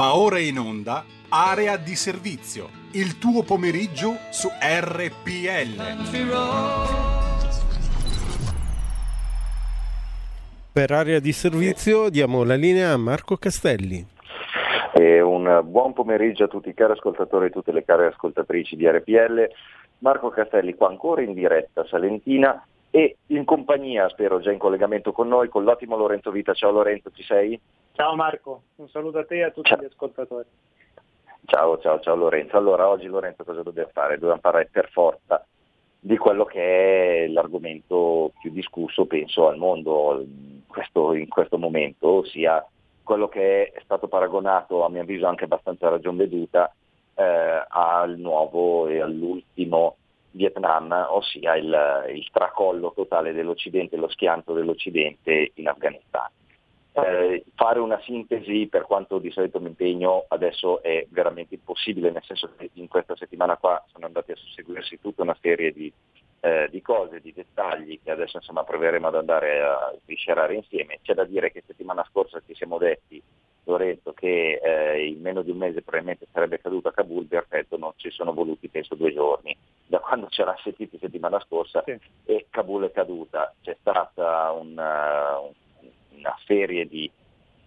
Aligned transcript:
Va 0.00 0.16
ora 0.16 0.38
in 0.38 0.58
onda 0.58 1.04
Area 1.28 1.76
di 1.76 1.94
servizio, 1.94 2.70
il 2.92 3.18
tuo 3.18 3.42
pomeriggio 3.42 4.14
su 4.30 4.48
RPL. 4.48 5.76
Per 10.72 10.90
area 10.90 11.20
di 11.20 11.32
servizio 11.32 12.08
diamo 12.08 12.44
la 12.44 12.54
linea 12.54 12.92
a 12.92 12.96
Marco 12.96 13.36
Castelli. 13.36 14.02
E 14.94 15.20
un 15.20 15.60
buon 15.64 15.92
pomeriggio 15.92 16.44
a 16.44 16.48
tutti 16.48 16.70
i 16.70 16.74
cari 16.74 16.92
ascoltatori 16.92 17.48
e 17.48 17.50
tutte 17.50 17.70
le 17.70 17.84
care 17.84 18.06
ascoltatrici 18.06 18.76
di 18.76 18.88
RPL. 18.88 19.50
Marco 19.98 20.30
Castelli 20.30 20.76
qua 20.76 20.88
ancora 20.88 21.20
in 21.20 21.34
diretta 21.34 21.84
Salentina 21.84 22.66
e 22.90 23.16
in 23.26 23.44
compagnia, 23.44 24.08
spero 24.08 24.40
già 24.40 24.50
in 24.50 24.58
collegamento 24.58 25.12
con 25.12 25.28
noi, 25.28 25.48
con 25.48 25.64
l'ottimo 25.64 25.96
Lorenzo 25.96 26.30
Vita. 26.30 26.54
Ciao 26.54 26.72
Lorenzo, 26.72 27.10
ci 27.12 27.22
sei? 27.22 27.58
Ciao 27.92 28.16
Marco, 28.16 28.62
un 28.76 28.88
saluto 28.88 29.18
a 29.18 29.24
te 29.24 29.36
e 29.36 29.42
a 29.44 29.50
tutti 29.50 29.68
ciao. 29.68 29.80
gli 29.80 29.84
ascoltatori. 29.84 30.48
Ciao, 31.46 31.78
ciao, 31.78 32.00
ciao 32.00 32.16
Lorenzo. 32.16 32.56
Allora, 32.56 32.88
oggi 32.88 33.06
Lorenzo 33.06 33.44
cosa 33.44 33.62
dobbiamo 33.62 33.90
fare? 33.92 34.18
Dobbiamo 34.18 34.40
parlare 34.40 34.68
per 34.70 34.88
forza 34.90 35.44
di 36.02 36.16
quello 36.16 36.44
che 36.44 37.24
è 37.24 37.28
l'argomento 37.28 38.32
più 38.40 38.50
discusso, 38.50 39.06
penso, 39.06 39.48
al 39.48 39.58
mondo 39.58 40.20
in 40.20 40.62
questo, 40.66 41.14
in 41.14 41.28
questo 41.28 41.58
momento, 41.58 42.08
ossia 42.08 42.64
quello 43.02 43.28
che 43.28 43.72
è 43.72 43.80
stato 43.84 44.08
paragonato, 44.08 44.84
a 44.84 44.88
mio 44.88 45.02
avviso 45.02 45.26
anche 45.26 45.44
abbastanza 45.44 45.88
ragion 45.88 46.16
veduta, 46.16 46.72
eh, 47.14 47.64
al 47.68 48.16
nuovo 48.18 48.86
e 48.86 49.00
all'ultimo 49.00 49.96
Vietnam, 50.32 51.06
ossia 51.10 51.56
il, 51.56 52.06
il 52.14 52.28
tracollo 52.32 52.92
totale 52.94 53.32
dell'Occidente, 53.32 53.96
lo 53.96 54.08
schianto 54.08 54.52
dell'Occidente 54.52 55.52
in 55.54 55.68
Afghanistan. 55.68 56.28
Eh, 56.92 57.44
fare 57.54 57.78
una 57.78 58.00
sintesi 58.02 58.66
per 58.66 58.82
quanto 58.82 59.18
di 59.18 59.30
solito 59.30 59.60
mi 59.60 59.68
impegno 59.68 60.24
adesso 60.28 60.82
è 60.82 61.06
veramente 61.10 61.54
impossibile, 61.54 62.10
nel 62.10 62.24
senso 62.24 62.50
che 62.56 62.70
in 62.74 62.88
questa 62.88 63.14
settimana 63.14 63.56
qua 63.56 63.82
sono 63.92 64.06
andati 64.06 64.32
a 64.32 64.36
susseguirsi 64.36 64.98
tutta 65.00 65.22
una 65.22 65.36
serie 65.40 65.72
di, 65.72 65.92
eh, 66.40 66.68
di 66.68 66.82
cose, 66.82 67.20
di 67.20 67.32
dettagli 67.32 68.00
che 68.02 68.10
adesso 68.10 68.38
insomma 68.38 68.64
proveremo 68.64 69.06
ad 69.06 69.14
andare 69.14 69.62
a 69.62 69.94
sviscerare 70.02 70.54
insieme. 70.54 70.98
C'è 71.02 71.14
da 71.14 71.24
dire 71.24 71.52
che 71.52 71.62
settimana 71.64 72.04
scorsa 72.10 72.42
ci 72.44 72.54
siamo 72.54 72.76
detti 72.76 73.22
Lorenzo 73.64 74.12
che 74.12 74.60
eh, 74.62 75.06
in 75.06 75.20
meno 75.20 75.42
di 75.42 75.50
un 75.50 75.58
mese 75.58 75.82
probabilmente 75.82 76.26
sarebbe 76.32 76.60
caduto 76.60 76.88
a 76.88 76.92
Kabul, 76.92 77.26
perfetto, 77.26 77.76
non 77.76 77.92
ci 77.96 78.10
sono 78.10 78.32
voluti 78.32 78.68
penso 78.68 78.94
due 78.94 79.12
giorni, 79.12 79.56
da 79.86 79.98
quando 79.98 80.28
ci 80.28 80.40
era 80.40 80.56
sentiti 80.62 80.98
settimana 80.98 81.40
scorsa 81.40 81.82
sì. 81.84 81.98
e 82.24 82.46
Kabul 82.50 82.84
è 82.84 82.92
caduta, 82.92 83.54
c'è 83.62 83.76
stata 83.80 84.50
una, 84.52 85.38
una 85.38 86.36
serie 86.46 86.86
di 86.86 87.10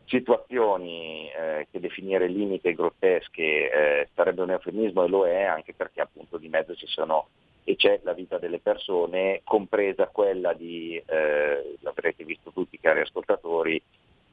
situazioni 0.05 1.29
eh, 1.31 1.67
che 1.71 1.79
definire 1.79 2.27
limite 2.27 2.69
e 2.69 2.75
grottesche 2.75 3.41
eh, 3.41 4.09
sarebbe 4.13 4.41
un 4.41 4.51
eufemismo 4.51 5.03
e 5.03 5.07
lo 5.07 5.25
è 5.25 5.43
anche 5.43 5.73
perché 5.73 6.01
appunto 6.01 6.37
di 6.37 6.49
mezzo 6.49 6.75
ci 6.75 6.87
sono 6.87 7.27
e 7.63 7.75
c'è 7.75 7.99
la 8.03 8.13
vita 8.13 8.37
delle 8.37 8.59
persone, 8.59 9.41
compresa 9.43 10.07
quella 10.07 10.53
di, 10.53 11.01
eh, 11.05 11.77
l'avrete 11.79 12.25
visto 12.25 12.51
tutti 12.51 12.79
cari 12.79 12.99
ascoltatori, 12.99 13.81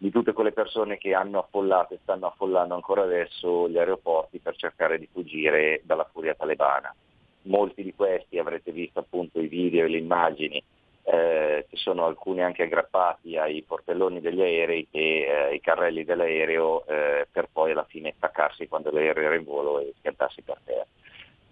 di 0.00 0.10
tutte 0.10 0.32
quelle 0.32 0.52
persone 0.52 0.96
che 0.96 1.12
hanno 1.12 1.40
affollato 1.40 1.92
e 1.92 1.98
stanno 2.00 2.28
affollando 2.28 2.72
ancora 2.74 3.02
adesso 3.02 3.68
gli 3.68 3.76
aeroporti 3.76 4.38
per 4.38 4.56
cercare 4.56 4.98
di 4.98 5.06
fuggire 5.12 5.82
dalla 5.84 6.08
furia 6.10 6.34
talebana. 6.34 6.94
Molti 7.42 7.82
di 7.82 7.92
questi 7.94 8.38
avrete 8.38 8.72
visto 8.72 9.00
appunto 9.00 9.40
i 9.40 9.46
video 9.46 9.84
e 9.84 9.88
le 9.88 9.98
immagini, 9.98 10.64
eh, 11.02 11.66
ci 11.68 11.76
sono 11.76 12.06
alcuni 12.06 12.42
anche 12.42 12.62
aggrappati 12.62 13.36
ai 13.36 13.60
portelloni 13.60 14.22
degli 14.22 14.40
aerei 14.40 14.88
e 14.90 15.20
eh, 15.20 15.32
ai 15.32 15.60
carrelli 15.60 16.02
dell'aereo 16.02 16.86
eh, 16.86 17.26
per 17.30 17.50
poi 17.52 17.72
alla 17.72 17.84
fine 17.84 18.14
staccarsi 18.16 18.68
quando 18.68 18.90
l'aereo 18.90 19.24
era 19.24 19.34
in 19.34 19.44
volo 19.44 19.80
e 19.80 19.92
schiantarsi 19.98 20.40
per 20.40 20.60
terra. 20.64 20.86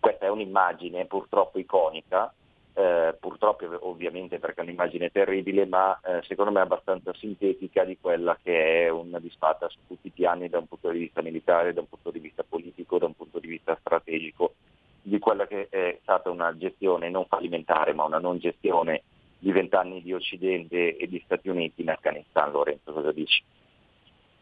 Questa 0.01 0.25
è 0.25 0.31
un'immagine 0.31 1.05
purtroppo 1.05 1.59
iconica 1.59 2.33
eh, 2.79 3.17
purtroppo 3.19 3.67
ovviamente 3.89 4.39
perché 4.39 4.61
è 4.61 4.63
un'immagine 4.63 5.11
terribile, 5.11 5.67
ma 5.67 5.99
eh, 6.01 6.23
secondo 6.23 6.53
me 6.53 6.61
abbastanza 6.61 7.13
sintetica 7.15 7.83
di 7.83 7.99
quella 8.01 8.39
che 8.41 8.85
è 8.85 8.89
una 8.89 9.19
disfatta 9.19 9.69
su 9.69 9.79
tutti 9.89 10.07
i 10.07 10.11
piani 10.11 10.49
da 10.49 10.59
un 10.59 10.69
punto 10.69 10.91
di 10.91 11.01
vista 11.01 11.21
militare, 11.21 11.73
da 11.73 11.81
un 11.81 11.89
punto 11.89 12.13
di 12.13 12.21
vista 12.21 12.45
politico, 12.49 12.99
da 12.99 13.07
un 13.07 13.17
punto 13.17 13.41
di 13.41 13.49
vista 13.49 13.77
strategico, 13.81 14.55
di 15.03 15.19
quella 15.19 15.49
che 15.49 15.67
è 15.69 15.99
stata 16.03 16.31
una 16.31 16.57
gestione 16.57 17.11
non 17.11 17.27
fallimentare, 17.27 17.95
ma 17.95 18.05
una 18.05 18.21
non 18.21 18.39
gestione 18.39 19.03
di 19.41 19.51
vent'anni 19.51 20.01
di 20.01 20.13
Occidente 20.13 20.97
e 20.97 21.09
di 21.09 21.21
Stati 21.25 21.49
Uniti 21.49 21.83
in 21.83 21.91
Afghanistan. 21.91 22.53
Lorenzo, 22.53 22.93
cosa 22.93 23.11
dici? 23.11 23.43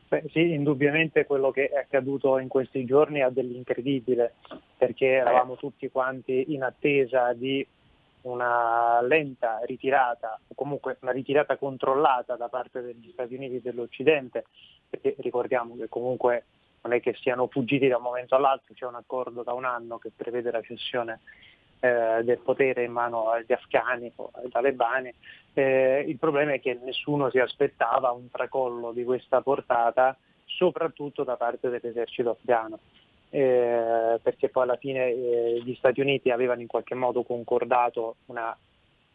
Beh, 0.09 0.25
sì, 0.31 0.53
indubbiamente 0.53 1.25
quello 1.25 1.51
che 1.51 1.69
è 1.69 1.79
accaduto 1.79 2.39
in 2.39 2.49
questi 2.49 2.85
giorni 2.85 3.23
ha 3.23 3.31
dell'incredibile, 3.31 4.35
perché 4.77 5.07
eravamo 5.07 5.55
eh. 5.55 5.57
tutti 5.57 5.91
quanti 5.91 6.53
in 6.53 6.63
attesa 6.63 7.33
di 7.33 7.67
una 8.27 9.01
lenta 9.03 9.61
ritirata, 9.65 10.39
o 10.47 10.55
comunque 10.55 10.99
una 11.01 11.13
ritirata 11.13 11.57
controllata 11.57 12.37
da 12.37 12.49
parte 12.49 12.83
degli 12.83 13.11
Stati 13.13 13.35
Uniti 13.35 13.57
e 13.57 13.61
dell'Occidente, 13.61 14.45
perché 14.89 15.15
ricordiamo 15.19 15.77
che 15.77 15.89
comunque 15.89 16.45
non 16.83 16.93
è 16.93 17.01
che 17.01 17.15
siano 17.15 17.47
fuggiti 17.47 17.89
da 17.89 17.97
un 17.97 18.03
momento 18.03 18.35
all'altro, 18.35 18.75
c'è 18.75 18.87
un 18.87 18.95
accordo 18.95 19.43
da 19.43 19.53
un 19.53 19.65
anno 19.65 19.99
che 19.99 20.11
prevede 20.15 20.51
la 20.51 20.63
cessione 20.63 21.21
eh, 21.81 22.23
del 22.23 22.39
potere 22.39 22.85
in 22.85 22.93
mano 22.93 23.31
agli 23.31 23.53
afghani 23.53 24.13
o 24.17 24.31
ai 24.35 24.49
talebani. 24.49 25.13
Eh, 25.53 26.05
il 26.07 26.19
problema 26.19 26.53
è 26.53 26.61
che 26.61 26.79
nessuno 26.83 27.31
si 27.31 27.39
aspettava 27.39 28.11
un 28.11 28.31
tracollo 28.31 28.93
di 28.93 29.05
questa 29.05 29.41
portata, 29.41 30.17
soprattutto 30.45 31.25
da 31.25 31.37
parte 31.37 31.69
dell'esercito 31.69 32.31
afghano 32.31 32.79
eh, 33.31 34.19
perché 34.23 34.49
poi 34.49 34.63
alla 34.63 34.77
fine 34.77 35.09
eh, 35.11 35.63
gli 35.65 35.75
Stati 35.75 36.01
Uniti 36.01 36.31
avevano 36.31 36.61
in 36.61 36.67
qualche 36.67 36.95
modo 36.95 37.23
concordato 37.23 38.17
una, 38.27 38.57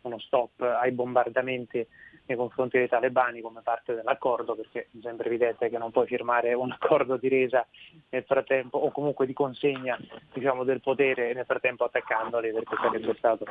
uno 0.01 0.19
stop 0.19 0.61
ai 0.61 0.91
bombardamenti 0.91 1.85
nei 2.25 2.37
confronti 2.37 2.77
dei 2.77 2.87
talebani 2.87 3.41
come 3.41 3.61
parte 3.61 3.93
dell'accordo, 3.93 4.55
perché 4.55 4.81
è 4.81 4.87
sempre 5.01 5.27
evidente 5.27 5.69
che 5.69 5.77
non 5.77 5.91
puoi 5.91 6.07
firmare 6.07 6.53
un 6.53 6.71
accordo 6.79 7.17
di 7.17 7.27
resa 7.27 7.65
nel 8.09 8.23
frattempo 8.23 8.77
o 8.77 8.91
comunque 8.91 9.25
di 9.25 9.33
consegna 9.33 9.99
diciamo, 10.33 10.63
del 10.63 10.81
potere 10.81 11.33
nel 11.33 11.45
frattempo 11.45 11.83
attaccandoli, 11.85 12.51
perché 12.51 12.75
sarebbe 12.81 13.15
stato 13.17 13.45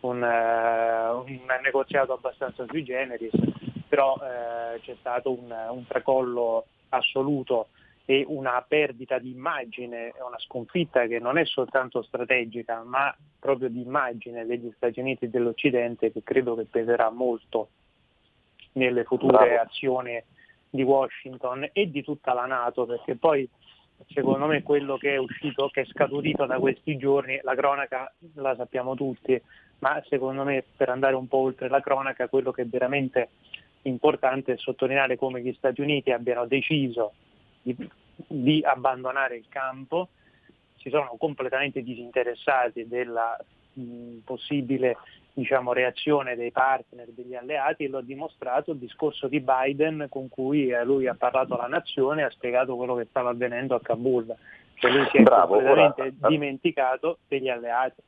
un, 0.00 0.22
uh, 0.22 1.16
un 1.18 1.40
negoziato 1.62 2.12
abbastanza 2.12 2.64
sui 2.68 2.84
generis, 2.84 3.32
però 3.88 4.14
uh, 4.14 4.80
c'è 4.80 4.96
stato 5.00 5.30
un, 5.30 5.54
un 5.70 5.86
tracollo 5.86 6.66
assoluto 6.90 7.68
e 8.12 8.26
una 8.28 8.62
perdita 8.68 9.18
di 9.18 9.30
immagine, 9.30 10.12
una 10.22 10.38
sconfitta 10.38 11.06
che 11.06 11.18
non 11.18 11.38
è 11.38 11.46
soltanto 11.46 12.02
strategica, 12.02 12.82
ma 12.84 13.16
proprio 13.38 13.70
di 13.70 13.80
immagine 13.80 14.44
degli 14.44 14.70
Stati 14.76 15.00
Uniti 15.00 15.24
e 15.24 15.28
dell'Occidente 15.30 16.12
che 16.12 16.22
credo 16.22 16.54
che 16.54 16.66
peserà 16.70 17.08
molto 17.08 17.70
nelle 18.72 19.04
future 19.04 19.38
Bravo. 19.38 19.60
azioni 19.62 20.22
di 20.68 20.82
Washington 20.82 21.70
e 21.72 21.90
di 21.90 22.02
tutta 22.02 22.34
la 22.34 22.44
Nato, 22.44 22.84
perché 22.84 23.16
poi 23.16 23.48
secondo 24.08 24.44
me 24.44 24.62
quello 24.62 24.98
che 24.98 25.14
è 25.14 25.16
uscito, 25.16 25.70
che 25.70 25.80
è 25.80 25.86
scaturito 25.86 26.44
da 26.44 26.58
questi 26.58 26.98
giorni, 26.98 27.40
la 27.42 27.54
cronaca 27.54 28.12
la 28.34 28.54
sappiamo 28.56 28.94
tutti, 28.94 29.40
ma 29.78 30.02
secondo 30.06 30.44
me 30.44 30.62
per 30.76 30.90
andare 30.90 31.14
un 31.14 31.28
po' 31.28 31.38
oltre 31.38 31.70
la 31.70 31.80
cronaca, 31.80 32.28
quello 32.28 32.50
che 32.50 32.60
è 32.60 32.66
veramente 32.66 33.30
importante 33.82 34.52
è 34.52 34.56
sottolineare 34.58 35.16
come 35.16 35.40
gli 35.40 35.54
Stati 35.54 35.80
Uniti 35.80 36.10
abbiano 36.10 36.44
deciso 36.44 37.14
di, 37.62 37.74
di 38.14 38.62
abbandonare 38.64 39.36
il 39.36 39.46
campo, 39.48 40.08
si 40.76 40.90
sono 40.90 41.14
completamente 41.18 41.82
disinteressati 41.82 42.86
della 42.88 43.36
mh, 43.74 44.18
possibile 44.24 44.96
diciamo, 45.34 45.72
reazione 45.72 46.36
dei 46.36 46.50
partner, 46.50 47.08
degli 47.08 47.34
alleati 47.34 47.84
e 47.84 47.88
lo 47.88 47.98
ha 47.98 48.02
dimostrato 48.02 48.72
il 48.72 48.78
discorso 48.78 49.28
di 49.28 49.40
Biden 49.40 50.06
con 50.10 50.28
cui 50.28 50.68
eh, 50.68 50.84
lui 50.84 51.06
ha 51.06 51.14
parlato 51.14 51.54
alla 51.54 51.68
nazione 51.68 52.22
e 52.22 52.24
ha 52.24 52.30
spiegato 52.30 52.76
quello 52.76 52.94
che 52.94 53.06
stava 53.08 53.30
avvenendo 53.30 53.74
a 53.74 53.80
Kabul. 53.80 54.34
Cioè 54.74 54.90
lui 54.90 55.06
si 55.10 55.18
è 55.18 55.22
bravo, 55.22 55.54
completamente 55.54 56.00
ora, 56.02 56.28
dimenticato 56.28 57.18
degli 57.28 57.48
alleati. 57.48 58.02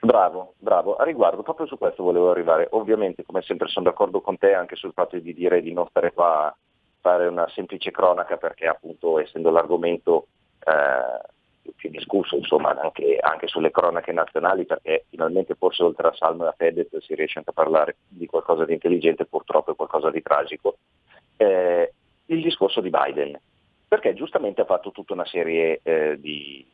Bravo, 0.00 0.54
bravo. 0.58 0.96
A 0.96 1.04
riguardo, 1.04 1.42
proprio 1.42 1.66
su 1.66 1.78
questo 1.78 2.02
volevo 2.02 2.30
arrivare. 2.30 2.68
Ovviamente, 2.72 3.24
come 3.24 3.40
sempre, 3.40 3.68
sono 3.68 3.86
d'accordo 3.86 4.20
con 4.20 4.36
te 4.36 4.52
anche 4.52 4.76
sul 4.76 4.92
fatto 4.92 5.18
di 5.18 5.32
dire 5.32 5.62
di 5.62 5.72
non 5.72 5.86
stare 5.88 6.12
qua 6.12 6.54
fare 7.00 7.26
una 7.26 7.48
semplice 7.48 7.90
cronaca 7.90 8.36
perché 8.36 8.66
appunto 8.66 9.18
essendo 9.18 9.50
l'argomento 9.50 10.28
eh, 10.60 11.72
più 11.76 11.90
discusso 11.90 12.36
insomma 12.36 12.78
anche, 12.80 13.18
anche, 13.20 13.46
sulle 13.46 13.70
cronache 13.70 14.12
nazionali 14.12 14.64
perché 14.64 15.04
finalmente 15.08 15.54
forse 15.54 15.82
oltre 15.82 16.08
a 16.08 16.14
Salmo 16.14 16.44
e 16.44 16.48
a 16.48 16.54
Fedez 16.56 16.96
si 16.98 17.14
riesce 17.14 17.38
anche 17.38 17.50
a 17.50 17.54
parlare 17.54 17.96
di 18.08 18.26
qualcosa 18.26 18.64
di 18.64 18.72
intelligente 18.72 19.26
purtroppo 19.26 19.72
è 19.72 19.76
qualcosa 19.76 20.10
di 20.10 20.22
tragico. 20.22 20.78
Eh, 21.36 21.92
il 22.26 22.42
discorso 22.42 22.80
di 22.80 22.90
Biden 22.90 23.38
perché 23.86 24.12
giustamente 24.14 24.60
ha 24.60 24.66
fatto 24.66 24.90
tutta 24.90 25.14
una 25.14 25.24
serie 25.24 25.80
eh, 25.82 26.16
di, 26.20 26.66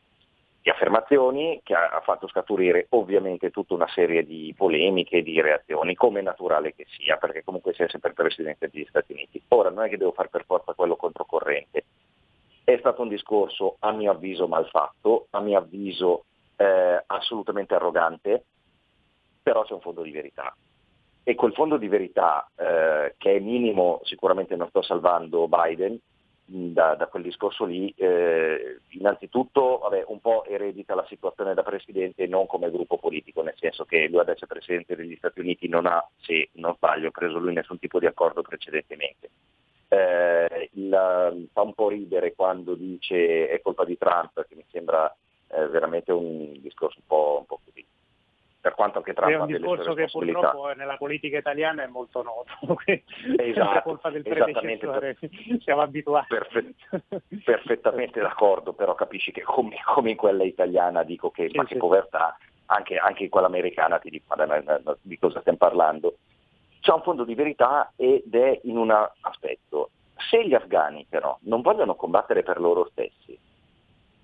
di 0.65 0.71
affermazioni 0.71 1.61
che 1.63 1.75
ha, 1.75 1.89
ha, 1.89 2.01
fatto 2.01 2.27
scaturire 2.27 2.87
ovviamente 2.89 3.51
tutta 3.51 3.75
una 3.75 3.87
serie 3.87 4.25
di 4.25 4.51
polemiche 4.57 5.17
e 5.17 5.21
di 5.21 5.39
reazioni, 5.39 5.93
come 5.93 6.21
è 6.21 6.23
naturale 6.23 6.73
che 6.73 6.87
sia, 6.97 7.17
perché 7.17 7.43
comunque 7.43 7.75
sia 7.75 7.87
sempre 7.87 8.13
Presidente 8.13 8.71
degli 8.73 8.87
Stati 8.89 9.13
Uniti. 9.13 9.39
Ora 9.49 9.69
non 9.69 9.85
è 9.85 9.89
che 9.89 9.97
devo 9.97 10.11
fare 10.11 10.29
per 10.29 10.43
forza 10.43 10.73
quello 10.73 10.95
controcorrente. 10.95 11.85
Stato, 12.63 12.79
stato 12.79 13.01
un 13.03 13.09
discorso 13.09 13.75
a 13.77 13.91
mio 13.91 14.09
avviso 14.09 14.47
mal 14.47 14.67
fatto, 14.69 15.27
a 15.29 15.39
mio 15.39 15.59
avviso 15.59 16.25
eh, 16.55 17.03
assolutamente 17.05 17.75
arrogante, 17.75 18.45
però 19.43 19.65
c'è 19.65 19.73
un 19.73 19.81
fondo 19.81 20.01
di 20.01 20.09
verità. 20.09 20.51
E 21.23 21.35
quel 21.35 21.53
fondo 21.53 21.77
di 21.77 21.87
verità, 21.87 22.49
eh, 22.55 23.13
che 23.19 23.35
è 23.35 23.39
minimo, 23.39 23.99
sicuramente 24.01 24.55
non 24.55 24.69
sto 24.69 24.81
salvando 24.81 25.47
Biden, 25.47 25.95
da, 26.47 26.93
da, 26.93 27.07
quel 27.07 27.23
discorso 27.23 27.65
lì, 27.65 27.91
eh, 27.97 28.79
innanzitutto 28.89 29.79
vabbè, 29.79 30.03
un 30.07 30.19
po' 30.19 30.45
eredita 30.45 30.93
la 30.93 31.05
situazione 31.07 31.55
da 31.55 31.63
presidente 31.63 32.27
non 32.27 32.45
come 32.45 32.69
gruppo 32.69 32.97
politico, 32.97 33.41
nel 33.41 33.55
senso 33.57 33.83
che 33.85 34.07
lui 34.07 34.19
adesso 34.19 34.45
è 34.45 34.47
presidente 34.47 34.95
degli 34.95 35.15
Stati 35.15 35.39
Uniti, 35.39 35.67
non 35.67 35.87
ha, 35.87 36.07
se 36.21 36.49
non 36.53 36.75
sbaglio, 36.75 37.09
preso 37.09 37.39
lui 37.39 37.53
nessun 37.53 37.79
tipo 37.79 37.99
di 37.99 38.05
accordo 38.05 38.43
precedentemente. 38.43 39.29
Eh, 39.87 40.69
il, 40.73 41.47
fa 41.51 41.61
un 41.61 41.73
po' 41.73 41.89
ridere 41.89 42.33
quando 42.35 42.75
dice 42.75 43.49
è 43.49 43.61
colpa 43.61 43.83
di 43.83 43.97
Trump, 43.97 44.45
che 44.47 44.55
mi 44.55 44.65
sembra 44.69 45.13
eh, 45.47 45.67
veramente 45.67 46.11
un 46.11 46.51
discorso 46.61 46.99
un 46.99 47.07
po', 47.07 47.37
un 47.39 47.45
po 47.45 47.59
così 47.65 47.85
per 48.65 48.73
quanto 48.73 48.97
anche 48.97 49.13
Trump 49.13 49.31
è 49.31 49.37
un 49.37 49.45
discorso 49.45 49.93
che 49.93 50.07
purtroppo 50.11 50.73
nella 50.73 50.97
politica 50.97 51.37
italiana 51.37 51.83
è 51.83 51.85
molto 51.85 52.23
noto, 52.23 52.81
esatto, 53.37 53.77
è 53.77 53.81
colpa 53.83 54.09
del 54.09 54.23
predecessore, 54.23 55.19
siamo 55.59 55.81
abituati. 55.81 56.33
Perfett, 56.33 57.43
perfettamente 57.43 58.19
d'accordo, 58.21 58.73
però 58.73 58.95
capisci 58.95 59.31
che 59.31 59.43
come, 59.43 59.75
come, 59.85 60.09
in 60.09 60.17
quella 60.17 60.43
italiana 60.43 61.03
dico 61.03 61.29
che 61.29 61.47
sì, 61.51 61.57
ma 61.57 61.65
che 61.65 61.77
povertà, 61.77 62.35
anche, 62.65 62.97
anche, 62.97 63.25
in 63.25 63.29
quella 63.29 63.45
americana 63.45 63.99
ti 63.99 64.09
dico 64.09 64.33
di 65.01 65.19
cosa 65.19 65.41
stiamo 65.41 65.59
parlando. 65.59 66.15
C'è 66.79 66.91
un 66.91 67.03
fondo 67.03 67.23
di 67.23 67.35
verità 67.35 67.93
ed 67.95 68.33
è 68.33 68.61
in 68.63 68.77
un 68.77 68.89
aspetto. 69.21 69.91
Se 70.27 70.43
gli 70.43 70.55
afghani 70.55 71.05
però 71.07 71.37
non 71.41 71.61
vogliono 71.61 71.93
combattere 71.93 72.41
per 72.41 72.59
loro 72.59 72.89
stessi, 72.89 73.37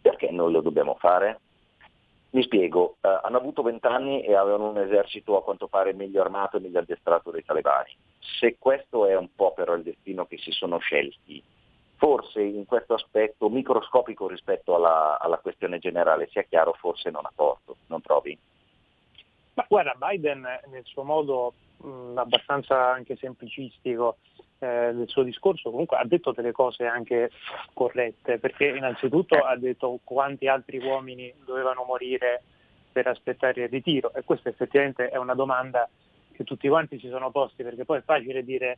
perché 0.01 0.31
noi 0.31 0.51
lo 0.51 0.61
dobbiamo 0.61 0.95
fare? 0.95 1.41
Mi 2.33 2.43
spiego, 2.43 2.95
eh, 3.01 3.19
hanno 3.23 3.37
avuto 3.37 3.61
vent'anni 3.61 4.23
e 4.23 4.35
avevano 4.35 4.69
un 4.69 4.77
esercito 4.77 5.37
a 5.37 5.43
quanto 5.43 5.67
pare 5.67 5.93
meglio 5.93 6.21
armato 6.21 6.57
e 6.57 6.61
meglio 6.61 6.79
addestrato 6.79 7.29
dei 7.29 7.43
talebani. 7.43 7.95
Se 8.39 8.55
questo 8.57 9.05
è 9.05 9.17
un 9.17 9.27
po' 9.35 9.53
però 9.53 9.73
il 9.73 9.83
destino 9.83 10.25
che 10.25 10.37
si 10.37 10.51
sono 10.51 10.77
scelti, 10.77 11.43
forse 11.97 12.41
in 12.41 12.65
questo 12.65 12.93
aspetto 12.93 13.49
microscopico 13.49 14.27
rispetto 14.27 14.75
alla, 14.75 15.19
alla 15.19 15.39
questione 15.39 15.77
generale, 15.77 16.29
sia 16.31 16.43
chiaro, 16.43 16.73
forse 16.73 17.09
non 17.09 17.25
ha 17.25 17.31
torto, 17.35 17.75
non 17.87 18.01
trovi? 18.01 18.37
Ma 19.53 19.65
guarda, 19.67 19.95
Biden 19.97 20.41
nel 20.69 20.83
suo 20.85 21.03
modo 21.03 21.53
mh, 21.77 22.17
abbastanza 22.17 22.91
anche 22.91 23.15
semplicistico 23.17 24.17
eh, 24.59 24.91
del 24.93 25.07
suo 25.07 25.23
discorso 25.23 25.71
comunque 25.71 25.97
ha 25.97 26.05
detto 26.05 26.31
delle 26.31 26.51
cose 26.51 26.85
anche 26.85 27.31
corrette, 27.73 28.37
perché 28.37 28.67
innanzitutto 28.67 29.35
ha 29.35 29.57
detto 29.57 29.99
quanti 30.03 30.47
altri 30.47 30.77
uomini 30.77 31.33
dovevano 31.43 31.83
morire 31.83 32.43
per 32.91 33.07
aspettare 33.07 33.63
il 33.63 33.69
ritiro 33.69 34.13
e 34.13 34.23
questa 34.23 34.49
effettivamente 34.49 35.09
è 35.09 35.17
una 35.17 35.33
domanda 35.33 35.89
che 36.31 36.43
tutti 36.43 36.67
quanti 36.67 36.99
si 36.99 37.09
sono 37.09 37.31
posti, 37.31 37.63
perché 37.63 37.85
poi 37.85 37.99
è 37.99 38.03
facile 38.03 38.43
dire 38.43 38.77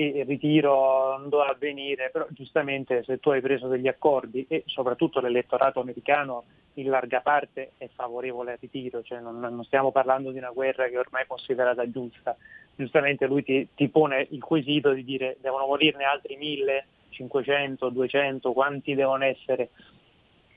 sì, 0.00 0.16
il 0.16 0.24
ritiro 0.24 1.18
non 1.18 1.28
doveva 1.28 1.50
avvenire, 1.50 2.08
però 2.10 2.26
giustamente 2.30 3.02
se 3.04 3.20
tu 3.20 3.30
hai 3.30 3.42
preso 3.42 3.68
degli 3.68 3.86
accordi 3.86 4.46
e 4.48 4.62
soprattutto 4.66 5.20
l'elettorato 5.20 5.80
americano 5.80 6.44
in 6.74 6.88
larga 6.88 7.20
parte 7.20 7.72
è 7.76 7.86
favorevole 7.94 8.52
al 8.52 8.58
ritiro, 8.58 9.02
cioè 9.02 9.20
non, 9.20 9.38
non 9.38 9.62
stiamo 9.64 9.92
parlando 9.92 10.30
di 10.30 10.38
una 10.38 10.52
guerra 10.52 10.88
che 10.88 10.96
ormai 10.96 11.24
è 11.24 11.26
considerata 11.26 11.90
giusta, 11.90 12.34
giustamente 12.74 13.26
lui 13.26 13.42
ti, 13.42 13.68
ti 13.74 13.88
pone 13.88 14.26
il 14.30 14.42
quesito 14.42 14.92
di 14.92 15.04
dire 15.04 15.36
devono 15.42 15.66
morirne 15.66 16.04
altri 16.04 16.36
1000, 16.36 16.86
500, 17.10 17.90
200, 17.90 18.52
quanti 18.52 18.94
devono 18.94 19.24
essere, 19.24 19.68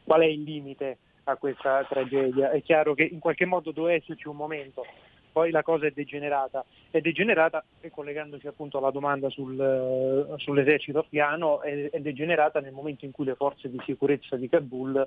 qual 0.06 0.22
è 0.22 0.26
il 0.26 0.44
limite 0.44 1.00
a 1.26 1.36
questa 1.36 1.84
tragedia? 1.90 2.52
È 2.52 2.62
chiaro 2.62 2.94
che 2.94 3.04
in 3.04 3.20
qualche 3.20 3.46
modo 3.46 3.72
deve 3.72 3.96
esserci 3.96 4.30
un 4.30 4.38
momento 4.38 4.86
poi 5.34 5.52
la 5.52 5.64
cosa 5.64 5.88
è 5.88 5.92
degenerata. 5.92 6.64
È 6.90 7.02
degenerata, 7.02 7.66
e 7.82 7.90
collegandoci 7.90 8.48
appunto 8.48 8.78
alla 8.78 8.92
domanda 8.92 9.30
sul, 9.30 9.58
uh, 9.58 10.38
sull'esercito 10.38 11.00
afghano, 11.00 11.62
è, 11.62 11.90
è, 11.90 12.00
degenerata 12.00 12.60
nel 12.60 12.72
momento 12.72 13.04
in 13.04 13.12
cui 13.12 13.26
le 13.26 13.36
forze 13.36 13.70
di 13.70 13.82
sicurezza 13.84 14.38
di 14.38 14.48
Kabul 14.48 15.06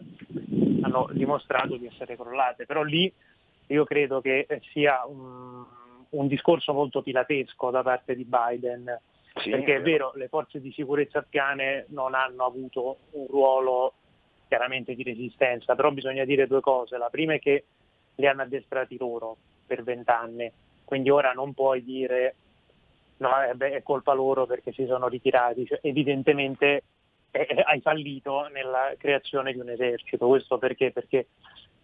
hanno 0.83 1.09
dimostrato 1.13 1.77
di 1.77 1.87
essere 1.87 2.17
crollate. 2.17 2.67
Però 2.67 2.83
lì 2.83 3.11
io 3.69 3.85
credo 3.85 4.21
che 4.21 4.47
sia 4.73 5.07
un, 5.07 5.65
un 6.11 6.27
discorso 6.27 6.73
molto 6.73 7.03
pilatesco 7.03 7.71
da 7.71 7.83
parte 7.83 8.17
di 8.17 8.27
Biden. 8.29 9.01
Sì, 9.37 9.51
perché 9.51 9.77
è 9.77 9.83
vero, 9.83 10.13
le 10.17 10.29
forze 10.29 10.61
di 10.61 10.73
sicurezza 10.73 11.21
afghane 11.21 11.87
non 11.91 12.15
hanno 12.15 12.45
avuto 12.45 12.97
un 13.13 13.27
ruolo 13.29 13.93
chiaramente 14.49 14.95
di 14.95 15.03
resistenza, 15.03 15.75
però 15.75 15.93
bisogna 15.93 16.25
dire 16.25 16.47
due 16.47 16.61
cose. 16.61 16.97
La 16.99 17.11
prima 17.11 17.35
è 17.35 17.39
che 17.39 17.65
li 18.17 18.27
hanno 18.27 18.43
addestrati 18.43 18.97
loro, 18.99 19.37
per 19.67 19.83
vent'anni, 19.83 20.51
quindi 20.85 21.11
ora 21.11 21.33
non 21.33 21.53
puoi 21.53 21.83
dire 21.83 22.35
no, 23.19 23.43
eh, 23.43 23.55
beh, 23.55 23.73
è 23.73 23.83
colpa 23.83 24.13
loro 24.13 24.47
perché 24.47 24.73
si 24.73 24.87
sono 24.87 25.09
ritirati, 25.09 25.67
cioè, 25.67 25.79
evidentemente 25.83 26.83
eh, 27.31 27.47
eh 27.49 27.63
hai 27.67 27.81
fallito 27.81 28.49
nella 28.53 28.93
creazione 28.99 29.53
di 29.53 29.59
un 29.59 29.71
esercito, 29.71 30.27
questo 30.27 30.59
perché? 30.59 30.91
Perché 30.93 31.27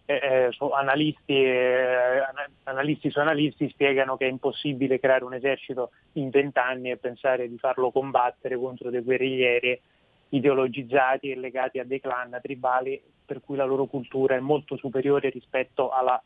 eh, 0.05 0.13
eh 0.15 0.49
analisti, 0.73 1.33
eh, 1.33 2.21
analisti, 2.63 3.09
su 3.09 3.19
analisti 3.19 3.69
spiegano 3.69 4.17
che 4.17 4.25
è 4.25 4.29
impossibile 4.29 4.99
creare 4.99 5.23
un 5.23 5.33
esercito 5.33 5.91
in 6.13 6.29
vent'anni 6.29 6.91
e 6.91 6.97
pensare 6.97 7.47
di 7.47 7.57
farlo 7.57 7.91
combattere 7.91 8.57
contro 8.57 8.89
dei 8.89 9.01
guerriglieri 9.01 9.81
ideologizzati 10.29 11.29
e 11.29 11.35
legati 11.35 11.79
a 11.79 11.85
dei 11.85 12.01
clan 12.01 12.37
tribali 12.41 13.01
per 13.25 13.41
cui 13.41 13.55
la 13.55 13.65
loro 13.65 13.85
cultura 13.85 14.35
è 14.35 14.39
molto 14.39 14.75
superiore 14.77 15.29
rispetto 15.29 15.89
alla 15.89 16.21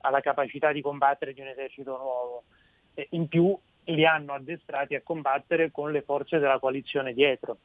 alla 0.00 0.20
capacità 0.20 0.72
di 0.72 0.80
combattere 0.80 1.32
di 1.32 1.40
un 1.40 1.48
esercito 1.48 1.96
nuovo. 1.96 2.44
E 2.94 3.08
in 3.10 3.28
più 3.28 3.56
li 3.84 4.04
hanno 4.04 4.34
addestrati 4.34 4.94
a 4.94 5.02
combattere 5.02 5.70
con 5.70 5.92
le 5.92 6.02
forze 6.02 6.38
della 6.38 6.58
coalizione 6.58 7.12
dietro, 7.12 7.56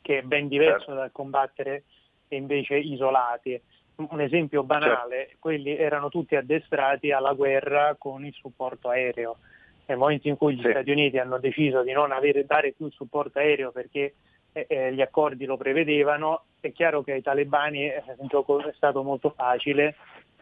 che 0.00 0.18
è 0.18 0.22
ben 0.22 0.48
diverso 0.48 0.86
certo. 0.86 0.94
dal 0.94 1.12
combattere 1.12 1.84
invece 2.28 2.76
isolati. 2.76 3.60
Un 3.96 4.20
esempio 4.20 4.62
banale, 4.62 5.16
certo. 5.16 5.36
quelli 5.40 5.74
erano 5.76 6.10
tutti 6.10 6.36
addestrati 6.36 7.12
alla 7.12 7.32
guerra 7.32 7.94
con 7.98 8.24
il 8.24 8.34
supporto 8.34 8.88
aereo. 8.88 9.38
Nel 9.86 9.96
momento 9.98 10.28
in 10.28 10.36
cui 10.36 10.54
gli 10.54 10.62
sì. 10.62 10.70
Stati 10.70 10.90
Uniti 10.90 11.18
hanno 11.18 11.38
deciso 11.38 11.82
di 11.82 11.92
non 11.92 12.12
avere, 12.12 12.44
dare 12.44 12.72
più 12.72 12.90
supporto 12.90 13.38
aereo 13.38 13.70
perché 13.70 14.14
eh, 14.52 14.66
eh 14.68 14.92
gli 14.92 15.00
accordi 15.00 15.44
lo 15.44 15.56
prevedevano, 15.56 16.44
è 16.60 16.72
chiaro 16.72 17.02
che 17.02 17.12
ai 17.12 17.22
talebani 17.22 17.84
eh, 17.84 18.02
il 18.20 18.28
gioco 18.28 18.66
è 18.66 18.72
stato 18.74 19.02
molto 19.02 19.30
facile 19.30 19.94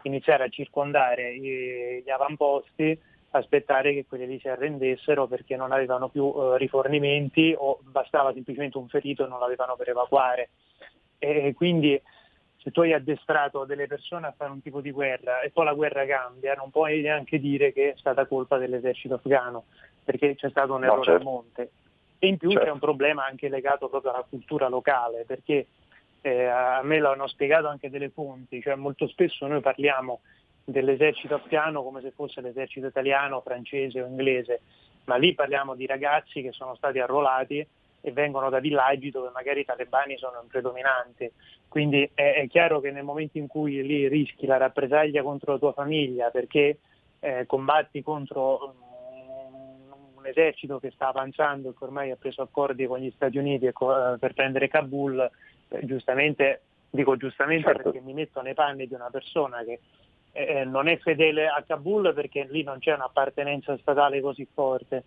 iniziare 0.09 0.45
a 0.45 0.49
circondare 0.49 1.37
gli 1.37 2.11
avamposti, 2.11 2.99
aspettare 3.31 3.93
che 3.93 4.07
quelli 4.07 4.27
lì 4.27 4.39
si 4.39 4.49
arrendessero 4.49 5.27
perché 5.27 5.57
non 5.57 5.73
avevano 5.73 6.09
più 6.09 6.33
eh, 6.37 6.59
rifornimenti 6.59 7.55
o 7.57 7.81
bastava 7.83 8.33
semplicemente 8.33 8.79
un 8.79 8.89
ferito 8.89 9.25
e 9.25 9.29
non 9.29 9.41
l'avevano 9.41 9.77
per 9.77 9.89
evacuare. 9.89 10.51
E 11.19 11.53
quindi 11.55 12.01
se 12.65 12.71
tu 12.71 12.81
hai 12.81 12.93
addestrato 12.93 13.65
delle 13.65 13.87
persone 13.87 14.27
a 14.27 14.35
fare 14.37 14.51
un 14.51 14.63
tipo 14.63 14.81
di 14.81 14.91
guerra 14.91 15.41
e 15.41 15.51
poi 15.51 15.65
la 15.65 15.75
guerra 15.75 16.07
cambia, 16.07 16.55
non 16.55 16.71
puoi 16.71 17.03
neanche 17.03 17.39
dire 17.39 17.73
che 17.73 17.93
è 17.93 17.95
stata 17.97 18.27
colpa 18.27 18.57
dell'esercito 18.57 19.15
afghano, 19.15 19.65
perché 20.03 20.35
c'è 20.35 20.49
stato 20.49 20.75
un 20.75 20.85
errore 20.85 20.97
no, 20.97 21.05
certo. 21.05 21.21
a 21.21 21.31
monte. 21.31 21.71
E 22.19 22.27
in 22.27 22.39
più 22.39 22.51
certo. 22.51 22.65
c'è 22.65 22.73
un 22.73 22.79
problema 22.79 23.27
anche 23.27 23.49
legato 23.49 23.89
proprio 23.89 24.13
alla 24.13 24.25
cultura 24.27 24.69
locale, 24.69 25.25
perché 25.27 25.67
eh, 26.27 26.47
a 26.47 26.81
me 26.83 27.01
l'hanno 27.01 27.27
spiegato 27.27 27.69
anche 27.69 27.91
delle 27.91 28.09
fonti, 28.09 28.63
cioè 28.63 28.77
molto 28.77 29.07
spesso 29.09 29.47
noi 29.47 29.61
parliamo 29.61 30.21
dell'esercito 30.65 31.35
afghano 31.35 31.83
come 31.83 32.01
se 32.01 32.13
fosse 32.13 32.41
l'esercito 32.41 32.87
italiano, 32.87 33.43
francese 33.43 34.01
o 34.01 34.07
inglese, 34.07 34.63
ma 35.05 35.17
lì 35.17 35.35
parliamo 35.35 35.75
di 35.75 35.85
ragazzi 35.85 36.41
che 36.41 36.53
sono 36.53 36.75
stati 36.77 36.99
arruolati 36.99 37.67
e 38.01 38.13
vengono 38.13 38.49
da 38.49 38.59
villaggi 38.59 39.11
dove 39.11 39.29
magari 39.35 39.61
i 39.61 39.65
talebani 39.67 40.17
sono 40.17 40.43
predominanti. 40.49 41.31
Quindi 41.69 42.09
è, 42.15 42.37
è, 42.37 42.49
chiaro 42.49 42.81
che 42.81 42.91
nel 42.91 43.05
momento 43.05 43.37
in 43.37 43.47
cui 43.47 43.83
lì 43.83 44.09
rischi 44.09 44.47
la 44.47 44.57
rappresaglia 44.57 45.23
contro 45.23 45.53
la 45.53 45.59
tua 45.59 45.73
famiglia 45.75 46.31
perché 46.31 46.79
eh, 47.21 47.45
combatti 47.45 48.03
contro 48.03 48.65
un, 48.65 49.93
un 50.17 50.27
esercito 50.27 50.79
che 50.79 50.91
sta 50.91 51.09
avanzando 51.09 51.69
e 51.69 51.75
che 51.77 51.85
ormai 51.85 52.11
ha 52.11 52.17
preso 52.17 52.41
accordi 52.41 52.87
con 52.87 52.99
gli 52.99 53.13
Stati 53.15 53.37
Uniti 53.37 53.71
co- 53.73 54.17
per 54.19 54.33
prendere 54.33 54.69
Kabul, 54.69 55.31
giustamente, 55.83 56.63
dico 56.91 57.17
giustamente 57.17 57.67
certo. 57.67 57.91
perché 57.91 58.01
mi 58.01 58.13
metto 58.13 58.41
nei 58.41 58.55
panni 58.55 58.87
di 58.87 58.95
una 58.95 59.11
persona 59.11 59.63
che 59.65 59.81
eh, 60.33 60.65
non 60.65 60.89
è 60.89 60.99
fedele 60.99 61.47
a 61.47 61.63
Kabul 61.67 62.13
perché 62.13 62.47
lì 62.51 62.63
non 62.63 62.79
c'è 62.79 62.93
un'appartenenza 62.93 63.77
statale 63.79 64.21
così 64.21 64.47
forte, 64.53 65.05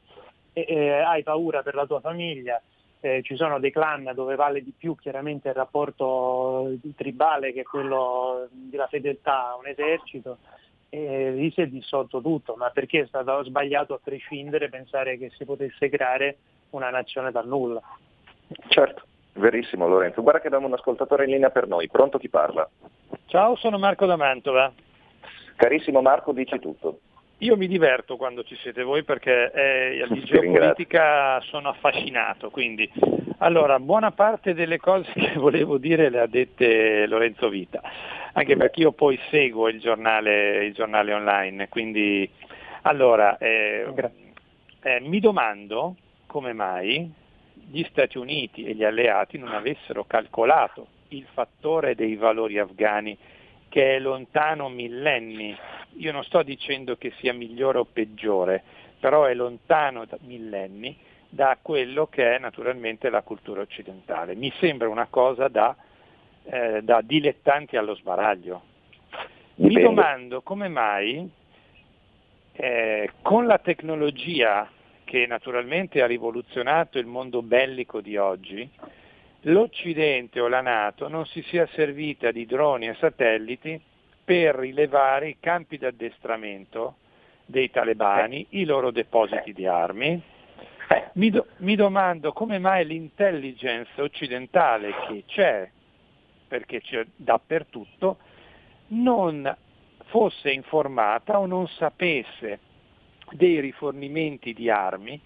e, 0.53 0.65
eh, 0.67 0.89
hai 1.01 1.23
paura 1.23 1.61
per 1.61 1.75
la 1.75 1.85
tua 1.85 1.99
famiglia, 1.99 2.61
eh, 3.01 3.21
ci 3.23 3.35
sono 3.35 3.59
dei 3.59 3.71
clan 3.71 4.09
dove 4.15 4.35
vale 4.35 4.63
di 4.63 4.73
più 4.75 4.95
chiaramente 4.95 5.49
il 5.49 5.53
rapporto 5.53 6.71
tribale 6.95 7.53
che 7.53 7.63
quello 7.63 8.47
della 8.51 8.87
fedeltà 8.87 9.49
a 9.49 9.57
un 9.57 9.67
esercito, 9.67 10.37
e 10.89 11.31
lì 11.31 11.51
si 11.51 11.61
è 11.61 11.67
dissolto 11.67 12.21
tutto, 12.21 12.55
ma 12.55 12.69
perché 12.69 13.01
è 13.01 13.07
stato 13.07 13.43
sbagliato 13.43 13.93
a 13.93 13.99
prescindere 14.01 14.69
pensare 14.69 15.17
che 15.17 15.29
si 15.31 15.43
potesse 15.43 15.89
creare 15.89 16.37
una 16.69 16.89
nazione 16.89 17.31
dal 17.31 17.47
nulla. 17.47 17.81
Certo 18.69 19.06
Verissimo 19.37 19.87
Lorenzo, 19.87 20.21
guarda 20.21 20.41
che 20.41 20.47
abbiamo 20.47 20.67
un 20.67 20.73
ascoltatore 20.73 21.25
in 21.25 21.31
linea 21.31 21.49
per 21.49 21.67
noi, 21.67 21.87
pronto 21.89 22.17
chi 22.17 22.29
parla? 22.29 22.67
Ciao, 23.27 23.55
sono 23.55 23.77
Marco 23.77 24.05
da 24.05 24.15
Mantova. 24.15 24.71
Carissimo 25.55 26.01
Marco, 26.01 26.31
dici 26.31 26.59
tutto. 26.59 26.99
Io 27.39 27.55
mi 27.55 27.67
diverto 27.67 28.17
quando 28.17 28.43
ci 28.43 28.55
siete 28.55 28.81
voi 28.81 29.03
perché 29.03 29.51
eh, 29.51 30.07
di 30.09 30.23
geopolitica 30.25 31.39
sono 31.41 31.69
affascinato, 31.69 32.49
quindi 32.49 32.91
allora 33.39 33.79
buona 33.79 34.11
parte 34.11 34.55
delle 34.55 34.79
cose 34.79 35.11
che 35.13 35.33
volevo 35.35 35.77
dire 35.77 36.09
le 36.09 36.19
ha 36.19 36.27
dette 36.27 37.05
Lorenzo 37.05 37.49
Vita, 37.49 37.81
anche 38.33 38.57
perché 38.57 38.81
io 38.81 38.91
poi 38.91 39.19
seguo 39.29 39.67
il 39.67 39.79
giornale, 39.79 40.65
il 40.65 40.73
giornale 40.73 41.13
online, 41.13 41.69
quindi 41.69 42.27
allora 42.83 43.37
eh, 43.37 43.85
eh, 44.81 44.99
mi 45.01 45.19
domando 45.19 45.95
come 46.25 46.53
mai 46.53 47.25
gli 47.69 47.83
Stati 47.89 48.17
Uniti 48.17 48.65
e 48.65 48.73
gli 48.73 48.83
alleati 48.83 49.37
non 49.37 49.53
avessero 49.53 50.05
calcolato 50.05 50.87
il 51.09 51.25
fattore 51.33 51.95
dei 51.95 52.15
valori 52.15 52.59
afghani 52.59 53.17
che 53.69 53.95
è 53.95 53.99
lontano 53.99 54.69
millenni 54.69 55.57
io 55.97 56.11
non 56.11 56.23
sto 56.23 56.43
dicendo 56.43 56.95
che 56.95 57.11
sia 57.17 57.33
migliore 57.33 57.79
o 57.79 57.85
peggiore, 57.85 58.63
però 58.99 59.25
è 59.25 59.33
lontano 59.33 60.05
da 60.05 60.17
millenni 60.21 60.95
da 61.29 61.57
quello 61.61 62.07
che 62.07 62.35
è 62.35 62.39
naturalmente 62.39 63.09
la 63.09 63.21
cultura 63.21 63.61
occidentale. 63.61 64.35
Mi 64.35 64.51
sembra 64.59 64.87
una 64.87 65.07
cosa 65.09 65.47
da, 65.47 65.75
eh, 66.43 66.81
da 66.83 67.01
dilettanti 67.01 67.77
allo 67.77 67.95
sbaraglio. 67.95 68.61
Mi 69.55 69.73
domando 69.81 70.41
come 70.41 70.67
mai 70.67 71.27
eh, 72.53 73.11
con 73.21 73.47
la 73.47 73.57
tecnologia 73.57 74.69
che 75.07 75.25
naturalmente 75.25 76.01
ha 76.01 76.05
rivoluzionato 76.05 76.99
il 76.99 77.05
mondo 77.05 77.41
bellico 77.41 78.01
di 78.01 78.17
oggi, 78.17 78.69
l'Occidente 79.43 80.41
o 80.41 80.49
la 80.49 80.59
Nato 80.59 81.07
non 81.07 81.25
si 81.25 81.41
sia 81.43 81.65
servita 81.67 82.29
di 82.31 82.45
droni 82.45 82.89
e 82.89 82.95
satelliti 82.95 83.79
per 84.25 84.55
rilevare 84.55 85.29
i 85.29 85.37
campi 85.39 85.77
d'addestramento 85.77 86.95
dei 87.45 87.71
talebani, 87.71 88.47
i 88.49 88.65
loro 88.65 88.91
depositi 88.91 89.53
di 89.53 89.65
armi. 89.65 90.21
Mi, 91.13 91.29
do, 91.29 91.47
mi 91.59 91.75
domando 91.77 92.33
come 92.33 92.59
mai 92.59 92.85
l'intelligence 92.85 94.01
occidentale 94.01 94.93
che 95.07 95.23
c'è, 95.25 95.69
perché 96.49 96.81
c'è 96.81 97.05
dappertutto, 97.15 98.17
non 98.87 99.55
fosse 100.07 100.51
informata 100.51 101.39
o 101.39 101.45
non 101.45 101.65
sapesse 101.69 102.59
dei 103.31 103.59
rifornimenti 103.59 104.53
di 104.53 104.69
armi 104.69 105.19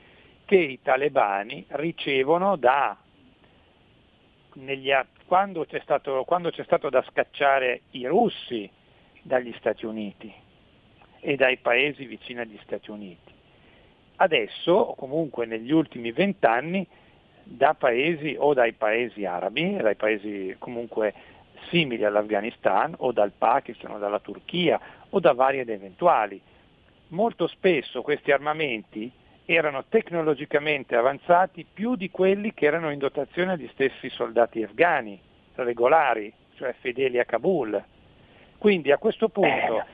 che 0.45 0.57
i 0.57 0.79
talebani 0.81 1.65
ricevono 1.69 2.55
da, 2.55 2.97
negli, 4.55 4.91
quando, 5.25 5.65
c'è 5.65 5.79
stato, 5.79 6.23
quando 6.25 6.49
c'è 6.49 6.63
stato 6.63 6.89
da 6.89 7.03
scacciare 7.09 7.81
i 7.91 8.05
russi 8.05 8.69
dagli 9.21 9.53
Stati 9.57 9.85
Uniti 9.85 10.33
e 11.19 11.35
dai 11.35 11.57
paesi 11.57 12.05
vicini 12.05 12.39
agli 12.39 12.59
Stati 12.63 12.91
Uniti. 12.91 13.31
Adesso, 14.17 14.95
comunque 14.97 15.45
negli 15.45 15.71
ultimi 15.71 16.11
vent'anni, 16.11 16.85
da 17.43 17.73
paesi 17.73 18.35
o 18.37 18.53
dai 18.53 18.73
paesi 18.73 19.25
arabi, 19.25 19.75
dai 19.77 19.95
paesi 19.95 20.55
comunque 20.59 21.13
simili 21.69 22.03
all'Afghanistan 22.03 22.93
o 22.97 23.11
dal 23.11 23.31
Pakistan 23.31 23.91
o 23.91 23.97
dalla 23.97 24.19
Turchia 24.19 24.79
o 25.09 25.19
da 25.19 25.33
vari 25.33 25.59
ed 25.59 25.69
eventuali. 25.69 26.41
Molto 27.11 27.47
spesso 27.47 28.01
questi 28.01 28.31
armamenti 28.31 29.11
erano 29.43 29.83
tecnologicamente 29.89 30.95
avanzati 30.95 31.65
più 31.71 31.95
di 31.95 32.09
quelli 32.09 32.53
che 32.53 32.65
erano 32.65 32.89
in 32.89 32.99
dotazione 32.99 33.51
agli 33.51 33.69
stessi 33.73 34.09
soldati 34.09 34.63
afghani, 34.63 35.19
regolari, 35.55 36.31
cioè 36.55 36.73
fedeli 36.79 37.19
a 37.19 37.25
Kabul. 37.25 37.83
Quindi 38.57 38.93
a 38.93 38.97
questo 38.97 39.27
punto, 39.27 39.79
eh. 39.79 39.85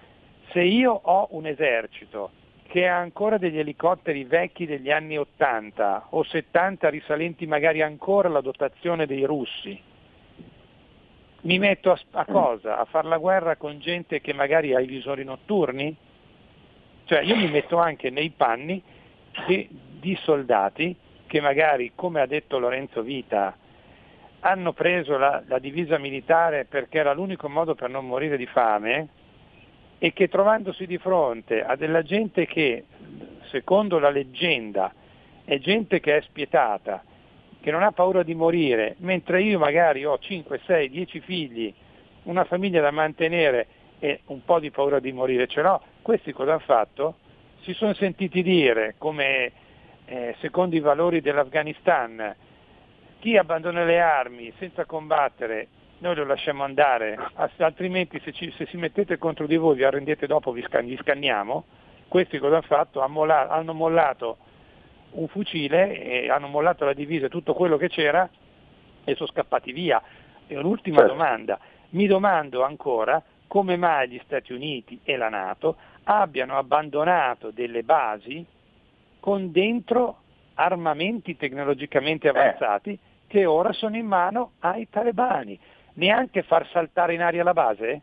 se 0.51 0.61
io 0.61 0.91
ho 0.91 1.29
un 1.31 1.47
esercito 1.47 2.31
che 2.67 2.87
ha 2.87 2.97
ancora 2.97 3.39
degli 3.39 3.57
elicotteri 3.57 4.23
vecchi 4.23 4.67
degli 4.67 4.91
anni 4.91 5.17
80 5.17 6.07
o 6.11 6.21
70 6.21 6.89
risalenti 6.89 7.47
magari 7.47 7.81
ancora 7.81 8.27
alla 8.27 8.41
dotazione 8.41 9.07
dei 9.07 9.23
russi, 9.23 9.81
mi 11.41 11.57
metto 11.57 11.91
a, 11.91 11.99
a 12.11 12.25
cosa? 12.25 12.77
A 12.77 12.85
fare 12.85 13.07
la 13.07 13.17
guerra 13.17 13.55
con 13.55 13.79
gente 13.79 14.21
che 14.21 14.33
magari 14.33 14.75
ha 14.75 14.79
i 14.79 14.85
visori 14.85 15.23
notturni? 15.23 16.05
Cioè 17.07 17.21
io 17.21 17.37
mi 17.37 17.49
metto 17.49 17.77
anche 17.77 18.09
nei 18.09 18.31
panni 18.31 18.83
di, 19.47 19.65
di 19.71 20.17
soldati 20.23 20.93
che 21.25 21.39
magari, 21.39 21.93
come 21.95 22.19
ha 22.19 22.25
detto 22.25 22.59
Lorenzo 22.59 23.01
Vita, 23.01 23.55
hanno 24.41 24.73
preso 24.73 25.17
la, 25.17 25.41
la 25.47 25.57
divisa 25.57 25.97
militare 25.97 26.65
perché 26.65 26.97
era 26.97 27.13
l'unico 27.13 27.47
modo 27.47 27.75
per 27.75 27.89
non 27.89 28.05
morire 28.05 28.35
di 28.35 28.45
fame 28.45 29.07
e 29.99 30.11
che 30.11 30.27
trovandosi 30.27 30.85
di 30.85 30.97
fronte 30.97 31.63
a 31.63 31.77
della 31.77 32.03
gente 32.03 32.45
che, 32.45 32.83
secondo 33.51 33.99
la 33.99 34.09
leggenda, 34.09 34.93
è 35.45 35.59
gente 35.59 36.01
che 36.01 36.17
è 36.17 36.21
spietata, 36.23 37.01
che 37.61 37.71
non 37.71 37.83
ha 37.83 37.93
paura 37.93 38.21
di 38.23 38.35
morire, 38.35 38.95
mentre 38.99 39.41
io 39.41 39.59
magari 39.59 40.03
ho 40.03 40.19
5, 40.19 40.59
6, 40.65 40.89
10 40.89 41.19
figli, 41.21 41.73
una 42.23 42.43
famiglia 42.43 42.81
da 42.81 42.91
mantenere 42.91 43.67
e 43.99 44.21
un 44.27 44.43
po' 44.43 44.59
di 44.59 44.71
paura 44.71 44.99
di 44.99 45.11
morire 45.11 45.47
ce 45.47 45.61
l'ho, 45.61 45.81
questi 46.01 46.31
cosa 46.31 46.51
hanno 46.51 46.59
fatto? 46.59 47.15
Si 47.61 47.73
sono 47.73 47.93
sentiti 47.93 48.43
dire, 48.43 48.95
come 48.97 49.51
eh, 50.05 50.35
secondo 50.39 50.75
i 50.75 50.79
valori 50.79 51.21
dell'Afghanistan, 51.21 52.35
chi 53.19 53.35
abbandona 53.35 53.83
le 53.83 53.99
armi 53.99 54.53
senza 54.57 54.85
combattere 54.85 55.67
noi 55.99 56.15
lo 56.15 56.25
lasciamo 56.25 56.63
andare, 56.63 57.17
altrimenti 57.57 58.19
se, 58.23 58.31
ci, 58.31 58.53
se 58.55 58.67
si 58.67 58.77
mettete 58.77 59.17
contro 59.17 59.47
di 59.47 59.57
voi 59.57 59.75
vi 59.75 59.83
arrendete 59.83 60.27
dopo, 60.27 60.51
vi, 60.51 60.61
scan- 60.61 60.85
vi 60.85 60.97
scanniamo. 60.97 61.65
Questi 62.07 62.37
cosa 62.37 62.57
hanno 62.57 62.65
fatto? 62.67 63.01
hanno 63.01 63.73
mollato 63.73 64.37
un 65.11 65.27
fucile, 65.27 66.29
hanno 66.29 66.47
mollato 66.47 66.85
la 66.85 66.93
divisa 66.93 67.25
e 67.25 67.29
tutto 67.29 67.53
quello 67.53 67.77
che 67.77 67.89
c'era 67.89 68.29
e 69.03 69.15
sono 69.15 69.29
scappati 69.29 69.71
via. 69.71 70.01
E 70.45 70.57
un'ultima 70.57 70.99
certo. 70.99 71.13
domanda, 71.13 71.59
mi 71.89 72.05
domando 72.05 72.63
ancora 72.63 73.21
come 73.57 73.75
mai 73.75 74.07
gli 74.07 74.21
Stati 74.23 74.53
Uniti 74.53 74.99
e 75.03 75.17
la 75.17 75.29
Nato 75.29 75.77
abbiano 76.03 76.59
abbandonato 76.59 77.49
delle 77.49 77.81
basi 77.81 78.45
con 79.19 79.51
dentro 79.51 80.17
armamenti 80.53 81.35
tecnologicamente 81.35 82.27
eh. 82.27 82.29
avanzati 82.29 82.91
eh. 82.91 82.99
che 83.25 83.45
ora 83.47 83.73
sono 83.73 83.97
in 83.97 84.05
mano 84.05 84.51
ai 84.59 84.87
talebani. 84.91 85.59
Neanche 85.93 86.43
far 86.43 86.69
saltare 86.69 87.15
in 87.15 87.23
aria 87.23 87.43
la 87.43 87.53
base? 87.53 88.01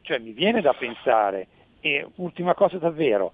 Cioè 0.00 0.20
mi 0.20 0.32
viene 0.32 0.62
da 0.62 0.72
pensare, 0.72 1.48
e 1.80 2.06
ultima 2.14 2.54
cosa 2.54 2.78
davvero, 2.78 3.32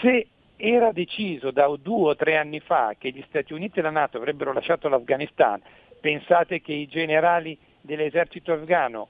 se 0.00 0.28
era 0.54 0.92
deciso 0.92 1.50
da 1.50 1.66
due 1.76 2.10
o 2.10 2.14
tre 2.14 2.36
anni 2.36 2.60
fa 2.60 2.94
che 2.96 3.10
gli 3.10 3.24
Stati 3.26 3.52
Uniti 3.52 3.80
e 3.80 3.82
la 3.82 3.90
Nato 3.90 4.18
avrebbero 4.18 4.52
lasciato 4.52 4.88
l'Afghanistan, 4.88 5.60
pensate 6.00 6.60
che 6.60 6.72
i 6.72 6.86
generali 6.86 7.58
dell'esercito 7.80 8.52
afghano, 8.52 9.08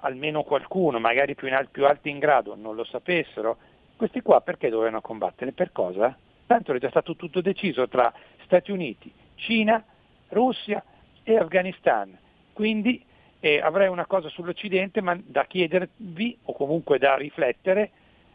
almeno 0.00 0.42
qualcuno, 0.42 0.98
magari 0.98 1.34
più, 1.34 1.48
in 1.48 1.54
al- 1.54 1.68
più 1.68 1.86
alti 1.86 2.10
in 2.10 2.18
grado, 2.18 2.54
non 2.56 2.74
lo 2.74 2.84
sapessero? 2.84 3.56
Questi 3.96 4.20
qua 4.20 4.40
perché 4.40 4.68
dovevano 4.68 5.00
combattere? 5.00 5.52
Per 5.52 5.72
cosa? 5.72 6.16
Tanto 6.46 6.70
era 6.70 6.80
già 6.80 6.88
stato 6.90 7.16
tutto 7.16 7.40
deciso 7.40 7.88
tra 7.88 8.12
Stati 8.44 8.70
Uniti, 8.70 9.12
Cina, 9.34 9.84
Russia 10.28 10.82
e 11.22 11.36
Afghanistan. 11.36 12.16
Quindi 12.52 13.04
eh, 13.40 13.60
avrei 13.60 13.88
una 13.88 14.06
cosa 14.06 14.28
sull'Occidente 14.28 15.00
ma 15.00 15.18
da 15.22 15.44
chiedervi 15.44 16.38
o 16.44 16.52
comunque 16.54 16.98
da 16.98 17.16
riflettere, 17.16 17.90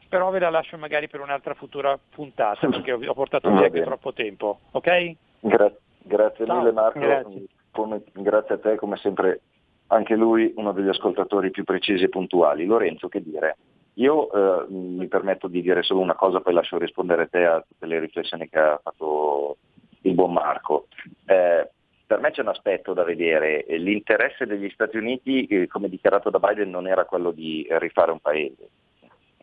però 0.07 0.29
ve 0.29 0.39
la 0.39 0.49
lascio 0.49 0.77
magari 0.77 1.07
per 1.07 1.21
un'altra 1.21 1.53
futura 1.55 1.97
puntata 2.09 2.67
perché 2.69 2.91
ho, 2.91 3.13
portato 3.13 3.49
via 3.51 3.65
anche 3.65 3.81
troppo 3.81 4.13
tempo. 4.13 4.59
Ok? 4.71 5.15
Gra- 5.39 5.73
grazie 5.97 6.45
Ciao. 6.45 6.57
mille 6.57 6.71
Marco, 6.71 6.99
grazie. 6.99 7.45
Come, 7.71 8.03
grazie 8.11 8.55
a 8.55 8.59
te 8.59 8.75
come 8.75 8.97
sempre 8.97 9.41
anche 9.87 10.15
lui 10.15 10.51
uno 10.55 10.71
degli 10.71 10.87
ascoltatori 10.87 11.51
più 11.51 11.63
precisi 11.63 12.03
e 12.03 12.09
puntuali. 12.09 12.65
Lorenzo, 12.65 13.07
che 13.07 13.21
dire? 13.21 13.57
Io 13.95 14.31
eh, 14.31 14.65
mi 14.69 15.07
permetto 15.07 15.47
di 15.47 15.61
dire 15.61 15.83
solo 15.83 15.99
una 15.99 16.15
cosa, 16.15 16.41
poi 16.41 16.53
lascio 16.53 16.77
rispondere 16.77 17.23
a 17.23 17.27
te 17.27 17.45
a 17.45 17.61
tutte 17.67 17.85
le 17.85 17.99
riflessioni 17.99 18.49
che 18.49 18.57
ha 18.57 18.79
fatto 18.81 19.57
il 20.01 20.13
buon 20.13 20.33
Marco. 20.33 20.87
Eh, 21.25 21.69
per 22.05 22.19
me 22.19 22.31
c'è 22.31 22.41
un 22.41 22.47
aspetto 22.47 22.93
da 22.93 23.03
vedere, 23.03 23.65
l'interesse 23.67 24.45
degli 24.45 24.69
Stati 24.69 24.97
Uniti, 24.97 25.45
eh, 25.45 25.67
come 25.67 25.89
dichiarato 25.89 26.29
da 26.29 26.39
Biden, 26.39 26.69
non 26.69 26.87
era 26.87 27.05
quello 27.05 27.31
di 27.31 27.65
rifare 27.69 28.11
un 28.11 28.19
paese. 28.19 28.69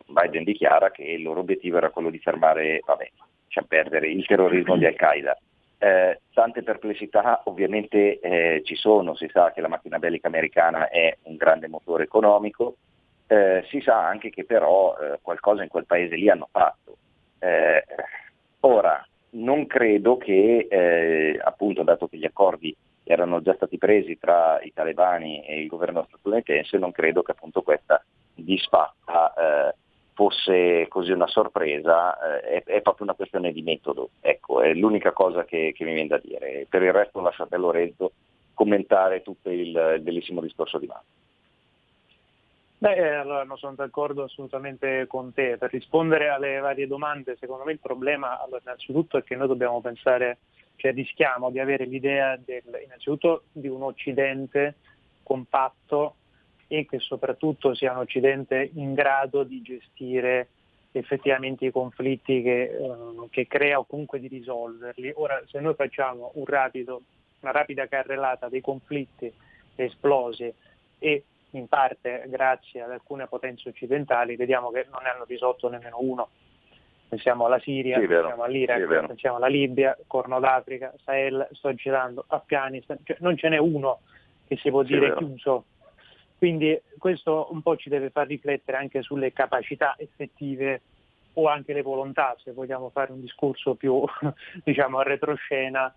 Biden 0.05 0.43
dichiara 0.43 0.91
che 0.91 1.03
il 1.03 1.23
loro 1.23 1.39
obiettivo 1.39 1.77
era 1.77 1.89
quello 1.89 2.09
di 2.09 2.19
fermare, 2.19 2.81
vabbè, 2.85 3.09
lasciamo 3.45 3.67
perdere, 3.67 4.09
il 4.09 4.25
terrorismo 4.25 4.77
di 4.77 4.85
Al-Qaeda. 4.85 5.37
Eh, 5.83 6.21
tante 6.31 6.61
perplessità 6.61 7.41
ovviamente 7.45 8.19
eh, 8.19 8.61
ci 8.63 8.75
sono, 8.75 9.15
si 9.15 9.27
sa 9.31 9.51
che 9.51 9.61
la 9.61 9.67
macchina 9.67 9.97
bellica 9.97 10.27
americana 10.27 10.89
è 10.89 11.17
un 11.23 11.37
grande 11.37 11.67
motore 11.67 12.03
economico, 12.03 12.75
eh, 13.25 13.65
si 13.67 13.81
sa 13.81 14.05
anche 14.05 14.29
che 14.29 14.45
però 14.45 14.95
eh, 14.95 15.17
qualcosa 15.23 15.63
in 15.63 15.69
quel 15.69 15.87
paese 15.87 16.15
lì 16.15 16.29
hanno 16.29 16.47
fatto. 16.51 16.97
ora, 18.59 19.03
non 19.31 19.65
credo 19.65 20.17
che, 20.17 20.67
eh, 20.69 21.39
appunto, 21.41 21.81
dato 21.81 22.07
che 22.07 22.17
gli 22.17 22.25
accordi 22.25 22.75
erano 23.03 23.41
già 23.41 23.55
stati 23.55 23.79
presi 23.79 24.19
tra 24.19 24.61
i 24.61 24.71
talebani 24.73 25.43
e 25.43 25.61
il 25.61 25.67
governo 25.67 26.05
statunitense, 26.07 26.77
non 26.77 26.91
credo 26.91 27.23
che 27.23 27.31
appunto 27.31 27.63
questa 27.63 28.03
disfatta 28.35 29.33
eh, 29.33 29.75
fosse 30.13 30.87
così 30.87 31.11
una 31.11 31.27
sorpresa, 31.27 32.39
eh, 32.39 32.63
è, 32.63 32.63
è, 32.63 32.81
proprio 32.81 33.05
una 33.05 33.15
questione 33.15 33.51
di 33.51 33.61
metodo, 33.61 34.09
ecco, 34.19 34.61
è 34.61 34.73
l'unica 34.73 35.11
cosa 35.11 35.45
che, 35.45 35.73
che 35.75 35.83
mi 35.83 35.93
viene 35.93 36.09
da 36.09 36.19
dire. 36.21 36.65
Per 36.69 36.81
il 36.81 36.93
resto 36.93 37.21
lasciate 37.21 37.55
a 37.55 37.59
Lorenzo 37.59 38.11
commentare 38.53 39.21
tutto 39.21 39.49
il, 39.49 39.69
il 39.69 40.01
bellissimo 40.01 40.41
discorso 40.41 40.77
di 40.77 40.87
Marco. 40.87 41.19
Beh, 42.81 42.95
eh, 42.95 43.13
allora 43.13 43.43
non 43.43 43.57
sono 43.57 43.75
d'accordo 43.75 44.23
assolutamente 44.23 45.05
con 45.07 45.33
te. 45.33 45.57
Per 45.57 45.69
rispondere 45.69 46.29
alle 46.29 46.57
varie 46.57 46.87
domande, 46.87 47.37
secondo 47.39 47.63
me 47.63 47.73
il 47.73 47.79
problema, 47.79 48.41
allora, 48.41 48.61
innanzitutto, 48.63 49.17
è 49.17 49.23
che 49.23 49.35
noi 49.35 49.47
dobbiamo 49.47 49.81
pensare, 49.81 50.39
cioè 50.77 50.91
rischiamo 50.91 51.51
di 51.51 51.59
avere 51.59 51.85
l'idea 51.85 52.35
del, 52.43 52.63
innanzitutto 52.83 53.43
di 53.51 53.67
un 53.67 53.83
Occidente 53.83 54.75
compatto 55.21 56.15
e 56.73 56.85
che 56.85 56.99
soprattutto 56.99 57.73
sia 57.73 57.91
un 57.91 57.97
Occidente 57.97 58.69
in 58.75 58.93
grado 58.93 59.43
di 59.43 59.61
gestire 59.61 60.47
effettivamente 60.93 61.65
i 61.65 61.71
conflitti 61.71 62.41
che, 62.41 62.61
eh, 62.61 63.27
che 63.29 63.45
crea 63.45 63.77
o 63.77 63.83
comunque 63.83 64.21
di 64.21 64.29
risolverli. 64.29 65.11
Ora, 65.15 65.43
se 65.47 65.59
noi 65.59 65.73
facciamo 65.73 66.31
un 66.35 66.45
rapido, 66.45 67.01
una 67.41 67.51
rapida 67.51 67.87
carrellata 67.87 68.47
dei 68.47 68.61
conflitti 68.61 69.29
esplosi 69.75 70.53
e 70.97 71.23
in 71.49 71.67
parte 71.67 72.23
grazie 72.27 72.83
ad 72.83 72.91
alcune 72.91 73.27
potenze 73.27 73.67
occidentali, 73.67 74.37
vediamo 74.37 74.71
che 74.71 74.87
non 74.89 75.01
ne 75.03 75.09
hanno 75.09 75.25
risolto 75.25 75.67
nemmeno 75.67 75.97
uno. 75.99 76.29
Pensiamo 77.09 77.47
alla 77.47 77.59
Siria, 77.59 77.99
sì, 77.99 78.07
pensiamo 78.07 78.43
all'Iraq, 78.43 79.07
pensiamo 79.07 79.35
alla 79.35 79.47
Libia, 79.47 79.97
Corno 80.07 80.39
d'Africa, 80.39 80.93
Sahel, 81.03 81.49
sto 81.51 81.73
girando, 81.73 82.23
Afghanistan, 82.27 82.97
cioè, 83.03 83.17
non 83.19 83.35
ce 83.35 83.49
n'è 83.49 83.57
uno 83.57 83.99
che 84.47 84.55
si 84.55 84.69
può 84.69 84.85
sì, 84.85 84.93
dire 84.93 85.13
chiuso. 85.15 85.65
Quindi 86.41 86.81
questo 86.97 87.49
un 87.51 87.61
po' 87.61 87.75
ci 87.75 87.87
deve 87.87 88.09
far 88.09 88.25
riflettere 88.25 88.75
anche 88.75 89.03
sulle 89.03 89.31
capacità 89.31 89.93
effettive 89.99 90.81
o 91.33 91.47
anche 91.47 91.71
le 91.71 91.83
volontà, 91.83 92.35
se 92.43 92.51
vogliamo 92.51 92.89
fare 92.89 93.11
un 93.11 93.21
discorso 93.21 93.75
più 93.75 94.03
diciamo, 94.65 94.97
a 94.97 95.03
retroscena, 95.03 95.93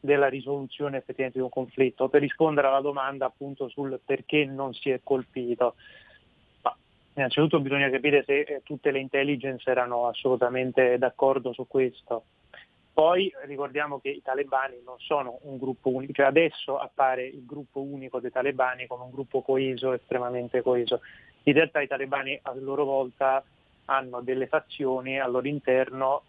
della 0.00 0.26
risoluzione 0.26 0.96
effettivamente 0.96 1.38
di 1.38 1.44
un 1.44 1.50
conflitto. 1.50 2.08
Per 2.08 2.20
rispondere 2.20 2.66
alla 2.66 2.80
domanda 2.80 3.26
appunto 3.26 3.68
sul 3.68 4.00
perché 4.04 4.44
non 4.44 4.74
si 4.74 4.90
è 4.90 4.98
colpito, 5.00 5.76
ma 6.62 6.76
innanzitutto 7.14 7.60
bisogna 7.60 7.88
capire 7.88 8.24
se 8.24 8.40
eh, 8.40 8.62
tutte 8.64 8.90
le 8.90 8.98
intelligence 8.98 9.70
erano 9.70 10.08
assolutamente 10.08 10.98
d'accordo 10.98 11.52
su 11.52 11.68
questo. 11.68 12.24
Poi 12.94 13.28
ricordiamo 13.46 13.98
che 13.98 14.08
i 14.08 14.22
talebani 14.22 14.80
non 14.84 14.94
sono 15.00 15.40
un 15.42 15.58
gruppo 15.58 15.88
unico, 15.90 16.12
cioè 16.12 16.26
adesso 16.26 16.78
appare 16.78 17.26
il 17.26 17.44
gruppo 17.44 17.80
unico 17.80 18.20
dei 18.20 18.30
talebani 18.30 18.86
come 18.86 19.02
un 19.02 19.10
gruppo 19.10 19.42
coeso, 19.42 19.92
estremamente 19.92 20.62
coeso. 20.62 21.00
In 21.42 21.54
realtà 21.54 21.80
i 21.80 21.88
talebani 21.88 22.38
a 22.40 22.54
loro 22.54 22.84
volta 22.84 23.42
hanno 23.86 24.20
delle 24.20 24.46
fazioni 24.46 25.18
al 25.18 25.32
loro 25.32 25.48
interno 25.48 26.22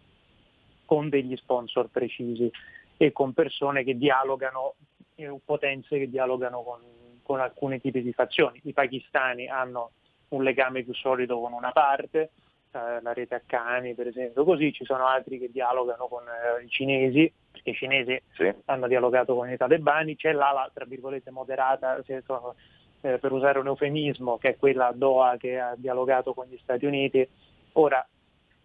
con 0.86 1.07
degli 1.07 1.36
sponsor 1.38 1.89
precisi 1.89 2.50
e 2.98 3.12
con 3.12 3.34
persone 3.34 3.84
che 3.84 3.95
dialogano, 3.95 4.74
eh, 5.13 5.39
potenze 5.45 6.00
che 6.00 6.10
dialogano 6.10 6.63
con, 6.63 6.79
con 7.22 7.41
alcuni 7.41 7.79
tipi 7.79 8.01
di 8.01 8.12
fazioni. 8.12 8.60
I 8.63 8.74
pakistani 8.74 9.48
hanno 9.48 9.91
un 10.29 10.41
legame 10.41 10.81
più 10.81 10.95
solido 10.95 11.39
con 11.39 11.53
una 11.53 11.72
parte, 11.72 12.31
eh, 12.75 13.01
la 13.01 13.13
rete 13.13 13.36
Accani 13.36 13.94
per 13.94 14.08
esempio, 14.08 14.44
così 14.44 14.74
ci 14.74 14.84
sono 14.84 15.05
altri 15.05 15.39
che 15.39 15.50
dialogano 15.50 16.08
con 16.08 16.24
eh, 16.24 16.63
i 16.63 16.70
cinesi, 16.70 17.32
perché 17.50 17.70
i 17.70 17.75
cinesi 17.75 18.22
sì. 18.34 18.53
hanno 18.65 18.88
dialogato 18.88 19.34
con 19.34 19.50
i 19.50 19.55
talebani, 19.55 20.17
c'è 20.17 20.34
l'ala 20.34 20.70
tra 20.74 20.84
virgolette 20.84 21.32
moderata, 21.32 22.03
sono, 22.25 22.55
eh, 23.00 23.17
per 23.17 23.32
usare 23.32 23.60
un 23.60 23.67
eufemismo, 23.67 24.38
che 24.38 24.50
è 24.50 24.58
quella 24.58 24.91
Doha 24.94 25.38
che 25.38 25.58
ha 25.58 25.73
dialogato 25.78 26.34
con 26.34 26.47
gli 26.47 26.58
Stati 26.62 26.86
Uniti. 26.86 27.26
Ora, 27.73 28.06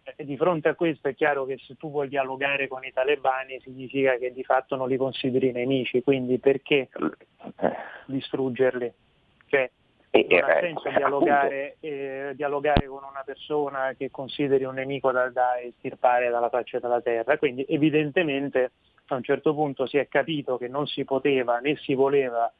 eh, 0.03 0.25
di 0.25 0.35
fronte 0.35 0.67
a 0.67 0.75
questo 0.75 1.07
è 1.07 1.15
chiaro 1.15 1.45
che 1.45 1.57
se 1.65 1.77
tu 1.77 1.89
vuoi 1.89 2.09
dialogare 2.09 2.67
con 2.67 2.83
i 2.83 2.91
talebani 2.91 3.61
significa 3.61 4.17
che 4.17 4.33
di 4.33 4.43
fatto 4.43 4.75
non 4.75 4.89
li 4.89 4.97
consideri 4.97 5.53
nemici, 5.53 6.03
quindi 6.03 6.37
perché 6.37 6.89
eh. 6.89 7.75
distruggerli? 8.07 8.91
Cioè, 9.47 9.69
non 10.11 10.49
ha 10.49 10.59
senso 10.59 10.89
dialogare, 10.89 11.77
eh, 11.79 12.33
dialogare, 12.35 12.87
con 12.87 13.03
una 13.03 13.23
persona 13.23 13.93
che 13.97 14.11
consideri 14.11 14.65
un 14.65 14.75
nemico 14.75 15.11
da, 15.11 15.29
da 15.29 15.59
estirpare 15.59 16.29
dalla 16.29 16.49
faccia 16.49 16.79
della 16.79 17.01
terra, 17.01 17.37
quindi 17.37 17.65
evidentemente 17.67 18.71
a 19.07 19.15
un 19.15 19.23
certo 19.23 19.53
punto 19.53 19.85
si 19.87 19.97
è 19.97 20.07
capito 20.07 20.57
che 20.57 20.67
non 20.67 20.85
si 20.87 21.05
poteva 21.05 21.59
né 21.59 21.75
si 21.77 21.93
voleva 21.93 22.51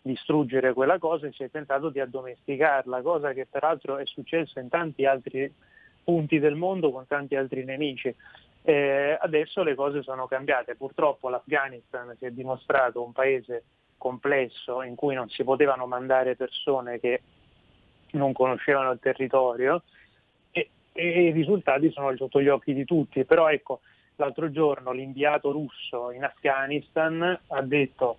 distruggere 0.00 0.74
quella 0.74 0.98
cosa 0.98 1.26
e 1.26 1.32
si 1.32 1.44
è 1.44 1.50
tentato 1.50 1.88
di 1.88 2.00
addomesticarla, 2.00 3.00
cosa 3.00 3.32
che 3.32 3.46
peraltro 3.50 3.96
è 3.96 4.04
successa 4.04 4.60
in 4.60 4.68
tanti 4.68 5.06
altri 5.06 5.52
punti 6.04 6.38
del 6.38 6.56
mondo 6.56 6.90
con 6.90 7.06
tanti 7.06 7.36
altri 7.36 7.64
nemici. 7.64 8.14
Eh, 8.66 9.18
adesso 9.20 9.62
le 9.62 9.74
cose 9.74 10.02
sono 10.02 10.26
cambiate, 10.26 10.74
purtroppo 10.74 11.28
l'Afghanistan 11.28 12.14
si 12.18 12.26
è 12.26 12.30
dimostrato 12.30 13.02
un 13.02 13.12
paese 13.12 13.64
complesso 13.96 14.82
in 14.82 14.94
cui 14.94 15.14
non 15.14 15.28
si 15.28 15.44
potevano 15.44 15.86
mandare 15.86 16.36
persone 16.36 17.00
che 17.00 17.22
non 18.12 18.32
conoscevano 18.32 18.90
il 18.90 18.98
territorio 19.00 19.82
e, 20.50 20.70
e 20.92 21.22
i 21.26 21.32
risultati 21.32 21.90
sono 21.90 22.14
sotto 22.16 22.40
gli 22.40 22.48
occhi 22.48 22.74
di 22.74 22.84
tutti, 22.84 23.24
però 23.24 23.50
ecco, 23.50 23.80
l'altro 24.16 24.50
giorno 24.50 24.92
l'inviato 24.92 25.50
russo 25.50 26.10
in 26.10 26.24
Afghanistan 26.24 27.40
ha 27.48 27.62
detto 27.62 28.18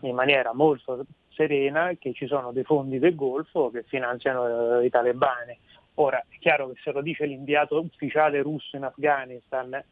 in 0.00 0.14
maniera 0.14 0.54
molto 0.54 1.04
serena 1.30 1.92
che 1.98 2.12
ci 2.12 2.26
sono 2.26 2.52
dei 2.52 2.64
fondi 2.64 2.98
del 2.98 3.14
Golfo 3.14 3.70
che 3.70 3.82
finanziano 3.82 4.80
eh, 4.80 4.86
i 4.86 4.90
talebani. 4.90 5.58
Ora, 5.94 6.18
è 6.28 6.38
chiaro 6.38 6.68
che 6.68 6.80
se 6.82 6.92
lo 6.92 7.02
dice 7.02 7.26
l'inviato 7.26 7.78
ufficiale 7.78 8.40
russo 8.40 8.76
in 8.76 8.84
Afghanistan 8.84 9.82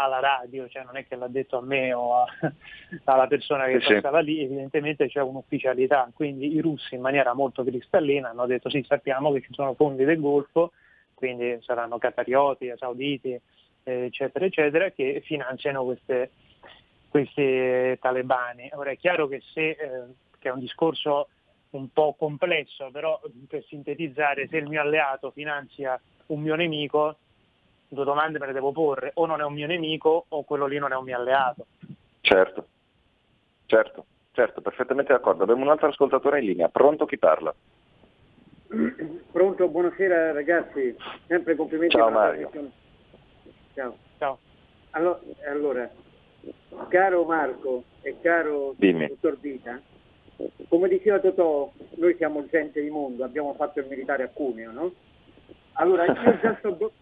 alla 0.00 0.20
radio, 0.20 0.68
cioè 0.68 0.84
non 0.84 0.96
è 0.96 1.06
che 1.06 1.16
l'ha 1.16 1.26
detto 1.26 1.58
a 1.58 1.62
me 1.62 1.92
o 1.92 2.14
a, 2.14 2.26
alla 3.04 3.26
persona 3.26 3.66
che 3.66 3.80
sì, 3.80 3.94
passava 3.94 4.20
lì, 4.20 4.40
evidentemente 4.40 5.08
c'è 5.08 5.20
un'ufficialità, 5.20 6.08
quindi 6.14 6.54
i 6.54 6.60
russi 6.60 6.94
in 6.94 7.00
maniera 7.00 7.34
molto 7.34 7.64
cristallina 7.64 8.30
hanno 8.30 8.46
detto 8.46 8.70
sì, 8.70 8.84
sappiamo 8.86 9.32
che 9.32 9.40
ci 9.40 9.52
sono 9.52 9.74
fondi 9.74 10.04
del 10.04 10.20
Golfo, 10.20 10.72
quindi 11.14 11.58
saranno 11.62 11.98
catarioti, 11.98 12.72
sauditi, 12.76 13.38
eccetera, 13.82 14.44
eccetera, 14.44 14.90
che 14.90 15.20
finanziano 15.24 15.84
queste, 15.84 16.30
questi 17.08 17.98
talebani. 17.98 18.70
Ora 18.74 18.90
è 18.90 18.96
chiaro 18.96 19.26
che 19.26 19.42
se, 19.52 19.70
eh, 19.70 19.76
che 20.38 20.48
è 20.48 20.52
un 20.52 20.60
discorso 20.60 21.28
un 21.70 21.90
po' 21.92 22.14
complesso, 22.16 22.90
però 22.92 23.20
per 23.48 23.64
sintetizzare, 23.64 24.46
se 24.46 24.58
il 24.58 24.68
mio 24.68 24.80
alleato 24.80 25.32
finanzia 25.32 26.00
un 26.26 26.40
mio 26.40 26.54
nemico, 26.54 27.16
due 27.88 28.04
domande 28.04 28.38
me 28.38 28.46
le 28.46 28.52
devo 28.52 28.72
porre, 28.72 29.12
o 29.14 29.26
non 29.26 29.40
è 29.40 29.44
un 29.44 29.54
mio 29.54 29.66
nemico 29.66 30.26
o 30.28 30.44
quello 30.44 30.66
lì 30.66 30.78
non 30.78 30.92
è 30.92 30.96
un 30.96 31.04
mio 31.04 31.16
alleato. 31.16 31.66
Certo, 32.20 32.66
certo, 33.66 34.04
certo, 34.32 34.60
perfettamente 34.60 35.12
d'accordo. 35.12 35.42
Abbiamo 35.42 35.62
un 35.62 35.70
altro 35.70 35.88
ascoltatore 35.88 36.40
in 36.40 36.46
linea, 36.46 36.68
pronto 36.68 37.06
chi 37.06 37.18
parla? 37.18 37.54
Pronto, 39.32 39.68
buonasera 39.68 40.32
ragazzi, 40.32 40.94
sempre 41.26 41.56
complimenti. 41.56 41.96
Ciao 41.96 42.10
Mario. 42.10 42.50
Ciao. 43.74 43.96
Ciao. 44.18 44.38
Allora, 44.90 45.20
allora, 45.48 45.90
caro 46.88 47.24
Marco 47.24 47.84
e 48.02 48.16
caro 48.20 48.74
Dimmi. 48.76 49.06
dottor 49.06 49.36
Dita, 49.38 49.80
come 50.68 50.88
diceva 50.88 51.18
Totò, 51.18 51.72
noi 51.96 52.14
siamo 52.16 52.46
gente 52.48 52.80
di 52.80 52.90
mondo, 52.90 53.24
abbiamo 53.24 53.54
fatto 53.54 53.80
il 53.80 53.86
militare 53.86 54.22
a 54.24 54.28
Cuneo, 54.28 54.70
no? 54.70 54.92
Allora 55.74 56.04
io 56.04 56.38
già 56.40 56.58
so, 56.60 56.92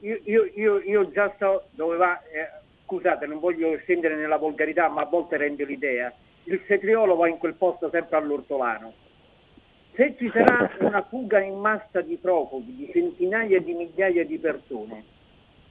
io, 0.00 0.50
io, 0.54 0.78
io, 0.78 1.10
già 1.10 1.34
so 1.38 1.64
dove 1.70 1.96
va, 1.96 2.20
eh, 2.22 2.50
scusate 2.84 3.26
non 3.26 3.38
voglio 3.38 3.76
scendere 3.78 4.16
nella 4.16 4.36
volgarità 4.36 4.88
ma 4.88 5.02
a 5.02 5.06
volte 5.06 5.36
rendo 5.36 5.64
l'idea, 5.64 6.12
il 6.44 6.62
cetriolo 6.66 7.16
va 7.16 7.28
in 7.28 7.38
quel 7.38 7.54
posto 7.54 7.88
sempre 7.90 8.16
all'ortolano. 8.16 8.92
Se 9.94 10.14
ci 10.18 10.30
sarà 10.30 10.70
una 10.80 11.02
fuga 11.02 11.40
in 11.40 11.58
massa 11.58 12.02
di 12.02 12.16
profughi, 12.16 12.74
di 12.74 12.90
centinaia 12.92 13.60
di 13.60 13.72
migliaia 13.72 14.24
di 14.26 14.38
persone, 14.38 15.04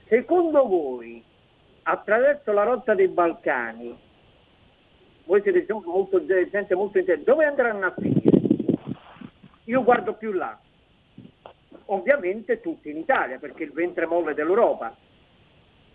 secondo 0.08 0.68
voi 0.68 1.24
attraverso 1.84 2.52
la 2.52 2.64
rotta 2.64 2.96
dei 2.96 3.08
Balcani 3.08 4.04
voi 5.26 5.42
siete 5.42 5.66
molto, 5.70 6.24
gente 6.24 6.76
molto 6.76 7.00
intelligente, 7.00 7.32
dove 7.32 7.46
andranno 7.46 7.88
a 7.88 7.94
finire? 7.98 8.42
Io 9.66 9.84
guardo 9.84 10.14
più 10.14 10.32
là. 10.32 10.58
Ovviamente 11.88 12.62
tutti 12.62 12.90
in 12.90 12.98
Italia, 12.98 13.38
perché 13.38 13.64
il 13.64 13.72
ventre 13.72 14.06
molle 14.06 14.34
dell'Europa. 14.34 14.96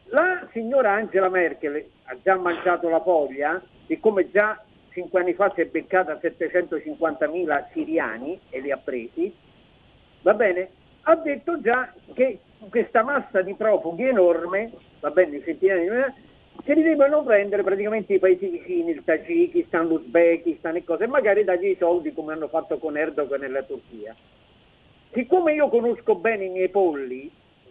La 0.06 0.48
signora 0.52 0.92
Angela 0.92 1.28
Merkel 1.28 1.84
ha 2.04 2.16
già 2.22 2.36
mangiato 2.36 2.88
la 2.88 3.00
foglia, 3.00 3.62
siccome 3.86 4.30
già 4.30 4.62
cinque 4.92 5.20
anni 5.20 5.34
fa 5.34 5.52
si 5.54 5.60
è 5.60 5.66
beccata 5.66 6.18
750.000 6.20 7.70
siriani 7.72 8.40
e 8.50 8.60
li 8.60 8.70
ha 8.70 8.76
presi, 8.76 9.32
va 10.22 10.34
bene? 10.34 10.70
Ha 11.02 11.14
detto 11.16 11.60
già 11.60 11.92
che 12.12 12.40
questa 12.68 13.02
massa 13.02 13.42
di 13.42 13.54
profughi 13.54 14.04
enorme, 14.04 14.72
va 15.00 15.10
bene, 15.10 15.42
centinaia 15.42 15.80
di 15.80 16.12
se 16.64 16.74
li 16.74 16.82
devono 16.82 17.22
prendere 17.22 17.62
praticamente 17.62 18.14
i 18.14 18.18
paesi 18.18 18.48
vicini, 18.48 18.90
il 18.90 19.02
Tagikistan, 19.02 19.86
l'Uzbekistan 19.86 20.76
e 20.76 20.84
cose, 20.84 21.04
e 21.04 21.06
magari 21.06 21.42
dargli 21.42 21.68
i 21.68 21.76
soldi 21.78 22.12
come 22.12 22.34
hanno 22.34 22.48
fatto 22.48 22.78
con 22.78 22.98
Erdogan 22.98 23.40
nella 23.40 23.62
Turchia. 23.62 24.14
Siccome 25.12 25.54
io 25.54 25.68
conosco 25.68 26.14
bene 26.14 26.44
i 26.44 26.50
miei 26.50 26.68
polli, 26.68 27.28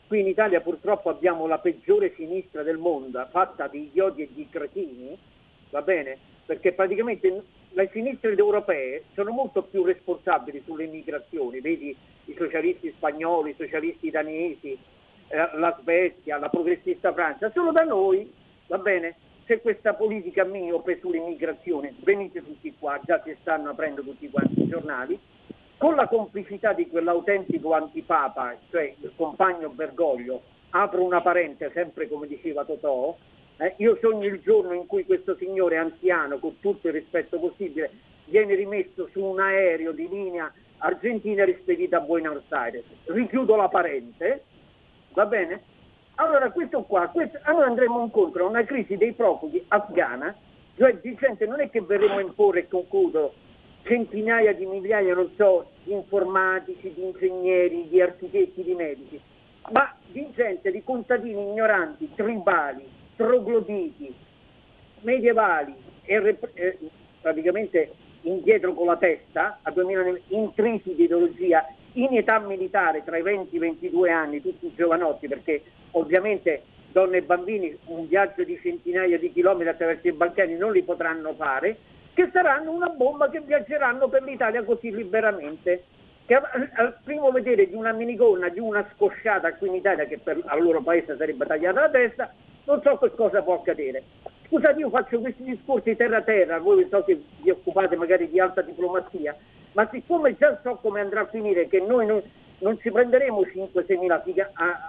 qui 0.08 0.20
in 0.20 0.28
Italia 0.28 0.60
purtroppo 0.60 1.10
abbiamo 1.10 1.48
la 1.48 1.60
peggiore 1.60 2.14
sinistra 2.16 2.64
del 2.64 2.78
mondo, 2.78 3.26
fatta 3.32 3.68
di 3.68 3.84
idioti 3.84 4.24
e 4.24 4.30
di 4.34 4.46
cretini, 4.50 5.18
va 5.70 5.82
bene? 5.82 6.18
Perché 6.46 6.74
praticamente 6.74 7.44
le 7.70 7.90
sinistre 7.94 8.36
europee 8.36 9.06
sono 9.14 9.32
molto 9.32 9.64
più 9.64 9.86
responsabili 9.86 10.64
sulle 10.66 10.84
immigrazioni, 10.84 11.62
vedi 11.62 11.96
i 12.26 12.36
socialisti 12.38 12.94
spagnoli, 12.98 13.52
i 13.52 13.56
socialisti 13.58 14.10
danesi, 14.10 14.78
eh, 15.30 15.38
la 15.38 15.78
Svezia, 15.80 16.40
la 16.40 16.50
progressista 16.50 17.14
Francia, 17.14 17.52
solo 17.52 17.72
da 17.72 17.84
noi, 17.84 18.30
va 18.68 18.80
bene? 18.80 19.16
C'è 19.46 19.62
questa 19.62 19.94
politica 19.94 20.44
miope 20.44 21.00
sull'immigrazione, 21.00 21.94
venite 22.00 22.44
tutti 22.44 22.76
qua, 22.78 23.00
già 23.06 23.22
si 23.24 23.34
stanno 23.40 23.70
aprendo 23.70 24.02
tutti 24.02 24.30
quanti 24.30 24.62
i 24.62 24.68
giornali, 24.68 25.18
con 25.80 25.96
la 25.96 26.08
complicità 26.10 26.74
di 26.74 26.90
quell'autentico 26.90 27.74
antipapa, 27.74 28.54
cioè 28.70 28.94
il 29.00 29.14
compagno 29.16 29.70
Bergoglio, 29.70 30.42
apro 30.72 31.02
una 31.02 31.22
parente, 31.22 31.72
sempre 31.74 32.10
come 32.10 32.28
diceva 32.28 32.66
Totò, 32.66 33.16
eh, 33.56 33.76
io 33.78 33.98
sogno 34.02 34.28
il 34.28 34.42
giorno 34.42 34.74
in 34.74 34.86
cui 34.88 35.06
questo 35.06 35.38
signore 35.38 35.78
anziano, 35.78 36.38
con 36.38 36.60
tutto 36.60 36.88
il 36.88 36.94
rispetto 36.94 37.40
possibile, 37.40 37.92
viene 38.26 38.56
rimesso 38.56 39.08
su 39.14 39.24
un 39.24 39.40
aereo 39.40 39.94
di 39.94 40.10
linea 40.10 40.52
argentina 40.80 41.44
e 41.44 41.46
rispedito 41.46 41.96
a 41.96 42.02
Buenos 42.02 42.44
Aires. 42.50 42.84
Richiudo 43.06 43.56
la 43.56 43.70
parente, 43.70 44.44
va 45.14 45.26
bene? 45.26 45.64
Allora 46.16 46.52
questo 46.52 46.84
qua, 46.84 47.08
questo, 47.08 47.40
allora 47.44 47.68
andremo 47.68 48.04
incontro 48.04 48.46
a 48.46 48.50
una 48.50 48.66
crisi 48.66 48.98
dei 48.98 49.14
profughi 49.14 49.64
afghana, 49.70 50.36
cioè 50.76 50.98
di 50.98 51.16
gente 51.16 51.46
non 51.46 51.62
è 51.62 51.70
che 51.70 51.80
verremo 51.80 52.18
a 52.18 52.22
imporre, 52.22 52.68
concludo, 52.68 53.34
centinaia 53.90 54.54
di 54.54 54.68
migliaia, 54.68 55.16
non 55.16 55.32
so, 55.36 55.72
di 55.84 55.94
informatici, 55.94 56.94
di 56.94 57.04
ingegneri, 57.04 57.88
di 57.90 58.00
architetti, 58.00 58.64
di 58.64 58.76
medici, 58.76 59.20
ma 59.72 59.92
di 60.06 60.28
gente, 60.36 60.72
di 60.72 60.84
contadini 60.84 61.42
ignoranti, 61.42 62.12
tribali, 62.14 62.88
trogloditi, 63.16 64.14
medievali 65.02 65.74
e 66.04 66.38
eh, 66.54 66.78
praticamente 67.20 67.92
indietro 68.22 68.74
con 68.76 68.86
la 68.86 68.98
testa, 68.98 69.58
a 69.64 69.72
2000, 69.72 70.20
intrisi 70.28 70.94
di 70.94 71.06
ideologia, 71.06 71.66
in 71.94 72.16
età 72.16 72.38
militare 72.38 73.04
tra 73.04 73.18
i 73.18 73.24
20 73.24 73.54
e 73.54 73.58
i 73.58 73.60
22 73.60 74.12
anni, 74.12 74.42
tutti 74.42 74.72
giovanotti, 74.76 75.28
perché 75.28 75.64
ovviamente 75.92 76.62
donne 76.92 77.18
e 77.18 77.22
bambini 77.24 77.76
un 77.86 78.08
viaggio 78.08 78.44
di 78.44 78.60
centinaia 78.62 79.18
di 79.18 79.32
chilometri 79.32 79.70
attraverso 79.70 80.08
i 80.08 80.12
Balcani 80.12 80.58
non 80.58 80.74
li 80.74 80.84
potranno 80.84 81.34
fare, 81.34 81.78
che 82.20 82.30
saranno 82.34 82.72
una 82.72 82.90
bomba 82.90 83.30
che 83.30 83.40
viaggeranno 83.40 84.10
per 84.10 84.24
l'Italia 84.24 84.62
così 84.64 84.94
liberamente. 84.94 85.86
Che 86.26 86.36
al 86.36 86.98
primo 87.02 87.32
vedere 87.32 87.70
di 87.70 87.76
una 87.76 87.94
minigonna, 87.94 88.50
di 88.50 88.60
una 88.60 88.86
scosciata 88.94 89.54
qui 89.54 89.70
in 89.70 89.76
Italia, 89.76 90.04
che 90.04 90.20
per, 90.20 90.42
al 90.46 90.62
loro 90.62 90.82
paese 90.82 91.16
sarebbe 91.16 91.46
tagliata 91.46 91.80
la 91.80 91.90
testa, 91.90 92.34
non 92.66 92.82
so 92.82 92.98
che 92.98 93.16
cosa 93.16 93.42
può 93.42 93.56
accadere. 93.56 94.04
Scusate, 94.48 94.80
io 94.80 94.90
faccio 94.90 95.22
questi 95.22 95.44
discorsi 95.44 95.96
terra 95.96 96.22
terra, 96.22 96.60
voi 96.60 96.86
so 96.90 97.06
che 97.06 97.22
vi 97.42 97.50
occupate 97.52 97.96
magari 97.96 98.30
di 98.30 98.40
alta 98.40 98.62
diplomazia, 98.62 99.34
ma 99.72 99.88
siccome 99.90 100.36
già 100.36 100.60
so 100.62 100.76
come 100.82 101.00
andrà 101.00 101.22
a 101.22 101.28
finire, 101.28 101.70
che 101.70 101.80
noi 101.80 102.06
non, 102.06 102.22
non 102.60 102.78
ci 102.80 102.92
prenderemo 102.92 103.42
5-6 103.42 103.98
mila 103.98 104.22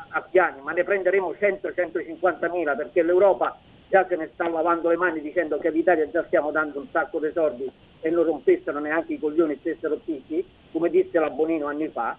afghani, 0.09 0.61
ma 0.63 0.73
ne 0.73 0.83
prenderemo 0.83 1.37
100-150 1.39 2.51
mila, 2.51 2.75
perché 2.75 3.03
l'Europa 3.03 3.57
già 3.91 4.07
se 4.07 4.17
ne 4.17 4.31
sta 4.33 4.49
lavando 4.49 4.89
le 4.89 4.97
mani 4.97 5.21
dicendo 5.21 5.59
che 5.59 5.69
all'Italia 5.69 6.09
già 6.09 6.25
stiamo 6.27 6.53
dando 6.53 6.79
un 6.79 6.87
sacco 6.93 7.19
di 7.19 7.31
soldi 7.35 7.71
e 8.01 8.09
non 8.09 8.25
rompessero 8.25 8.79
neanche 8.79 9.15
i 9.15 9.19
coglioni 9.19 9.59
stessero 9.59 10.01
zitti, 10.05 10.47
come 10.73 10.89
disse 10.89 11.19
la 11.19 11.29
Bonino 11.29 11.67
anni 11.67 11.89
fa. 11.89 12.17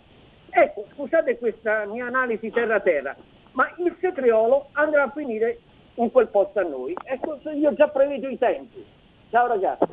Ecco, 0.49 0.85
scusate 0.93 1.37
questa 1.37 1.85
mia 1.85 2.05
analisi 2.07 2.51
terra-terra, 2.51 3.15
ma 3.53 3.73
il 3.77 3.95
cetriolo 3.99 4.67
andrà 4.73 5.03
a 5.03 5.11
finire 5.15 5.59
in 5.95 6.11
quel 6.11 6.27
posto 6.27 6.59
a 6.59 6.63
noi. 6.63 6.93
Ecco, 7.05 7.39
io 7.51 7.73
già 7.73 7.87
prevedo 7.87 8.27
i 8.27 8.37
tempi. 8.37 8.85
Ciao 9.29 9.47
ragazzi. 9.47 9.85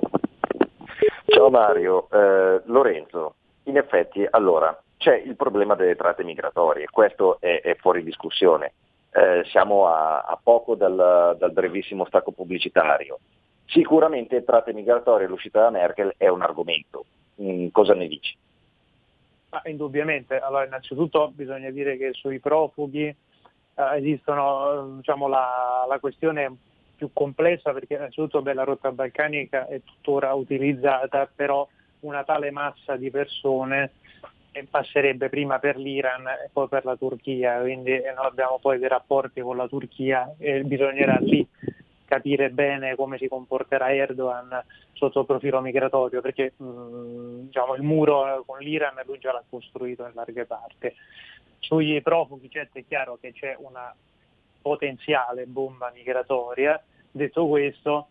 Ciao 1.27 1.49
Mario, 1.49 2.09
eh, 2.11 2.61
Lorenzo, 2.65 3.35
in 3.65 3.77
effetti 3.77 4.27
allora 4.29 4.77
c'è 4.97 5.15
il 5.15 5.37
problema 5.37 5.77
delle 5.77 5.95
tratte 5.95 6.25
migratorie, 6.25 6.87
questo 6.91 7.37
è, 7.39 7.61
è 7.63 7.77
fuori 7.77 8.03
discussione 8.03 8.73
eh, 9.19 9.45
siamo 9.47 9.87
a, 9.89 10.21
a 10.21 10.39
poco 10.41 10.77
dal, 10.77 11.37
dal, 11.39 11.53
brevissimo 11.53 12.05
stacco 12.07 12.31
pubblicitario. 12.31 13.19
Sicuramente 13.67 14.45
tratte 14.45 14.73
migratorie 14.73 15.27
e 15.27 15.29
l'uscita 15.29 15.61
da 15.61 15.71
Merkel 15.71 16.15
è 16.17 16.29
un 16.29 16.43
argomento. 16.43 17.05
Mm, 17.43 17.69
cosa 17.69 17.95
ne 17.95 18.07
dici? 18.07 18.37
Ah, 19.51 19.63
indubbiamente, 19.65 20.39
allora 20.39 20.67
innanzitutto 20.67 21.31
bisogna 21.35 21.71
dire 21.71 21.97
che 21.97 22.13
sui 22.13 22.39
profughi 22.39 23.07
eh, 23.07 23.97
esistono 23.97 24.97
diciamo, 24.97 25.27
la, 25.27 25.87
la, 25.89 25.99
questione 25.99 26.55
più 26.97 27.11
complessa 27.13 27.73
perché 27.73 27.95
innanzitutto 27.95 28.43
beh, 28.43 28.53
la 28.55 28.65
rotta 28.65 28.93
balcanica 28.93 29.67
è 29.67 29.81
tuttora 29.83 30.35
utilizzata, 30.35 31.29
però 31.35 31.67
una 32.01 32.25
tale 32.25 32.51
massa 32.51 32.97
di 32.97 33.11
persone 33.11 33.93
passerebbe 34.69 35.29
prima 35.29 35.59
per 35.59 35.77
l'Iran 35.77 36.27
e 36.27 36.51
poi 36.53 36.69
per 36.69 36.85
la 36.85 36.97
Turchia, 36.97 37.61
quindi 37.61 37.93
noi 37.93 38.27
abbiamo 38.27 38.59
poi 38.61 38.79
dei 38.79 38.89
rapporti 38.89 39.41
con 39.41 39.57
la 39.57 39.69
Turchia 39.69 40.35
e 40.39 40.65
bisognerà 40.65 41.17
lì 41.21 41.47
capire 42.09 42.49
bene 42.51 42.97
come 42.97 43.19
si 43.19 43.29
comporterà 43.29 43.95
Erdogan 43.95 44.65
sotto 44.95 45.21
il 45.21 45.27
profilo 45.27 45.61
migratorio, 45.61 46.23
perché 46.23 46.55
mh, 46.57 46.65
mm, 46.65 47.41
diciamo, 47.45 47.75
il 47.75 47.83
muro 47.83 48.43
con 48.47 48.59
l'Iran 48.59 49.01
lui 49.05 49.19
già 49.19 49.33
l'ha 49.33 49.45
costruito 49.49 50.07
in 50.07 50.13
larghe 50.15 50.47
parti. 50.47 50.93
Sui 51.59 52.01
profughi 52.01 52.51
certo 52.51 52.79
è 52.79 52.85
chiaro 52.89 53.19
che 53.21 53.33
c'è 53.33 53.55
una 53.59 53.95
potenziale 54.63 55.45
bomba 55.47 55.93
migratoria, 55.95 56.83
detto 57.11 57.47
questo 57.47 58.09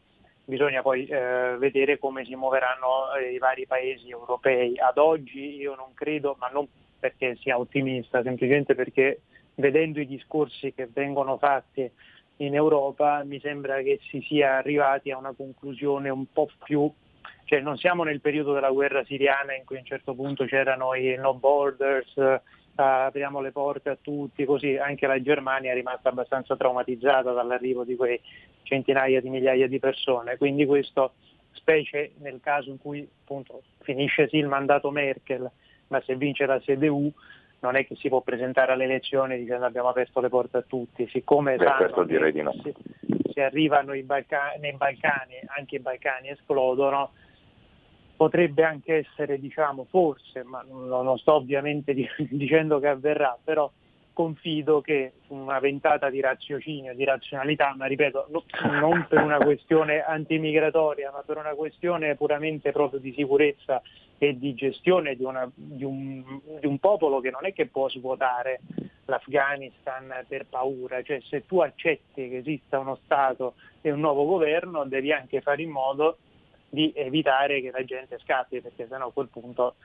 bisogna 0.48 0.82
poi 0.82 1.06
eh, 1.06 1.58
vedere 1.60 2.00
come 2.00 2.24
si 2.24 2.34
muoveranno 2.36 3.14
eh, 3.20 3.34
i 3.34 3.38
vari 3.38 3.68
paesi 3.68 4.10
europei. 4.10 4.80
Ad 4.80 4.98
oggi 4.98 5.58
io 5.58 5.76
non 5.76 5.94
credo, 5.94 6.38
ma 6.40 6.48
non 6.48 6.68
perché 6.98 7.36
sia 7.36 7.60
ottimista, 7.60 8.24
semplicemente 8.24 8.74
perché 8.74 9.22
vedendo 9.56 10.00
i 10.00 10.08
discorsi 10.08 10.74
che 10.74 10.88
vengono 10.92 11.38
fatti 11.38 11.90
in 12.38 12.56
Europa 12.56 13.24
mi 13.24 13.40
sembra 13.40 13.82
che 13.82 14.00
si 14.10 14.22
sia 14.22 14.58
arrivati 14.58 15.12
a 15.12 15.18
una 15.18 15.34
conclusione 15.34 16.10
un 16.10 16.32
po' 16.32 16.48
più 16.64 16.92
cioè 17.48 17.62
non 17.62 17.78
siamo 17.78 18.04
nel 18.04 18.20
periodo 18.20 18.54
della 18.54 18.72
guerra 18.72 19.06
siriana 19.06 19.56
in 19.56 19.64
cui 19.64 19.78
a 19.78 19.80
un 19.80 19.86
certo 19.86 20.14
punto 20.14 20.44
c'erano 20.44 20.94
i 20.94 21.16
no 21.16 21.34
borders, 21.34 22.14
uh, 22.78 23.08
apriamo 23.08 23.42
le 23.42 23.52
porte 23.52 23.90
a 23.90 23.98
tutti, 24.00 24.46
così 24.46 24.78
anche 24.78 25.08
la 25.08 25.22
Germania 25.22 25.72
è 25.72 25.76
rimasta 25.76 26.10
abbastanza 26.10 26.56
traumatizzata 26.56 27.32
dall'arrivo 27.32 27.84
di 27.84 27.96
quei 27.96 28.20
centinaia 28.64 29.22
di 29.22 29.30
migliaia 29.30 29.68
di 29.68 29.80
persone. 29.80 30.38
Quindi 30.38 30.66
questo, 30.66 31.14
specie 31.52 32.14
nel 32.20 32.40
caso 32.42 32.70
in 32.70 32.78
cui 32.78 33.08
appunto, 33.22 33.64
finisce 33.80 34.28
sì 34.28 34.38
il 34.38 34.48
mandato 34.48 34.92
Merkel, 34.92 35.50
ma 35.88 36.02
se 36.06 36.16
vince 36.16 36.46
la 36.46 36.60
CDU 36.60 37.12
non 37.60 37.76
è 37.76 37.86
che 37.86 37.96
si 37.96 38.08
può 38.08 38.22
presentare 38.22 38.72
alle 38.72 38.84
elezioni 38.84 39.38
dicendo 39.38 39.66
abbiamo 39.66 39.90
aperto 39.90 40.20
le 40.20 40.30
porte 40.30 40.58
a 40.58 40.62
tutti, 40.62 41.08
siccome 41.10 41.56
Beh, 41.56 41.66
sanno 41.66 42.06
che 42.06 42.42
no. 42.44 42.54
se, 42.62 42.74
se, 43.34 43.42
arrivano 43.42 43.94
Balcani, 44.04 44.60
nei 44.60 44.74
Balcani, 44.74 45.36
anche 45.58 45.78
i 45.78 45.80
Balcani 45.80 46.30
esplodono, 46.30 47.12
potrebbe 48.18 48.64
anche 48.64 48.96
essere, 48.96 49.40
diciamo, 49.40 49.86
forse, 49.90 50.44
ma 50.44 50.66
non 50.68 51.18
sto 51.20 51.36
ovviamente 51.36 51.94
dicendo 52.30 52.80
che 52.80 52.88
avverrà, 52.88 53.38
però 53.42 53.72
confido 54.18 54.82
che 54.82 55.12
una 55.28 55.60
ventata 55.60 56.10
di 56.10 56.20
raziocinio, 56.20 56.96
di 56.96 57.04
razionalità, 57.06 57.76
ma 57.78 57.86
ripeto, 57.86 58.26
no, 58.32 58.44
non 58.80 59.06
per 59.08 59.22
una 59.22 59.38
questione 59.38 60.04
antimigratoria, 60.04 61.12
ma 61.12 61.22
per 61.24 61.38
una 61.38 61.54
questione 61.54 62.16
puramente 62.16 62.72
proprio 62.72 63.00
di 63.00 63.14
sicurezza 63.16 63.80
e 64.18 64.36
di 64.36 64.56
gestione 64.56 65.16
di, 65.16 65.24
una, 65.24 65.48
di, 65.54 65.84
un, 65.84 66.24
di 66.60 66.66
un 66.66 66.80
popolo 66.80 67.20
che 67.20 67.30
non 67.30 67.46
è 67.46 67.54
che 67.54 67.68
può 67.68 67.88
svuotare 67.90 68.62
l'Afghanistan 69.06 70.26
per 70.28 70.48
paura, 70.50 71.04
cioè 71.04 71.22
se 71.22 71.46
tu 71.46 71.60
accetti 71.60 72.28
che 72.28 72.38
esista 72.38 72.80
uno 72.80 72.98
Stato 73.04 73.54
e 73.82 73.92
un 73.92 74.00
nuovo 74.00 74.26
governo 74.26 74.84
devi 74.86 75.12
anche 75.12 75.42
fare 75.42 75.62
in 75.62 75.70
modo 75.70 76.18
di 76.78 76.94
evitare 76.96 77.60
che 77.60 77.72
la 77.72 77.84
gente 77.84 78.20
scappi, 78.20 78.62
perché 78.62 78.86
sennò 78.88 79.08
a 79.08 79.12
quel 79.12 79.30
punto 79.30 79.76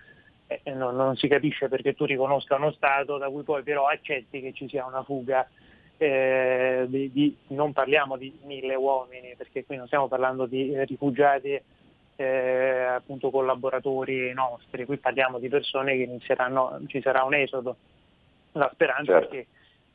eh, 0.47 0.61
non, 0.75 0.95
non, 0.95 1.17
si 1.17 1.27
capisce 1.27 1.69
perché 1.69 1.95
tu 1.95 2.05
riconosca 2.05 2.57
uno 2.57 2.71
Stato 2.73 3.17
da 3.17 3.31
cui 3.31 3.43
poi 3.43 3.63
però 3.63 3.87
accetti 3.87 4.43
che 4.43 4.53
ci 4.53 4.69
sia 4.69 4.85
una 4.85 5.03
fuga. 5.03 5.49
Eh, 5.97 6.85
di, 6.89 7.13
di, 7.13 7.37
non 7.49 7.73
parliamo 7.73 8.17
di 8.17 8.37
mille 8.45 8.75
uomini, 8.75 9.35
perché 9.37 9.65
qui 9.65 9.77
non 9.77 9.87
stiamo 9.87 10.09
parlando 10.09 10.47
di 10.47 10.75
eh, 10.75 10.85
rifugiati 10.85 11.61
eh, 12.17 12.85
appunto 12.97 13.31
collaboratori 13.31 14.33
nostri, 14.33 14.85
qui 14.85 14.97
parliamo 14.97 15.39
di 15.39 15.49
persone 15.49 15.97
che 15.97 16.03
inizieranno, 16.03 16.81
ci 16.89 17.01
sarà 17.01 17.23
un 17.23 17.35
esodo. 17.35 17.77
La 18.53 18.69
speranza 18.73 19.13
certo. 19.13 19.29
è 19.29 19.31
che 19.31 19.47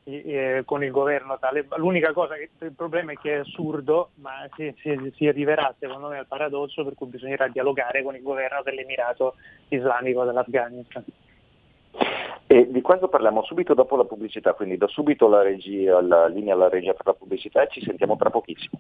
eh, 0.07 0.61
con 0.65 0.83
il 0.83 0.91
governo 0.91 1.37
talebano. 1.37 1.83
L'unica 1.83 2.13
cosa 2.13 2.35
che 2.35 2.49
il 2.59 2.73
problema 2.73 3.11
è 3.11 3.15
che 3.15 3.35
è 3.35 3.39
assurdo, 3.39 4.11
ma 4.15 4.47
si, 4.55 4.73
si, 4.79 5.13
si, 5.15 5.27
arriverà 5.27 5.75
secondo 5.77 6.07
me 6.07 6.19
al 6.19 6.27
paradosso 6.27 6.83
per 6.83 6.93
cui 6.95 7.07
bisognerà 7.07 7.47
dialogare 7.49 8.03
con 8.03 8.15
il 8.15 8.21
governo 8.21 8.61
dell'Emirato 8.63 9.35
Islamico 9.69 10.23
dell'Afghanistan. 10.23 11.03
E 12.49 12.71
di 12.71 12.81
questo 12.81 13.09
parliamo 13.09 13.43
subito 13.43 13.73
dopo 13.73 13.97
la 13.97 14.05
pubblicità, 14.05 14.53
quindi 14.53 14.77
do 14.77 14.87
subito 14.87 15.27
la, 15.27 15.41
regia, 15.41 16.01
la 16.01 16.27
linea 16.27 16.53
alla 16.53 16.69
regia 16.69 16.93
per 16.93 17.05
la 17.05 17.13
pubblicità 17.13 17.63
e 17.63 17.67
ci 17.69 17.81
sentiamo 17.81 18.15
tra 18.15 18.29
pochissimo. 18.29 18.79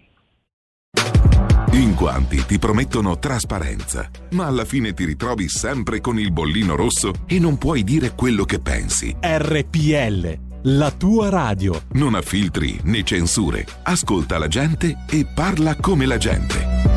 In 1.73 1.93
quanti 1.95 2.45
ti 2.45 2.57
promettono 2.57 3.19
trasparenza, 3.19 4.09
ma 4.31 4.45
alla 4.47 4.63
fine 4.63 4.93
ti 4.93 5.03
ritrovi 5.03 5.49
sempre 5.49 5.99
con 5.99 6.17
il 6.17 6.31
bollino 6.31 6.75
rosso 6.75 7.11
e 7.27 7.39
non 7.39 7.57
puoi 7.57 7.83
dire 7.83 8.15
quello 8.15 8.45
che 8.45 8.59
pensi. 8.59 9.15
RPL, 9.21 10.46
la 10.63 10.91
tua 10.91 11.29
radio. 11.29 11.81
Non 11.93 12.15
ha 12.15 12.21
filtri 12.21 12.79
né 12.83 13.03
censure. 13.03 13.65
Ascolta 13.83 14.37
la 14.37 14.47
gente 14.47 15.05
e 15.09 15.25
parla 15.25 15.75
come 15.75 16.05
la 16.05 16.17
gente. 16.17 16.96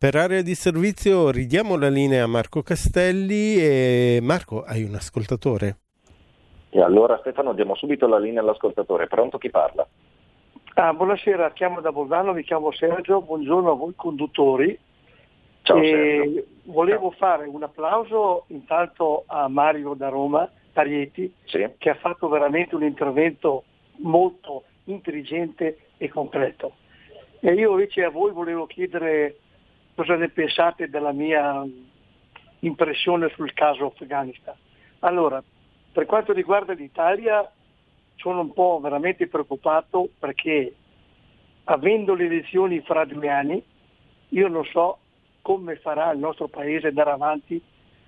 Per 0.00 0.14
area 0.14 0.42
di 0.42 0.54
servizio 0.54 1.28
ridiamo 1.32 1.76
la 1.76 1.88
linea 1.88 2.22
a 2.22 2.28
Marco 2.28 2.62
Castelli 2.62 3.56
e 3.56 4.20
Marco 4.22 4.62
hai 4.62 4.84
un 4.84 4.94
ascoltatore? 4.94 5.78
E 6.70 6.80
allora 6.80 7.18
Stefano 7.18 7.52
diamo 7.52 7.74
subito 7.74 8.06
la 8.06 8.20
linea 8.20 8.40
all'ascoltatore, 8.40 9.08
pronto 9.08 9.38
chi 9.38 9.50
parla? 9.50 9.84
Ah, 10.74 10.92
buonasera, 10.92 11.50
chiamo 11.50 11.80
da 11.80 11.90
Bolzano, 11.90 12.32
mi 12.32 12.44
chiamo 12.44 12.70
Sergio, 12.70 13.22
buongiorno 13.22 13.72
a 13.72 13.74
voi 13.74 13.94
conduttori. 13.96 14.78
Ciao 15.62 15.82
Sergio. 15.82 16.44
Volevo 16.66 17.08
Ciao. 17.08 17.18
fare 17.18 17.48
un 17.48 17.64
applauso 17.64 18.44
intanto 18.50 19.24
a 19.26 19.48
Mario 19.48 19.94
da 19.94 20.10
Roma, 20.10 20.48
Tarieti, 20.74 21.34
sì. 21.46 21.68
che 21.76 21.90
ha 21.90 21.96
fatto 21.96 22.28
veramente 22.28 22.76
un 22.76 22.84
intervento 22.84 23.64
molto 23.96 24.62
intelligente 24.84 25.86
e 25.96 26.08
concreto. 26.08 26.74
E 27.40 27.52
io 27.52 27.72
invece 27.72 28.04
a 28.04 28.10
voi 28.10 28.30
volevo 28.30 28.66
chiedere 28.66 29.38
cosa 29.98 30.14
ne 30.14 30.28
pensate 30.28 30.88
della 30.88 31.10
mia 31.10 31.66
impressione 32.60 33.32
sul 33.34 33.52
caso 33.52 33.86
Afghanistan. 33.86 34.54
Allora, 35.00 35.42
per 35.90 36.06
quanto 36.06 36.32
riguarda 36.32 36.72
l'Italia, 36.72 37.50
sono 38.14 38.42
un 38.42 38.52
po' 38.52 38.78
veramente 38.80 39.26
preoccupato 39.26 40.08
perché 40.16 40.72
avendo 41.64 42.14
le 42.14 42.26
elezioni 42.26 42.80
fra 42.82 43.04
due 43.06 43.28
anni, 43.28 43.60
io 44.28 44.46
non 44.46 44.64
so 44.66 44.98
come 45.42 45.74
farà 45.74 46.12
il 46.12 46.20
nostro 46.20 46.46
paese 46.46 46.86
andare 46.86 47.10
avanti 47.10 47.60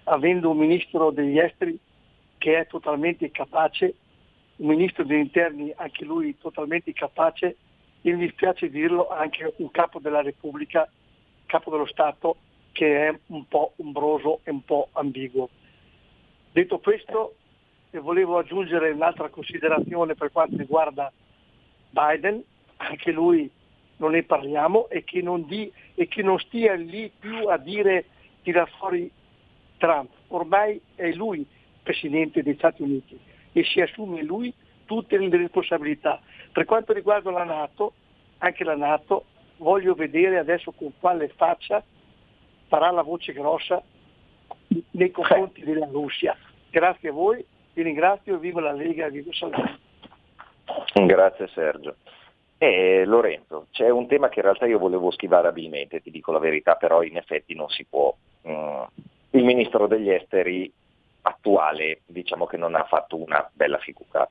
avendo 0.04 0.50
un 0.50 0.58
ministro 0.58 1.10
degli 1.10 1.40
esteri 1.40 1.76
che 2.38 2.56
è 2.56 2.66
totalmente 2.68 3.24
incapace, 3.24 3.94
un 4.58 4.68
ministro 4.68 5.02
degli 5.02 5.18
interni 5.18 5.72
anche 5.74 6.04
lui 6.04 6.38
totalmente 6.38 6.90
incapace 6.90 7.56
e 8.00 8.12
mi 8.12 8.26
dispiace 8.26 8.70
dirlo 8.70 9.08
anche 9.08 9.54
un 9.56 9.72
capo 9.72 9.98
della 9.98 10.22
Repubblica 10.22 10.88
capo 11.50 11.70
dello 11.70 11.86
Stato 11.86 12.36
che 12.72 13.08
è 13.08 13.18
un 13.26 13.46
po' 13.48 13.72
ombroso 13.76 14.40
e 14.44 14.50
un 14.52 14.64
po' 14.64 14.88
ambiguo. 14.92 15.50
Detto 16.52 16.78
questo, 16.78 17.34
volevo 17.90 18.38
aggiungere 18.38 18.90
un'altra 18.90 19.28
considerazione 19.28 20.14
per 20.14 20.30
quanto 20.30 20.56
riguarda 20.56 21.12
Biden, 21.90 22.42
anche 22.76 23.10
lui 23.10 23.50
non 23.96 24.12
ne 24.12 24.22
parliamo 24.22 24.88
e 24.88 25.02
che 25.04 25.20
non, 25.20 25.44
di, 25.46 25.70
e 25.94 26.06
che 26.06 26.22
non 26.22 26.38
stia 26.38 26.74
lì 26.74 27.10
più 27.18 27.48
a 27.48 27.58
dire 27.58 28.06
tirar 28.42 28.70
fuori 28.78 29.10
Trump. 29.76 30.10
Ormai 30.28 30.80
è 30.94 31.10
lui 31.12 31.44
Presidente 31.82 32.42
degli 32.42 32.54
Stati 32.56 32.82
Uniti 32.82 33.18
e 33.52 33.64
si 33.64 33.80
assume 33.80 34.22
lui 34.22 34.52
tutte 34.86 35.18
le 35.18 35.28
responsabilità. 35.28 36.20
Per 36.52 36.64
quanto 36.64 36.92
riguarda 36.92 37.30
la 37.30 37.44
Nato, 37.44 37.92
anche 38.38 38.64
la 38.64 38.76
Nato 38.76 39.24
voglio 39.60 39.94
vedere 39.94 40.38
adesso 40.38 40.72
con 40.72 40.92
quale 40.98 41.28
faccia 41.28 41.82
farà 42.66 42.90
la 42.90 43.02
voce 43.02 43.32
grossa 43.32 43.82
nei 44.92 45.10
confronti 45.10 45.62
della 45.62 45.86
Russia. 45.86 46.36
Grazie 46.70 47.10
a 47.10 47.12
voi, 47.12 47.44
vi 47.74 47.82
ringrazio, 47.82 48.38
viva 48.38 48.60
la 48.60 48.72
Lega, 48.72 49.08
viva 49.08 49.32
Salvini. 49.32 49.78
Grazie 51.06 51.48
Sergio. 51.48 51.96
Eh, 52.58 53.04
Lorenzo, 53.04 53.66
c'è 53.70 53.88
un 53.88 54.06
tema 54.06 54.28
che 54.28 54.40
in 54.40 54.44
realtà 54.44 54.66
io 54.66 54.78
volevo 54.78 55.10
schivare 55.10 55.48
abilmente, 55.48 56.00
ti 56.00 56.10
dico 56.10 56.30
la 56.30 56.38
verità, 56.38 56.76
però 56.76 57.02
in 57.02 57.16
effetti 57.16 57.54
non 57.54 57.68
si 57.68 57.84
può. 57.84 58.14
Mm. 58.46 58.82
Il 59.30 59.44
ministro 59.44 59.86
degli 59.86 60.10
esteri 60.10 60.70
attuale 61.22 62.00
diciamo 62.06 62.46
che 62.46 62.56
non 62.56 62.74
ha 62.74 62.84
fatto 62.84 63.16
una 63.16 63.48
bella 63.52 63.78
figura. 63.78 64.28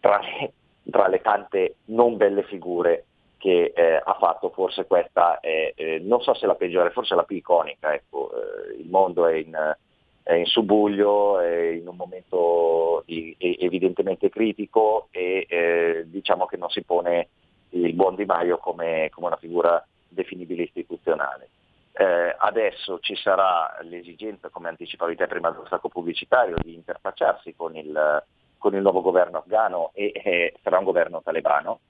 Tra 0.00 0.20
le, 0.20 0.52
tra 0.90 1.08
le 1.08 1.20
tante 1.20 1.76
non 1.86 2.16
belle 2.16 2.42
figure 2.44 3.04
che 3.44 3.74
eh, 3.76 4.00
ha 4.02 4.16
fatto 4.18 4.48
forse 4.48 4.86
questa, 4.86 5.38
è, 5.38 5.74
eh, 5.76 5.98
non 6.02 6.22
so 6.22 6.32
se 6.32 6.46
la 6.46 6.54
peggiore, 6.54 6.92
forse 6.92 7.14
la 7.14 7.24
più 7.24 7.36
iconica. 7.36 7.92
Ecco. 7.92 8.30
Eh, 8.32 8.80
il 8.80 8.88
mondo 8.88 9.26
è 9.26 9.34
in, 9.34 9.76
è 10.22 10.32
in 10.32 10.46
subuglio, 10.46 11.38
è 11.40 11.72
in 11.72 11.86
un 11.86 11.94
momento 11.94 13.02
di, 13.04 13.36
evidentemente 13.38 14.30
critico 14.30 15.08
e 15.10 15.44
eh, 15.46 16.04
diciamo 16.06 16.46
che 16.46 16.56
non 16.56 16.70
si 16.70 16.84
pone 16.84 17.28
il 17.72 17.92
buon 17.92 18.14
Di 18.14 18.24
Maio 18.24 18.56
come, 18.56 19.10
come 19.12 19.26
una 19.26 19.36
figura 19.36 19.86
definibile 20.08 20.62
istituzionale. 20.62 21.50
Eh, 21.92 22.34
adesso 22.38 22.98
ci 23.00 23.14
sarà 23.14 23.76
l'esigenza, 23.82 24.48
come 24.48 24.70
anticipavi 24.70 25.16
te 25.16 25.26
prima 25.26 25.50
dello 25.50 25.66
stacco 25.66 25.90
pubblicitario, 25.90 26.56
di 26.62 26.72
interfacciarsi 26.72 27.54
con 27.54 27.76
il, 27.76 28.24
con 28.56 28.74
il 28.74 28.80
nuovo 28.80 29.02
governo 29.02 29.36
afghano 29.36 29.90
e 29.92 30.12
eh, 30.14 30.54
sarà 30.62 30.78
un 30.78 30.84
governo 30.84 31.20
talebano 31.22 31.80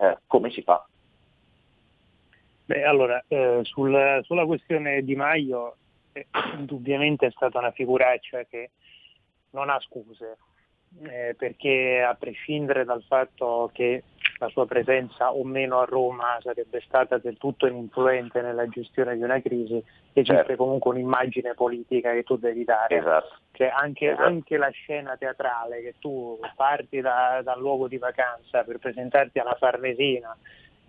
eh, 0.00 0.16
come 0.26 0.50
si 0.50 0.62
fa? 0.62 0.84
Beh, 2.70 2.84
allora, 2.84 3.20
eh, 3.26 3.58
sul, 3.62 4.20
sulla 4.22 4.46
questione 4.46 5.02
Di 5.02 5.16
Maio, 5.16 5.74
eh, 6.12 6.28
indubbiamente 6.56 7.26
è 7.26 7.30
stata 7.32 7.58
una 7.58 7.72
figuraccia 7.72 8.44
che 8.44 8.70
non 9.50 9.70
ha 9.70 9.80
scuse, 9.80 10.36
eh, 11.02 11.34
perché 11.36 12.00
a 12.00 12.14
prescindere 12.14 12.84
dal 12.84 13.02
fatto 13.02 13.72
che 13.74 14.04
la 14.38 14.48
sua 14.50 14.66
presenza 14.66 15.32
o 15.32 15.42
meno 15.42 15.80
a 15.80 15.84
Roma 15.84 16.38
sarebbe 16.42 16.80
stata 16.86 17.18
del 17.18 17.38
tutto 17.38 17.66
ininfluente 17.66 18.40
nella 18.40 18.68
gestione 18.68 19.16
di 19.16 19.22
una 19.24 19.40
crisi, 19.40 19.82
esiste 20.12 20.36
certo. 20.36 20.54
comunque 20.54 20.92
un'immagine 20.92 21.54
politica 21.54 22.12
che 22.12 22.22
tu 22.22 22.36
devi 22.36 22.62
dare. 22.62 22.98
Esatto. 22.98 23.34
Cioè 23.50 23.72
anche, 23.74 24.12
esatto. 24.12 24.22
anche, 24.22 24.56
la 24.56 24.70
scena 24.70 25.16
teatrale 25.16 25.82
che 25.82 25.94
tu 25.98 26.38
parti 26.54 27.00
da, 27.00 27.40
dal 27.42 27.58
luogo 27.58 27.88
di 27.88 27.98
vacanza 27.98 28.62
per 28.62 28.78
presentarti 28.78 29.40
alla 29.40 29.56
Farnesina 29.58 30.38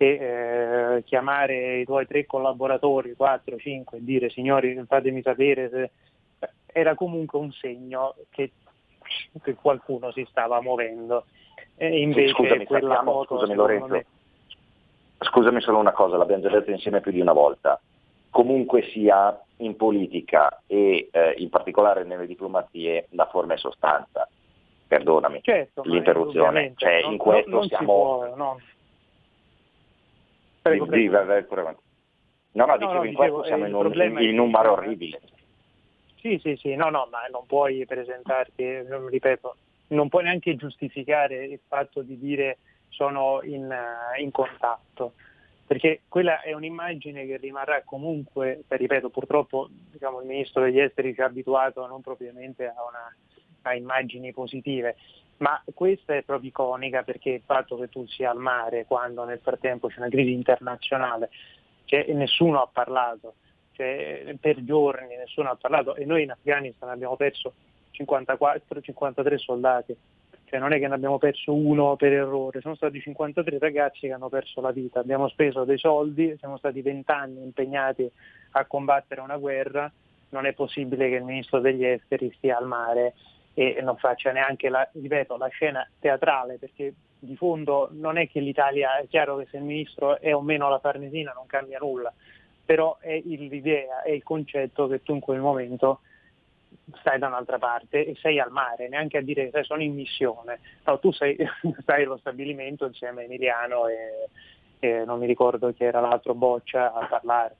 e 0.02 0.96
eh, 0.96 1.02
chiamare 1.04 1.78
i 1.78 1.84
tuoi 1.84 2.06
tre 2.06 2.26
collaboratori, 2.26 3.14
quattro, 3.14 3.56
cinque, 3.56 3.98
e 3.98 4.04
dire 4.04 4.30
signori 4.30 4.82
fatemi 4.86 5.22
sapere 5.22 5.68
se... 5.70 5.90
era 6.66 6.94
comunque 6.94 7.38
un 7.38 7.52
segno 7.52 8.14
che, 8.30 8.50
che 9.42 9.54
qualcuno 9.54 10.10
si 10.10 10.26
stava 10.28 10.60
muovendo 10.60 11.24
E 11.76 12.00
invece 12.00 12.28
sì, 12.28 12.34
scusami, 12.34 12.64
quella 12.64 12.94
sappiamo, 12.94 13.12
foto, 13.12 13.38
scusami 13.38 13.54
Lorenzo, 13.54 13.86
me... 13.88 14.06
scusami 15.18 15.60
solo 15.60 15.78
una 15.78 15.92
cosa, 15.92 16.16
l'abbiamo 16.16 16.42
già 16.42 16.50
detto 16.50 16.70
insieme 16.70 17.00
più 17.00 17.12
di 17.12 17.20
una 17.20 17.32
volta. 17.32 17.80
Comunque 18.30 18.82
sia 18.92 19.38
in 19.58 19.76
politica 19.76 20.62
e 20.66 21.08
eh, 21.10 21.34
in 21.36 21.50
particolare 21.50 22.04
nelle 22.04 22.26
diplomazie 22.26 23.08
la 23.10 23.26
forma 23.26 23.54
e 23.54 23.58
sostanza. 23.58 24.28
Perdonami 24.86 25.40
certo, 25.42 25.82
l'interruzione. 25.84 26.72
Cioè, 26.76 27.02
non, 27.02 27.12
in 27.12 27.18
questo 27.18 27.50
non 27.50 27.66
siamo. 27.66 27.84
Può, 27.84 28.34
no. 28.36 28.60
Prego, 30.62 30.86
prego. 30.86 31.82
No, 32.52 32.66
no, 32.66 32.76
dicevo, 32.76 32.92
no, 32.92 33.04
in 33.04 33.14
questo 33.14 33.44
siamo 33.44 33.66
in 33.66 33.74
un, 33.74 33.92
in, 33.92 34.18
in 34.20 34.38
un 34.38 34.50
mare 34.50 34.68
orribile. 34.68 35.20
Sì, 36.20 36.38
sì, 36.40 36.56
sì, 36.56 36.74
no, 36.76 36.88
no, 36.90 37.08
ma 37.10 37.26
non 37.30 37.46
puoi 37.46 37.84
presentarti, 37.84 38.64
ripeto, 39.08 39.56
non 39.88 40.08
puoi 40.08 40.24
neanche 40.24 40.54
giustificare 40.54 41.44
il 41.46 41.58
fatto 41.66 42.02
di 42.02 42.18
dire 42.18 42.58
sono 42.90 43.40
in, 43.42 43.74
in 44.18 44.30
contatto, 44.30 45.14
perché 45.66 46.02
quella 46.08 46.40
è 46.42 46.52
un'immagine 46.52 47.26
che 47.26 47.38
rimarrà 47.38 47.82
comunque, 47.84 48.62
ripeto, 48.68 49.08
purtroppo 49.08 49.68
diciamo, 49.90 50.20
il 50.20 50.26
ministro 50.26 50.62
degli 50.62 50.78
esteri 50.78 51.14
ci 51.14 51.22
ha 51.22 51.26
abituato 51.26 51.86
non 51.86 52.02
propriamente 52.02 52.66
a, 52.66 52.74
una, 52.86 53.16
a 53.62 53.74
immagini 53.74 54.32
positive, 54.32 54.96
ma 55.38 55.62
questa 55.74 56.14
è 56.14 56.22
proprio 56.22 56.50
iconica 56.50 57.02
perché 57.02 57.30
il 57.30 57.42
fatto 57.44 57.76
che 57.76 57.88
tu 57.88 58.06
sia 58.06 58.30
al 58.30 58.38
mare 58.38 58.84
quando 58.86 59.24
nel 59.24 59.40
frattempo 59.42 59.88
c'è 59.88 59.98
una 59.98 60.08
crisi 60.08 60.32
internazionale 60.32 61.30
cioè, 61.92 62.10
nessuno 62.14 62.62
ha 62.62 62.68
parlato, 62.72 63.34
cioè, 63.72 64.34
per 64.40 64.64
giorni 64.64 65.14
nessuno 65.14 65.50
ha 65.50 65.56
parlato 65.56 65.94
e 65.94 66.06
noi 66.06 66.22
in 66.22 66.30
Afghanistan 66.30 66.88
abbiamo 66.88 67.16
perso 67.16 67.52
54-53 67.92 69.36
soldati, 69.36 69.94
cioè 70.46 70.58
non 70.58 70.72
è 70.72 70.78
che 70.78 70.88
ne 70.88 70.94
abbiamo 70.94 71.18
perso 71.18 71.52
uno 71.52 71.96
per 71.96 72.14
errore, 72.14 72.62
sono 72.62 72.76
stati 72.76 72.98
53 72.98 73.58
ragazzi 73.58 74.06
che 74.06 74.12
hanno 74.12 74.30
perso 74.30 74.62
la 74.62 74.70
vita, 74.70 75.00
abbiamo 75.00 75.28
speso 75.28 75.64
dei 75.64 75.76
soldi, 75.76 76.34
siamo 76.38 76.56
stati 76.56 76.80
20 76.80 77.10
anni 77.10 77.42
impegnati 77.42 78.10
a 78.52 78.64
combattere 78.64 79.20
una 79.20 79.36
guerra, 79.36 79.92
non 80.30 80.46
è 80.46 80.54
possibile 80.54 81.10
che 81.10 81.16
il 81.16 81.24
ministro 81.24 81.60
degli 81.60 81.84
esteri 81.84 82.32
stia 82.38 82.56
al 82.56 82.66
mare 82.66 83.12
e 83.54 83.80
non 83.82 83.96
faccia 83.96 84.32
neanche 84.32 84.68
la, 84.68 84.88
ripeto, 84.92 85.36
la 85.36 85.48
scena 85.48 85.86
teatrale 85.98 86.58
perché 86.58 86.94
di 87.18 87.36
fondo 87.36 87.88
non 87.92 88.18
è 88.18 88.28
che 88.28 88.40
l'Italia, 88.40 88.98
è 88.98 89.06
chiaro 89.06 89.36
che 89.36 89.46
se 89.50 89.58
il 89.58 89.62
ministro 89.62 90.18
è 90.18 90.34
o 90.34 90.40
meno 90.40 90.68
la 90.68 90.80
Farnesina 90.80 91.32
non 91.32 91.46
cambia 91.46 91.78
nulla, 91.78 92.12
però 92.64 92.96
è 92.98 93.20
l'idea, 93.24 94.02
è 94.02 94.10
il 94.10 94.22
concetto 94.22 94.88
che 94.88 95.02
tu 95.02 95.14
in 95.14 95.20
quel 95.20 95.40
momento 95.40 96.00
stai 96.98 97.18
da 97.18 97.28
un'altra 97.28 97.58
parte 97.58 98.04
e 98.04 98.16
sei 98.20 98.40
al 98.40 98.50
mare, 98.50 98.88
neanche 98.88 99.18
a 99.18 99.22
dire 99.22 99.50
che 99.50 99.62
sono 99.62 99.82
in 99.82 99.94
missione, 99.94 100.58
no, 100.84 100.98
tu 100.98 101.12
sei, 101.12 101.36
stai 101.80 102.04
allo 102.04 102.16
stabilimento 102.16 102.86
insieme 102.86 103.22
a 103.22 103.24
Emiliano 103.24 103.86
e, 103.86 104.28
e, 104.80 105.04
non 105.04 105.18
mi 105.18 105.26
ricordo 105.26 105.72
chi 105.72 105.84
era 105.84 106.00
l'altro 106.00 106.34
Boccia 106.34 106.92
a 106.92 107.06
parlare. 107.06 107.56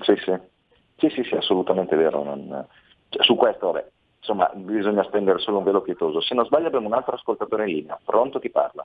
Sì, 0.00 0.16
sì, 0.16 0.36
sì, 0.96 1.08
sì, 1.10 1.22
sì 1.22 1.34
assolutamente 1.34 1.94
vero. 1.94 2.24
Non... 2.24 2.66
Cioè, 3.08 3.22
su 3.22 3.36
questo 3.36 3.70
vabbè, 3.70 3.86
insomma 4.24 4.50
bisogna 4.54 5.04
spendere 5.04 5.38
solo 5.38 5.58
un 5.58 5.64
velo 5.64 5.82
pietoso. 5.82 6.20
Se 6.22 6.34
non 6.34 6.46
sbaglio 6.46 6.68
abbiamo 6.68 6.86
un 6.86 6.94
altro 6.94 7.14
ascoltatore 7.14 7.68
in 7.68 7.74
linea. 7.74 7.98
Pronto 8.02 8.38
chi 8.38 8.50
parla? 8.50 8.84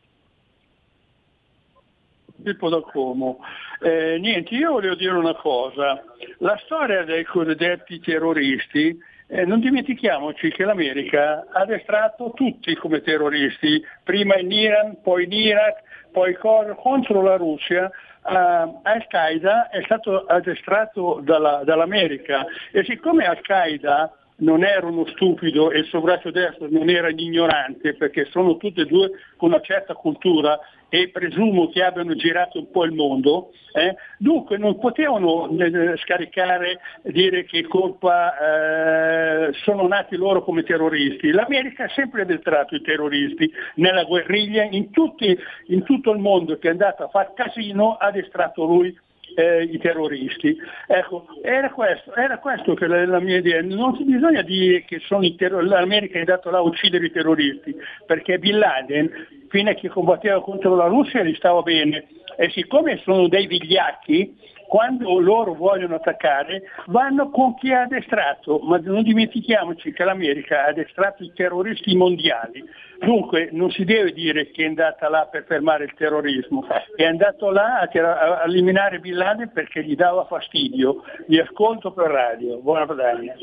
Pippo 2.44 2.70
da 2.70 2.82
Como. 2.82 3.40
Eh, 3.82 4.18
niente, 4.20 4.54
io 4.56 4.74
volevo 4.74 4.96
dire 4.96 5.14
una 5.14 5.36
cosa. 5.36 6.04
La 6.40 6.60
storia 6.64 7.04
dei 7.04 7.24
cosiddetti 7.24 8.00
terroristi, 8.00 8.98
eh, 9.28 9.46
non 9.46 9.60
dimentichiamoci 9.60 10.50
che 10.52 10.64
l'America 10.64 11.46
ha 11.52 11.62
addestrato 11.62 12.32
tutti 12.36 12.76
come 12.76 13.02
terroristi, 13.02 13.82
prima 14.04 14.38
in 14.38 14.52
Iran, 14.52 15.02
poi 15.02 15.26
in 15.26 15.32
Iraq, 15.32 15.82
poi 16.12 16.36
contro 16.36 17.22
la 17.22 17.36
Russia. 17.38 17.90
Uh, 18.22 18.82
Al-Qaeda 18.84 19.70
è 19.70 19.82
stato 19.84 20.26
addestrato 20.26 21.22
dalla, 21.24 21.64
dall'America 21.64 22.46
e 22.72 22.84
siccome 22.84 23.26
Al-Qaeda 23.26 24.14
non 24.40 24.64
era 24.64 24.86
uno 24.86 25.06
stupido 25.08 25.72
e 25.72 25.80
il 25.80 25.86
suo 25.86 26.02
braccio 26.02 26.32
destro 26.32 26.68
non 26.70 26.90
era 26.90 27.08
un 27.08 27.18
ignorante 27.18 27.96
perché 27.96 28.26
sono 28.26 28.58
tutte 28.58 28.82
e 28.82 28.86
due 28.86 29.12
con 29.38 29.50
una 29.50 29.62
certa 29.62 29.94
cultura 29.94 30.60
e 30.90 31.10
presumo 31.10 31.70
che 31.70 31.84
abbiano 31.84 32.16
girato 32.16 32.58
un 32.58 32.72
po' 32.72 32.84
il 32.84 32.94
mondo, 32.94 33.52
eh? 33.74 33.96
dunque 34.18 34.58
non 34.58 34.80
potevano 34.80 35.48
eh, 35.60 35.96
scaricare, 35.98 36.80
dire 37.04 37.46
che 37.46 37.68
colpa 37.68 39.50
eh, 39.50 39.54
sono 39.64 39.88
nati 39.88 40.16
loro 40.16 40.44
come 40.44 40.64
terroristi. 40.64 41.32
L'America 41.32 41.84
ha 41.84 41.90
sempre 41.90 42.24
addestrato 42.24 42.76
i 42.76 42.82
terroristi 42.82 43.52
nella 43.76 44.04
guerriglia, 44.04 44.64
in, 44.64 44.90
tutti, 44.90 45.38
in 45.68 45.84
tutto 45.84 46.12
il 46.12 46.20
mondo 46.20 46.58
che 46.58 46.70
è 46.70 46.72
andato 46.72 47.04
a 47.04 47.10
far 47.10 47.34
casino 47.34 47.94
ha 47.94 48.08
addestrato 48.08 48.66
lui 48.66 48.98
eh, 49.36 49.64
i 49.64 49.78
terroristi. 49.78 50.56
Ecco, 50.88 51.28
era 51.42 51.70
questo, 51.72 52.14
era 52.16 52.38
questo 52.40 52.74
che 52.74 52.88
la, 52.88 53.06
la, 53.06 53.20
mia 53.20 53.38
idea. 53.38 53.62
Non 53.62 53.98
bisogna 54.04 54.42
dire 54.42 54.84
che 54.86 55.02
terror- 55.36 55.64
l'America 55.64 56.18
è 56.18 56.20
andato 56.20 56.50
là 56.50 56.58
a 56.58 56.62
uccidere 56.62 57.06
i 57.06 57.12
terroristi, 57.12 57.76
perché 58.06 58.40
Bin 58.40 58.58
Laden, 58.58 59.12
fino 59.50 59.70
a 59.70 59.74
che 59.74 59.90
combatteva 59.90 60.42
contro 60.42 60.76
la 60.76 60.88
Russia, 60.88 61.24
gli 61.24 61.36
stava 61.36 61.62
bene. 61.62 62.08
E 62.38 62.50
siccome 62.52 62.98
sono 63.04 63.28
dei 63.28 63.48
vigliacchi, 63.48 64.36
quando 64.70 65.20
loro 65.20 65.56
vogliono 65.56 65.96
attaccare 65.96 66.62
vanno 66.86 67.32
con 67.32 67.56
chi 67.56 67.74
ha 67.74 67.82
addestrato, 67.82 68.60
ma 68.60 68.78
non 68.78 69.02
dimentichiamoci 69.02 69.92
che 69.92 70.04
l'America 70.04 70.64
ha 70.64 70.68
addestrato 70.68 71.24
i 71.24 71.34
terroristi 71.34 71.96
mondiali. 71.96 72.64
Dunque 73.00 73.50
non 73.52 73.72
si 73.72 73.84
deve 73.84 74.14
dire 74.14 74.52
che 74.52 74.64
è 74.64 74.68
andata 74.68 75.10
là 75.10 75.26
per 75.26 75.46
fermare 75.46 75.86
il 75.86 75.94
terrorismo, 75.96 76.68
è 76.96 77.04
andato 77.04 77.50
là 77.50 77.80
a, 77.80 78.44
eliminare 78.46 79.00
Bin 79.00 79.16
Laden 79.16 79.52
perché 79.52 79.84
gli 79.84 79.96
dava 79.96 80.26
fastidio. 80.26 81.02
Vi 81.26 81.40
ascolto 81.40 81.92
per 81.92 82.12
radio. 82.12 82.60
Buona 82.60 82.86
Padania. 82.86 83.36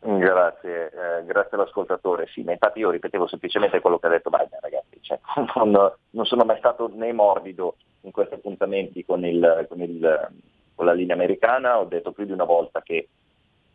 Grazie, 0.00 0.90
eh, 0.90 1.24
grazie 1.24 1.56
all'ascoltatore. 1.56 2.26
Sì, 2.28 2.42
ma 2.42 2.50
infatti 2.50 2.80
io 2.80 2.90
ripetevo 2.90 3.28
semplicemente 3.28 3.80
quello 3.80 3.98
che 3.98 4.06
ha 4.06 4.10
detto 4.10 4.30
Biden, 4.30 4.58
ragazzi. 4.60 4.98
Cioè, 5.00 5.18
non, 5.54 5.92
non, 6.10 6.24
sono 6.24 6.44
mai 6.44 6.58
stato 6.58 6.90
né 6.92 7.12
morbido 7.12 7.76
in 8.06 8.12
questi 8.12 8.34
appuntamenti 8.34 9.04
con, 9.04 9.24
il, 9.24 9.66
con, 9.68 9.82
il, 9.82 10.30
con 10.74 10.86
la 10.86 10.92
linea 10.92 11.14
americana, 11.14 11.78
ho 11.78 11.84
detto 11.84 12.12
più 12.12 12.24
di 12.24 12.32
una 12.32 12.44
volta 12.44 12.80
che 12.82 13.08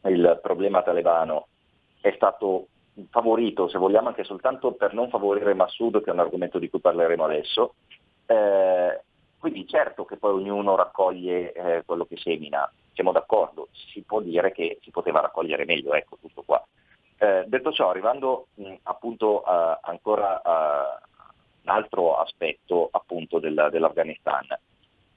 il 0.04 0.40
problema 0.42 0.82
talebano 0.82 1.48
è 2.00 2.12
stato 2.16 2.68
favorito, 3.10 3.68
se 3.68 3.78
vogliamo, 3.78 4.08
anche 4.08 4.24
soltanto 4.24 4.72
per 4.72 4.94
non 4.94 5.10
favorire 5.10 5.54
Massoud, 5.54 6.02
che 6.02 6.10
è 6.10 6.14
un 6.14 6.20
argomento 6.20 6.60
di 6.60 6.70
cui 6.70 6.80
parleremo 6.80 7.24
adesso. 7.24 7.76
Eh, 8.26 9.02
quindi 9.38 9.68
certo 9.68 10.06
che 10.06 10.18
poi 10.18 10.34
ognuno 10.34 10.76
raccoglie 10.76 11.52
eh, 11.52 11.84
quello 11.86 12.06
che 12.06 12.18
semina, 12.18 12.72
siamo 12.94 13.12
d'accordo, 13.12 13.68
si 13.72 14.02
può 14.02 14.22
dire 14.22 14.52
che 14.52 14.80
si 14.82 14.92
poteva 14.92 15.20
raccogliere 15.20 15.66
meglio, 15.66 15.94
ecco 15.94 16.18
tutto 16.22 16.44
qua. 16.44 16.64
Eh, 17.18 17.44
detto 17.48 17.72
ciò, 17.72 17.90
arrivando 17.90 18.48
mh, 18.56 18.74
appunto 18.84 19.42
a, 19.42 19.80
ancora 19.84 20.42
a 20.44 21.02
un 21.64 21.70
altro 21.70 22.16
aspetto 22.18 22.90
appunto 22.92 23.40
del, 23.40 23.70
dell'Afghanistan, 23.72 24.46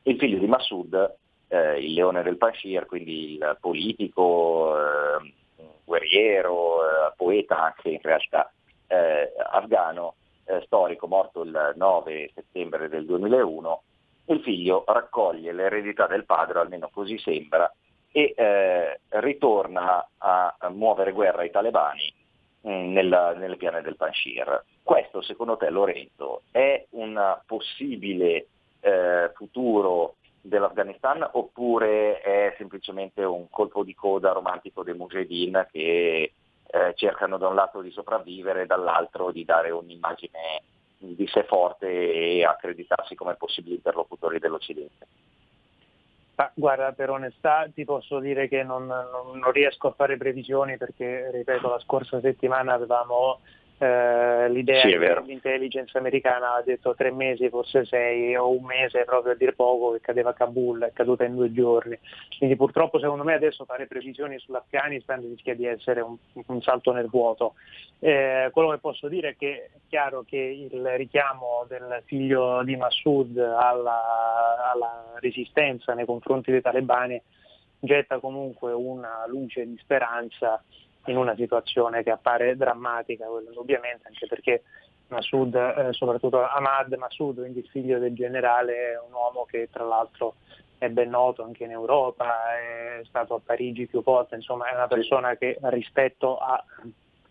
il 0.03 0.19
figlio 0.19 0.39
di 0.39 0.47
Massoud, 0.47 1.17
eh, 1.49 1.85
il 1.85 1.95
leone 1.95 2.23
del 2.23 2.37
Panshir, 2.37 2.87
quindi 2.87 3.35
il 3.35 3.57
politico, 3.61 4.77
eh, 4.79 5.33
guerriero, 5.85 6.83
eh, 6.83 7.13
poeta 7.17 7.63
anche 7.65 7.91
in 7.91 8.01
realtà 8.03 8.53
eh, 8.87 9.33
afghano, 9.51 10.15
eh, 10.45 10.63
storico, 10.67 11.07
morto 11.07 11.43
il 11.43 11.73
9 11.75 12.31
settembre 12.35 12.89
del 12.89 13.07
2001, 13.07 13.83
il 14.27 14.41
figlio 14.41 14.85
raccoglie 14.87 15.53
l'eredità 15.53 16.07
del 16.07 16.25
padre, 16.25 16.61
almeno 16.61 16.89
così 16.93 17.19
sembra, 17.19 17.71
e 18.11 18.33
eh, 18.37 19.01
ritorna 19.09 20.07
a, 20.19 20.57
muovere 20.71 21.13
guerra 21.13 21.43
ai 21.43 21.51
talebani 21.51 22.13
nella, 22.65 23.35
nelle 23.35 23.57
piane 23.57 23.83
del 23.83 23.97
Panshir. 23.97 24.65
Questo 24.83 25.23
secondo 25.23 25.57
te 25.57 25.71
Lorenzo 25.71 26.43
è 26.51 26.87
un 26.91 27.39
possibile 27.47 28.47
eh, 28.81 29.31
futuro 29.35 30.17
dell'Afghanistan 30.41 31.27
oppure 31.33 32.21
è 32.21 32.55
semplicemente 32.59 33.25
un 33.25 33.49
colpo 33.49 33.83
di 33.83 33.95
coda 33.95 34.33
romantico 34.33 34.83
dei 34.83 34.95
mujahideen 34.95 35.69
che 35.73 36.33
eh, 36.67 36.93
cercano 36.97 37.39
da 37.39 37.49
un 37.49 37.55
lato 37.55 37.81
di 37.81 37.91
sopravvivere 37.91 38.63
e 38.63 38.67
dall'altro 38.67 39.31
di 39.31 39.45
dare 39.45 39.71
un'immagine 39.71 40.63
di 40.99 41.27
sé 41.29 41.45
forte 41.45 41.87
e 41.87 42.45
accreditarsi 42.45 43.15
come 43.15 43.37
possibili 43.37 43.77
interlocutori 43.77 44.39
dell'Occidente. 44.39 45.07
Ma 46.37 46.51
guarda, 46.55 46.93
per 46.93 47.11
onestà 47.11 47.69
ti 47.73 47.85
posso 47.85 48.19
dire 48.19 48.49
che 48.49 48.65
non, 48.65 48.87
non, 48.87 49.39
non, 49.39 49.53
riesco 49.53 49.89
a 49.89 49.95
fare 49.97 50.17
previsioni 50.17 50.77
perché, 50.77 51.31
ripeto, 51.33 51.69
la 51.69 51.79
scorsa 51.79 52.21
settimana 52.21 52.73
avevamo 52.73 53.41
eh, 53.85 54.49
l'idea 54.49 54.81
sì, 54.81 54.97
che 54.97 55.23
l'intelligence 55.27 55.99
americana 55.99 56.55
ha 56.55 56.63
detto 56.63 56.95
tre 56.95 57.11
mesi, 57.11 57.51
forse 57.51 57.85
sei 57.85 58.35
o 58.35 58.49
un 58.49 58.65
mese 58.65 59.05
proprio 59.05 59.33
a 59.33 59.37
dir 59.37 59.55
poco 59.55 59.93
che 59.93 60.01
cadeva 60.01 60.31
a 60.31 60.33
Kabul, 60.33 60.85
è 60.85 60.93
caduta 60.95 61.25
in 61.25 61.35
due 61.35 61.53
giorni. 61.53 61.99
Quindi 62.39 62.57
purtroppo 62.57 62.99
secondo 62.99 63.25
me 63.25 63.35
adesso 63.35 63.67
fare 63.67 63.87
previsioni 63.87 64.39
sull'Afghanistan 64.39 65.21
rischia 65.21 65.55
di 65.55 65.67
essere 65.67 66.01
un, 66.01 66.17
un 66.47 66.63
salto 66.63 66.93
nel 66.93 67.09
vuoto. 67.09 67.55
Eh, 67.99 68.49
quello 68.53 68.71
che 68.71 68.79
posso 68.79 69.07
dire 69.09 69.31
è 69.31 69.37
che 69.37 69.71
è 69.73 69.79
chiaro 69.89 70.25
che 70.27 70.39
il 70.39 70.87
richiamo 70.97 71.67
del 71.69 72.03
figlio 72.07 72.63
di 72.63 72.77
Massoud 72.77 73.37
alla, 73.37 74.71
alla 74.73 75.13
resistenza 75.17 75.93
nei 75.93 76.07
confronti 76.07 76.51
dei 76.51 76.63
talebani 76.63 77.21
getta 77.81 78.19
comunque 78.19 78.73
una 78.73 79.27
luce 79.27 79.67
di 79.67 79.77
speranza 79.79 80.63
in 81.07 81.17
una 81.17 81.35
situazione 81.35 82.03
che 82.03 82.11
appare 82.11 82.57
drammatica, 82.57 83.27
ovviamente 83.31 84.07
anche 84.07 84.27
perché 84.27 84.63
Massoud, 85.09 85.55
eh, 85.55 85.93
soprattutto 85.93 86.43
Ahmad 86.43 86.93
Massoud, 86.95 87.39
quindi 87.39 87.61
il 87.61 87.69
figlio 87.69 87.99
del 87.99 88.15
generale, 88.15 88.93
è 88.93 88.99
un 88.99 89.13
uomo 89.13 89.45
che 89.45 89.69
tra 89.71 89.85
l'altro 89.85 90.37
è 90.79 90.89
ben 90.89 91.11
noto 91.11 91.43
anche 91.43 91.65
in 91.65 91.71
Europa, 91.71 92.57
è 92.59 93.05
stato 93.05 93.35
a 93.35 93.41
Parigi 93.45 93.87
più 93.87 94.03
volte, 94.03 94.35
insomma 94.35 94.71
è 94.71 94.75
una 94.75 94.89
persona 94.89 95.37
che 95.37 95.59
rispetto 95.63 96.39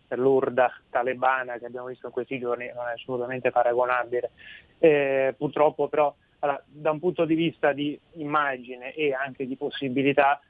all'urda 0.07 0.71
talebana 0.89 1.57
che 1.57 1.65
abbiamo 1.65 1.87
visto 1.87 2.07
in 2.07 2.13
questi 2.13 2.39
giorni 2.39 2.71
non 2.73 2.87
è 2.87 2.93
assolutamente 2.93 3.51
paragonabile. 3.51 4.31
Eh, 4.77 5.33
purtroppo 5.37 5.87
però 5.87 6.13
allora, 6.39 6.61
da 6.67 6.91
un 6.91 6.99
punto 6.99 7.25
di 7.25 7.35
vista 7.35 7.71
di 7.71 7.97
immagine 8.13 8.93
e 8.93 9.13
anche 9.13 9.47
di 9.47 9.55
possibilità 9.55 10.41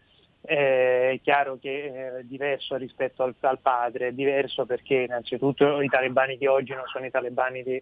eh, 0.46 1.12
è 1.12 1.20
chiaro 1.22 1.58
che 1.60 2.18
è 2.18 2.24
diverso 2.24 2.76
rispetto 2.76 3.24
al, 3.24 3.34
al, 3.40 3.60
padre, 3.60 4.08
è 4.08 4.12
diverso 4.12 4.66
perché 4.66 4.96
innanzitutto 4.96 5.82
i 5.82 5.88
talebani 5.88 6.38
di 6.38 6.48
oggi 6.48 6.74
non 6.74 6.84
sono 6.88 7.06
i 7.06 7.12
talebani 7.12 7.64
di 7.64 7.82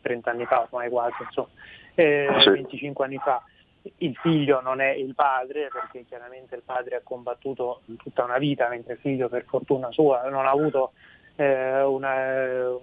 30 0.00 0.30
anni 0.30 0.46
fa, 0.46 0.62
ormai 0.62 0.88
quasi, 0.88 1.22
insomma, 1.22 1.48
eh, 1.94 2.28
25 2.44 3.04
anni 3.04 3.18
fa. 3.18 3.42
Il 3.98 4.16
figlio 4.16 4.62
non 4.62 4.80
è 4.80 4.90
il 4.92 5.14
padre 5.14 5.68
perché 5.70 6.06
chiaramente 6.06 6.54
il 6.54 6.62
padre 6.64 6.96
ha 6.96 7.00
combattuto 7.02 7.82
tutta 7.98 8.24
una 8.24 8.38
vita, 8.38 8.68
mentre 8.68 8.94
il 8.94 8.98
figlio 9.00 9.28
per 9.28 9.44
fortuna 9.44 9.92
sua 9.92 10.26
non 10.30 10.46
ha 10.46 10.50
avuto 10.50 10.92
eh, 11.36 11.82
una, 11.82 12.78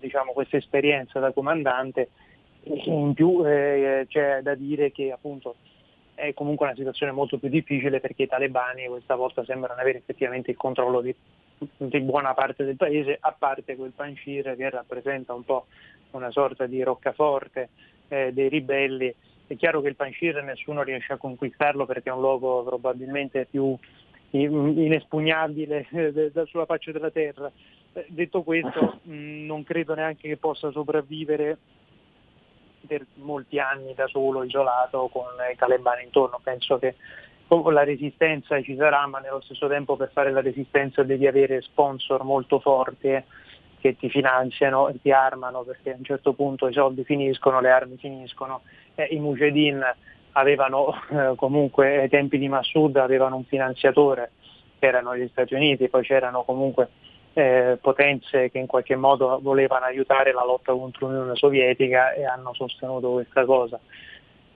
diciamo, 0.00 0.32
questa 0.32 0.56
esperienza 0.56 1.20
da 1.20 1.30
comandante. 1.30 2.10
In 2.64 3.14
più 3.14 3.46
eh, 3.46 4.06
c'è 4.08 4.40
da 4.42 4.54
dire 4.56 4.90
che 4.90 5.12
appunto 5.12 5.54
è 6.20 6.34
comunque 6.34 6.66
una 6.66 6.74
situazione 6.76 7.12
molto 7.12 7.38
più 7.38 7.48
difficile 7.48 7.98
perché 7.98 8.24
i 8.24 8.28
talebani 8.28 8.86
questa 8.86 9.14
volta 9.14 9.44
sembrano 9.44 9.80
avere 9.80 9.98
effettivamente 9.98 10.50
il 10.50 10.56
controllo 10.56 11.00
di, 11.00 11.14
di 11.76 12.00
buona 12.00 12.34
parte 12.34 12.64
del 12.64 12.76
paese, 12.76 13.16
a 13.18 13.34
parte 13.36 13.76
quel 13.76 13.92
Panshir 13.94 14.54
che 14.56 14.70
rappresenta 14.70 15.32
un 15.32 15.44
po' 15.44 15.66
una 16.10 16.30
sorta 16.30 16.66
di 16.66 16.82
roccaforte 16.82 17.70
eh, 18.08 18.32
dei 18.32 18.48
ribelli. 18.48 19.12
È 19.46 19.56
chiaro 19.56 19.80
che 19.80 19.88
il 19.88 19.96
Panshir 19.96 20.42
nessuno 20.42 20.82
riesce 20.82 21.14
a 21.14 21.16
conquistarlo 21.16 21.86
perché 21.86 22.10
è 22.10 22.12
un 22.12 22.20
luogo 22.20 22.62
probabilmente 22.62 23.46
più 23.50 23.76
inespugnabile 24.30 25.88
eh, 25.90 26.32
sulla 26.46 26.66
faccia 26.66 26.92
della 26.92 27.10
terra. 27.10 27.50
Eh, 27.92 28.06
detto 28.08 28.42
questo, 28.42 29.00
mh, 29.02 29.46
non 29.46 29.64
credo 29.64 29.94
neanche 29.94 30.28
che 30.28 30.36
possa 30.36 30.70
sopravvivere 30.70 31.58
per 32.90 33.06
molti 33.22 33.60
anni 33.60 33.94
da 33.94 34.08
solo, 34.08 34.42
isolato, 34.42 35.08
con 35.12 35.22
i 35.52 35.54
talebani 35.54 36.02
intorno. 36.02 36.40
Penso 36.42 36.76
che 36.76 36.96
la 37.46 37.84
resistenza 37.84 38.60
ci 38.62 38.74
sarà, 38.74 39.06
ma 39.06 39.20
nello 39.20 39.40
stesso 39.42 39.68
tempo 39.68 39.94
per 39.94 40.10
fare 40.12 40.32
la 40.32 40.40
resistenza 40.40 41.04
devi 41.04 41.28
avere 41.28 41.60
sponsor 41.60 42.24
molto 42.24 42.58
forti 42.58 43.22
che 43.78 43.96
ti 43.96 44.10
finanziano 44.10 44.88
e 44.88 45.00
ti 45.00 45.12
armano, 45.12 45.62
perché 45.62 45.92
a 45.92 45.96
un 45.96 46.04
certo 46.04 46.32
punto 46.32 46.66
i 46.66 46.72
soldi 46.72 47.04
finiscono, 47.04 47.60
le 47.60 47.70
armi 47.70 47.96
finiscono. 47.96 48.62
Eh, 48.96 49.04
I 49.12 49.20
Mujahideen 49.20 49.84
avevano 50.32 50.92
eh, 51.10 51.34
comunque 51.36 52.00
ai 52.00 52.08
tempi 52.08 52.38
di 52.38 52.48
Massoud 52.48 52.96
avevano 52.96 53.36
un 53.36 53.44
finanziatore 53.44 54.32
che 54.80 54.86
erano 54.86 55.16
gli 55.16 55.28
Stati 55.30 55.54
Uniti, 55.54 55.88
poi 55.88 56.02
c'erano 56.02 56.42
comunque 56.42 56.88
eh, 57.40 57.78
potenze 57.80 58.50
che 58.50 58.58
in 58.58 58.66
qualche 58.66 58.96
modo 58.96 59.38
volevano 59.40 59.86
aiutare 59.86 60.32
la 60.32 60.44
lotta 60.44 60.72
contro 60.72 61.06
l'Unione 61.06 61.34
Sovietica 61.36 62.12
e 62.12 62.24
hanno 62.24 62.52
sostenuto 62.52 63.12
questa 63.12 63.44
cosa. 63.44 63.80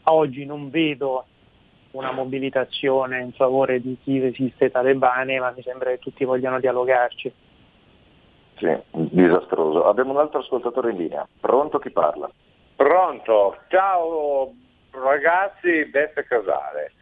Oggi 0.04 0.44
non 0.44 0.68
vedo 0.70 1.24
una 1.92 2.12
mobilitazione 2.12 3.20
in 3.20 3.32
favore 3.32 3.80
di 3.80 3.96
chi 4.02 4.20
resiste 4.20 4.64
ai 4.64 4.70
talebani, 4.70 5.38
ma 5.38 5.52
mi 5.56 5.62
sembra 5.62 5.90
che 5.90 5.98
tutti 5.98 6.24
vogliano 6.24 6.60
dialogarci. 6.60 7.32
Sì, 8.56 8.76
disastroso. 8.90 9.84
Abbiamo 9.86 10.12
un 10.12 10.18
altro 10.18 10.40
ascoltatore 10.40 10.90
in 10.90 10.98
linea. 10.98 11.26
Pronto 11.40 11.78
chi 11.78 11.90
parla? 11.90 12.30
Pronto, 12.76 13.56
ciao 13.68 14.52
ragazzi, 14.90 15.86
Beppe 15.86 16.24
Casale. 16.24 16.92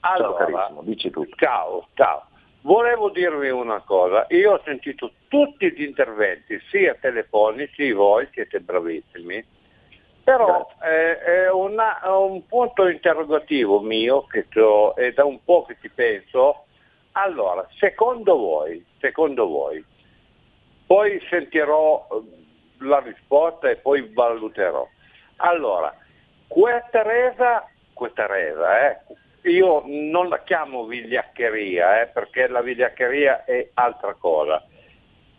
Allora, 0.00 0.44
ciao 0.44 0.52
carissimo, 0.52 0.82
dici 0.82 1.10
tu. 1.10 1.26
Ciao, 1.36 1.86
ciao. 1.94 2.26
Volevo 2.64 3.10
dirvi 3.10 3.50
una 3.50 3.80
cosa, 3.80 4.24
io 4.30 4.52
ho 4.52 4.60
sentito 4.64 5.12
tutti 5.28 5.70
gli 5.70 5.82
interventi, 5.82 6.58
sia 6.70 6.96
telefonici, 6.98 7.92
voi 7.92 8.26
siete 8.32 8.60
bravissimi, 8.60 9.44
però 10.24 10.66
eh, 10.82 11.18
è 11.18 11.50
una, 11.50 12.00
un 12.16 12.46
punto 12.46 12.88
interrogativo 12.88 13.80
mio 13.80 14.24
che 14.28 14.46
è 14.94 15.12
da 15.12 15.26
un 15.26 15.44
po' 15.44 15.66
che 15.66 15.76
ci 15.82 15.90
penso. 15.90 16.64
Allora, 17.12 17.68
secondo 17.78 18.34
voi, 18.34 18.82
secondo 18.98 19.46
voi, 19.46 19.84
poi 20.86 21.20
sentirò 21.28 22.08
eh, 22.12 22.84
la 22.86 23.00
risposta 23.00 23.68
e 23.68 23.76
poi 23.76 24.10
valuterò. 24.10 24.88
Allora, 25.36 25.94
questa 26.46 27.02
resa, 27.02 27.68
questa 27.92 28.24
resa, 28.24 28.88
eh, 28.88 29.00
io 29.44 29.82
non 29.84 30.28
la 30.28 30.42
chiamo 30.42 30.84
vigliaccheria, 30.84 32.02
eh, 32.02 32.06
perché 32.06 32.48
la 32.48 32.62
vigliaccheria 32.62 33.44
è 33.44 33.70
altra 33.74 34.14
cosa, 34.14 34.64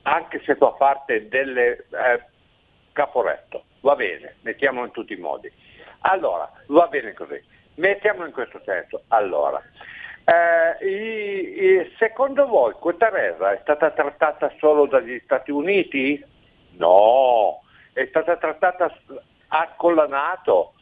anche 0.04 0.42
se 0.46 0.56
fa 0.56 0.72
parte 0.72 1.28
delle 1.28 1.86
eh, 1.90 2.24
caporetto, 2.92 3.66
va 3.82 3.96
bene, 3.96 4.36
mettiamolo 4.42 4.86
in 4.86 4.92
tutti 4.92 5.14
i 5.14 5.18
modi. 5.18 5.52
Allora, 6.02 6.52
va 6.68 6.88
bene 6.88 7.14
così, 7.14 7.42
mettiamolo 7.76 8.28
in 8.28 8.34
questo 8.34 8.62
senso. 8.64 9.04
Allora, 9.08 9.62
eh, 10.24 10.86
i, 10.86 11.64
i, 11.64 11.96
secondo 11.98 12.46
voi 12.46 12.74
questa 12.74 13.10
resa 13.10 13.54
è 13.54 13.60
stata 13.62 13.90
trattata 13.92 14.52
solo 14.60 14.86
dagli 14.86 15.20
Stati 15.24 15.50
Uniti? 15.50 16.24
No, 16.78 17.62
è 17.94 18.06
stata 18.06 18.38
trattata 18.38 18.96
con 19.78 19.96
la 19.96 20.06
Nato? 20.06 20.75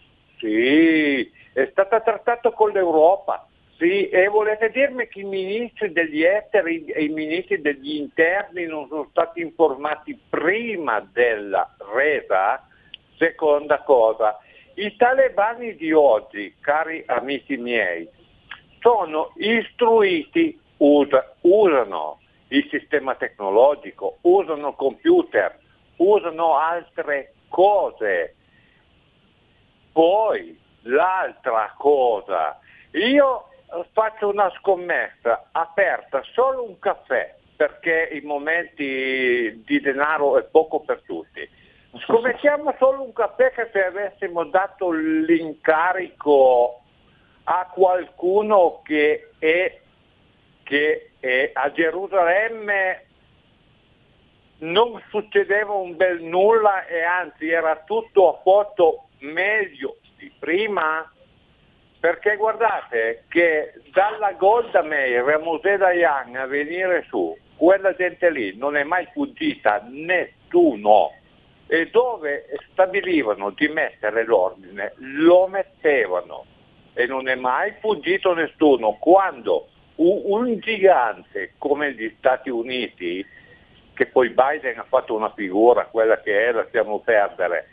Sì, 0.43 1.31
è 1.53 1.69
stata 1.71 2.01
trattata 2.01 2.51
con 2.51 2.71
l'Europa. 2.71 3.47
Sì, 3.77 4.09
e 4.09 4.27
volete 4.27 4.71
dirmi 4.71 5.07
che 5.07 5.21
i 5.21 5.23
ministri 5.23 5.93
degli 5.93 6.21
esteri 6.21 6.83
e 6.85 7.05
i 7.05 7.09
ministri 7.09 7.61
degli 7.61 7.95
interni 7.95 8.65
non 8.65 8.87
sono 8.89 9.07
stati 9.09 9.39
informati 9.39 10.19
prima 10.29 10.99
della 11.13 11.73
resa? 11.95 12.67
Seconda 13.17 13.83
cosa, 13.83 14.37
i 14.75 14.93
talebani 14.97 15.75
di 15.75 15.93
oggi, 15.93 16.53
cari 16.59 17.03
amici 17.07 17.55
miei, 17.55 18.09
sono 18.81 19.31
istruiti, 19.37 20.59
usa, 20.77 21.35
usano 21.41 22.19
il 22.49 22.67
sistema 22.69 23.15
tecnologico, 23.15 24.17
usano 24.21 24.73
computer, 24.73 25.57
usano 25.97 26.57
altre 26.57 27.33
cose. 27.47 28.35
Poi 29.93 30.59
L'altra 30.83 31.73
cosa, 31.77 32.59
io 32.91 33.47
faccio 33.93 34.29
una 34.29 34.51
scommessa 34.57 35.47
aperta, 35.51 36.21
solo 36.33 36.63
un 36.63 36.77
caffè, 36.79 37.35
perché 37.55 38.09
in 38.11 38.25
momenti 38.25 39.63
di 39.65 39.79
denaro 39.79 40.37
è 40.37 40.43
poco 40.43 40.81
per 40.81 41.01
tutti. 41.05 41.47
Scommettiamo 42.05 42.75
solo 42.79 43.03
un 43.03 43.13
caffè 43.13 43.51
che 43.53 43.69
se 43.71 43.85
avessimo 43.85 44.43
dato 44.45 44.91
l'incarico 44.91 46.81
a 47.45 47.69
qualcuno 47.71 48.81
che 48.83 49.29
è, 49.39 49.79
che 50.63 51.11
è 51.19 51.51
a 51.53 51.71
Gerusalemme 51.71 53.05
non 54.59 55.01
succedeva 55.09 55.73
un 55.73 55.95
bel 55.95 56.21
nulla 56.21 56.85
e 56.87 57.03
anzi 57.03 57.49
era 57.49 57.83
tutto 57.85 58.29
a 58.29 58.33
posto 58.41 59.07
meglio 59.23 59.97
tutti. 60.01 60.31
Prima 60.39 61.11
perché 61.99 62.35
guardate 62.35 63.23
che 63.29 63.73
dalla 63.93 64.33
Golda 64.33 64.81
Meir 64.81 65.27
a 65.29 65.39
Mosè 65.39 65.77
Dayan 65.77 66.35
a 66.35 66.45
venire 66.45 67.05
su, 67.07 67.35
quella 67.55 67.95
gente 67.95 68.29
lì 68.29 68.57
non 68.57 68.75
è 68.75 68.83
mai 68.83 69.07
fuggita 69.13 69.81
nessuno 69.89 71.11
e 71.67 71.89
dove 71.89 72.45
stabilivano 72.71 73.51
di 73.51 73.69
mettere 73.69 74.25
l'ordine 74.25 74.93
lo 74.97 75.47
mettevano 75.47 76.45
e 76.93 77.05
non 77.07 77.29
è 77.29 77.35
mai 77.35 77.73
fuggito 77.79 78.33
nessuno. 78.33 78.97
Quando 78.99 79.69
un, 79.95 80.59
gigante 80.59 81.53
come 81.57 81.93
gli 81.93 82.13
Stati 82.17 82.49
Uniti 82.49 83.25
che 83.93 84.07
poi 84.07 84.29
Biden 84.29 84.79
ha 84.79 84.85
fatto 84.89 85.15
una 85.15 85.31
figura, 85.33 85.85
quella 85.85 86.19
che 86.19 86.47
è, 86.47 86.51
lasciamo 86.51 86.99
perdere, 86.99 87.69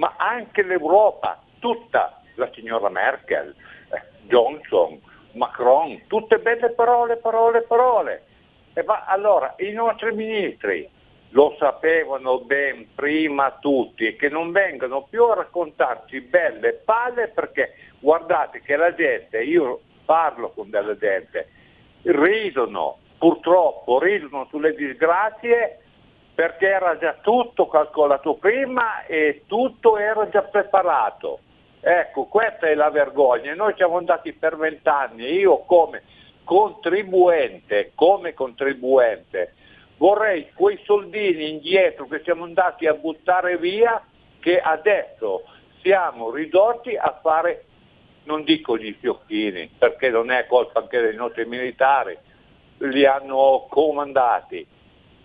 ma 0.00 0.14
anche 0.16 0.62
l'Europa, 0.62 1.38
tutta, 1.58 2.22
la 2.36 2.50
signora 2.54 2.88
Merkel, 2.88 3.54
eh, 3.92 4.02
Johnson, 4.22 4.98
Macron, 5.32 6.06
tutte 6.06 6.38
belle 6.38 6.70
parole, 6.70 7.18
parole, 7.18 7.60
parole. 7.62 8.24
Ma 8.82 9.04
allora 9.04 9.54
i 9.58 9.72
nostri 9.72 10.14
ministri 10.14 10.88
lo 11.32 11.54
sapevano 11.58 12.40
ben 12.40 12.94
prima 12.94 13.58
tutti 13.60 14.16
che 14.16 14.30
non 14.30 14.52
vengano 14.52 15.02
più 15.02 15.24
a 15.24 15.34
raccontarci 15.34 16.22
belle 16.22 16.72
palle 16.72 17.28
perché 17.28 17.74
guardate 17.98 18.62
che 18.62 18.76
la 18.76 18.94
gente, 18.94 19.42
io 19.42 19.80
parlo 20.06 20.50
con 20.52 20.70
della 20.70 20.96
gente, 20.96 21.50
ridono, 22.02 23.00
purtroppo 23.18 23.98
ridono 23.98 24.46
sulle 24.48 24.74
disgrazie 24.74 25.80
perché 26.40 26.68
era 26.68 26.96
già 26.96 27.18
tutto 27.20 27.68
calcolato 27.68 28.32
prima 28.36 29.04
e 29.04 29.42
tutto 29.46 29.98
era 29.98 30.26
già 30.30 30.40
preparato. 30.40 31.40
Ecco, 31.82 32.24
questa 32.28 32.66
è 32.66 32.74
la 32.74 32.88
vergogna. 32.88 33.52
Noi 33.54 33.74
siamo 33.76 33.98
andati 33.98 34.32
per 34.32 34.56
vent'anni, 34.56 35.24
io 35.32 35.58
come 35.66 36.02
contribuente, 36.44 37.92
come 37.94 38.32
contribuente, 38.32 39.52
vorrei 39.98 40.50
quei 40.54 40.80
soldini 40.84 41.50
indietro 41.50 42.06
che 42.06 42.22
siamo 42.24 42.44
andati 42.44 42.86
a 42.86 42.94
buttare 42.94 43.58
via, 43.58 44.02
che 44.38 44.60
adesso 44.60 45.42
siamo 45.82 46.30
ridotti 46.30 46.96
a 46.96 47.18
fare, 47.20 47.66
non 48.24 48.44
dico 48.44 48.78
gli 48.78 48.96
fiocchini, 48.98 49.72
perché 49.76 50.08
non 50.08 50.30
è 50.30 50.46
colpa 50.46 50.78
anche 50.80 51.02
dei 51.02 51.16
nostri 51.16 51.44
militari, 51.44 52.16
li 52.78 53.04
hanno 53.04 53.66
comandati, 53.68 54.66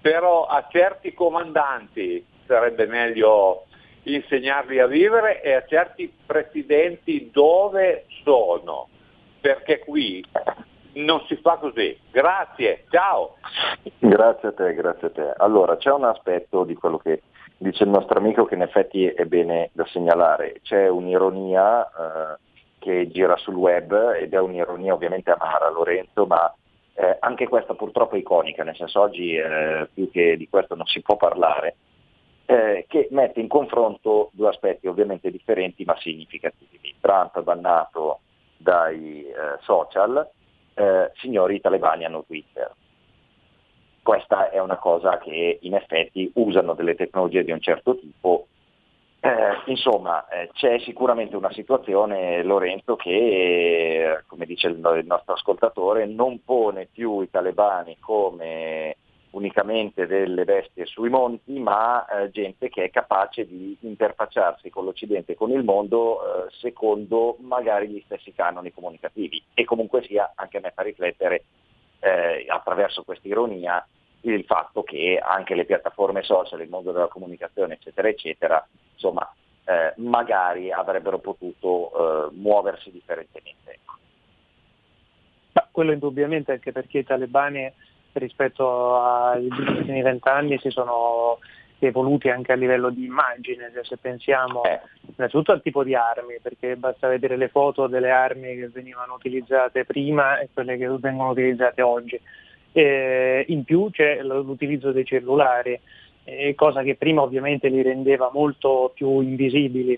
però 0.06 0.46
a 0.46 0.68
certi 0.70 1.16
comandanti 1.16 2.24
sarebbe 2.46 2.86
meglio 2.86 3.64
insegnarli 4.04 4.78
a 4.80 4.86
vivere 4.86 5.42
e 5.42 5.54
a 5.54 5.66
certi 5.66 6.16
presidenti 6.24 7.32
dove 7.34 8.06
sono, 8.24 8.88
perché 9.42 9.80
qui 9.80 10.24
non 10.94 11.26
si 11.26 11.36
fa 11.38 11.56
così. 11.56 11.98
Grazie, 12.12 12.84
ciao. 12.92 13.38
Grazie 13.98 14.50
a 14.50 14.54
te, 14.54 14.76
grazie 14.76 15.08
a 15.08 15.10
te. 15.10 15.34
Allora, 15.38 15.76
c'è 15.78 15.92
un 15.92 16.04
aspetto 16.04 16.66
di 16.66 16.76
quello 16.76 17.00
che 17.00 17.24
dice 17.58 17.84
il 17.84 17.90
nostro 17.90 18.20
amico 18.20 18.46
che 18.46 18.54
in 18.54 18.62
effetti 18.62 19.08
è 19.08 19.26
bene 19.26 19.72
da 19.74 19.88
segnalare. 19.88 20.60
C'è 20.62 20.88
un'ironia 20.88 21.84
eh, 21.84 22.38
che 22.78 23.10
gira 23.10 23.38
sul 23.38 23.56
web 23.56 24.14
ed 24.20 24.36
è 24.36 24.40
un'ironia 24.40 24.94
ovviamente 24.94 25.32
amara 25.32 25.72
Lorenzo, 25.72 26.28
ma 26.28 26.54
eh, 26.96 27.18
anche 27.20 27.48
questa 27.48 27.76
purtroppo 27.76 28.16
è 28.16 28.20
iconica, 28.20 28.64
nel 28.64 28.76
senso 28.76 29.02
oggi 29.02 29.36
eh, 29.36 29.88
più 29.94 30.10
che 30.10 30.38
di 30.38 30.50
questo 30.50 30.76
non 30.76 30.86
si 30.88 31.02
può 31.02 31.16
parlare 31.16 31.76
eh, 32.46 32.86
che 32.88 33.08
mette 33.12 33.40
in 33.40 33.48
confronto 33.48 34.30
due 34.34 34.50
aspetti 34.50 34.88
ovviamente 34.88 35.32
differenti 35.32 35.84
ma 35.84 35.98
significativi. 36.00 36.96
Trump 37.00 37.42
bannato 37.42 38.20
dai 38.58 39.26
eh, 39.26 39.34
social, 39.62 40.28
eh, 40.74 41.12
signori 41.16 41.60
talebani 41.60 42.06
hanno 42.06 42.24
Twitter. 42.24 42.72
Questa 44.02 44.52
è 44.52 44.60
una 44.60 44.78
cosa 44.78 45.18
che 45.18 45.58
in 45.62 45.74
effetti 45.74 46.32
usano 46.36 46.76
delle 46.76 46.96
tecnologie 46.96 47.44
di 47.44 47.52
un 47.52 47.60
certo 47.60 47.98
tipo. 47.98 48.48
Eh, 49.26 49.72
insomma, 49.72 50.28
eh, 50.28 50.52
c'è 50.54 50.78
sicuramente 50.82 51.36
una 51.36 51.52
situazione, 51.52 52.44
Lorenzo, 52.44 52.96
che, 52.96 54.22
come 54.28 54.46
dice 54.46 54.68
il, 54.68 54.76
il 55.00 55.06
nostro 55.08 55.34
ascoltatore, 55.34 56.06
non 56.06 56.44
pone 56.44 56.88
più 56.92 57.22
i 57.22 57.30
talebani 57.32 57.98
come 58.00 58.98
unicamente 59.32 60.06
delle 60.06 60.46
bestie 60.46 60.86
sui 60.86 61.10
monti, 61.10 61.58
ma 61.58 62.06
eh, 62.06 62.30
gente 62.30 62.70
che 62.70 62.84
è 62.84 62.90
capace 62.92 63.48
di 63.48 63.76
interfacciarsi 63.80 64.70
con 64.70 64.86
l'Occidente 64.86 65.32
e 65.32 65.36
con 65.36 65.50
il 65.50 65.64
mondo 65.64 66.20
eh, 66.46 66.52
secondo 66.60 67.38
magari 67.40 67.88
gli 67.88 68.04
stessi 68.06 68.32
canoni 68.32 68.72
comunicativi. 68.72 69.42
E 69.56 69.66
comunque 69.66 70.04
sia, 70.04 70.34
anche 70.36 70.58
a 70.58 70.62
me 70.62 70.72
fa 70.72 70.84
riflettere 70.84 71.46
eh, 72.00 72.46
attraverso 72.48 73.02
questa 73.02 73.28
ironia 73.28 73.84
il 74.34 74.46
fatto 74.46 74.84
che 74.84 75.20
anche 75.22 75.56
le 75.56 75.66
piattaforme 75.66 76.24
social, 76.24 76.62
il 76.62 76.70
mondo 76.70 76.92
della 76.92 77.08
comunicazione, 77.08 77.76
eccetera, 77.76 78.08
eccetera, 78.08 78.68
insomma, 78.94 79.32
eh, 79.66 79.94
magari 79.98 80.72
avrebbero 80.72 81.20
potuto 81.20 82.30
eh, 82.30 82.36
muoversi 82.36 82.92
differentemente. 82.92 83.80
Ma 85.54 85.68
quello 85.72 85.92
indubbiamente 85.92 86.54
anche 86.54 86.72
perché 86.72 87.00
i 87.00 87.06
talebani 87.06 87.72
rispetto 88.14 88.96
agli 88.96 89.48
ultimi 89.48 90.02
vent'anni 90.02 90.58
si 90.60 90.70
sono 90.70 91.40
evoluti 91.80 92.30
anche 92.30 92.52
a 92.52 92.56
livello 92.56 92.90
di 92.90 93.06
immagine, 93.06 93.72
cioè 93.74 93.84
se 93.84 93.98
pensiamo 93.98 94.64
eh. 94.64 94.80
innanzitutto 95.16 95.52
al 95.52 95.62
tipo 95.62 95.84
di 95.84 95.94
armi, 95.94 96.40
perché 96.42 96.76
basta 96.78 97.08
vedere 97.08 97.36
le 97.36 97.50
foto 97.50 97.88
delle 97.88 98.12
armi 98.12 98.56
che 98.56 98.70
venivano 98.70 99.14
utilizzate 99.14 99.86
prima 99.86 100.40
e 100.40 100.50
quelle 100.54 100.78
che 100.78 100.88
vengono 100.88 101.32
utilizzate 101.32 101.82
oggi. 101.82 102.20
E 102.78 103.46
in 103.48 103.64
più 103.64 103.90
c'è 103.90 104.22
l'utilizzo 104.22 104.92
dei 104.92 105.06
cellulari, 105.06 105.80
cosa 106.56 106.82
che 106.84 106.96
prima 106.96 107.22
ovviamente 107.22 107.70
li 107.70 107.82
rendeva 107.82 108.30
molto 108.34 108.92
più 108.94 109.22
invisibili. 109.22 109.98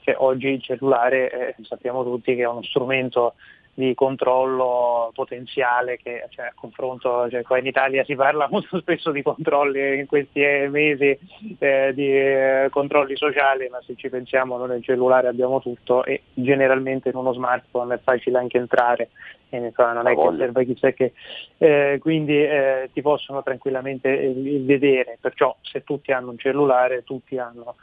Cioè, 0.00 0.16
oggi 0.18 0.48
il 0.48 0.62
cellulare 0.62 1.30
eh, 1.30 1.54
sappiamo 1.62 2.02
tutti 2.02 2.34
che 2.34 2.42
è 2.42 2.48
uno 2.48 2.62
strumento 2.62 3.34
di 3.74 3.92
controllo 3.94 5.10
potenziale 5.12 5.98
che 6.00 6.26
cioè, 6.30 6.46
a 6.46 6.52
confronto, 6.54 7.28
cioè, 7.28 7.42
qua 7.42 7.58
in 7.58 7.66
Italia 7.66 8.04
si 8.04 8.14
parla 8.14 8.48
molto 8.50 8.78
spesso 8.78 9.10
di 9.10 9.22
controlli 9.22 9.98
in 9.98 10.06
questi 10.06 10.40
mesi 10.70 11.18
eh, 11.58 11.92
di 11.92 12.06
eh, 12.06 12.68
controlli 12.70 13.16
sociali, 13.16 13.68
ma 13.68 13.80
se 13.84 13.94
ci 13.96 14.08
pensiamo 14.08 14.56
noi 14.56 14.68
nel 14.68 14.84
cellulare 14.84 15.26
abbiamo 15.26 15.60
tutto 15.60 16.04
e 16.04 16.22
generalmente 16.32 17.08
in 17.08 17.16
uno 17.16 17.32
smartphone 17.32 17.94
è 17.94 18.00
facile 18.02 18.38
anche 18.38 18.58
entrare 18.58 19.10
e 19.54 19.66
insomma, 19.66 19.92
non 19.92 20.08
è 20.08 20.14
che 20.14 20.36
serve 20.36 20.64
chissà 20.64 20.90
che, 20.92 21.12
eh, 21.58 21.98
quindi 22.00 22.42
eh, 22.42 22.90
ti 22.92 23.02
possono 23.02 23.42
tranquillamente 23.42 24.20
eh, 24.20 24.62
vedere, 24.64 25.18
perciò 25.20 25.56
se 25.62 25.84
tutti 25.84 26.12
hanno 26.12 26.30
un 26.30 26.38
cellulare 26.38 27.04
tutti 27.04 27.38
hanno 27.38 27.76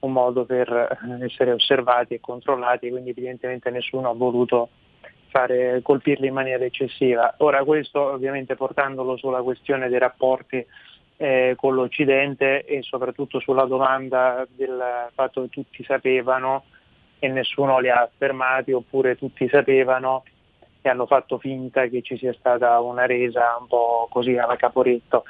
un 0.00 0.12
modo 0.12 0.44
per 0.44 0.68
eh, 0.70 1.24
essere 1.24 1.52
osservati 1.52 2.14
e 2.14 2.20
controllati, 2.20 2.90
quindi 2.90 3.10
evidentemente 3.10 3.70
nessuno 3.70 4.10
ha 4.10 4.14
voluto 4.14 4.68
fare, 5.28 5.80
colpirli 5.82 6.28
in 6.28 6.34
maniera 6.34 6.64
eccessiva. 6.64 7.34
Ora 7.38 7.64
questo 7.64 8.00
ovviamente 8.00 8.54
portandolo 8.54 9.16
sulla 9.16 9.42
questione 9.42 9.88
dei 9.88 9.98
rapporti 9.98 10.64
eh, 11.18 11.54
con 11.56 11.74
l'Occidente 11.74 12.64
e 12.64 12.82
soprattutto 12.82 13.40
sulla 13.40 13.64
domanda 13.64 14.46
del 14.48 15.08
fatto 15.14 15.42
che 15.42 15.48
tutti 15.48 15.82
sapevano 15.84 16.64
e 17.18 17.28
nessuno 17.28 17.78
li 17.78 17.88
ha 17.88 18.02
affermati 18.02 18.72
oppure 18.72 19.16
tutti 19.16 19.48
sapevano 19.48 20.24
e 20.86 20.88
hanno 20.88 21.06
fatto 21.06 21.38
finta 21.38 21.86
che 21.88 22.02
ci 22.02 22.16
sia 22.16 22.32
stata 22.34 22.78
una 22.80 23.06
resa 23.06 23.56
un 23.58 23.66
po' 23.66 24.06
così 24.08 24.36
alla 24.36 24.56
caporetto. 24.56 25.24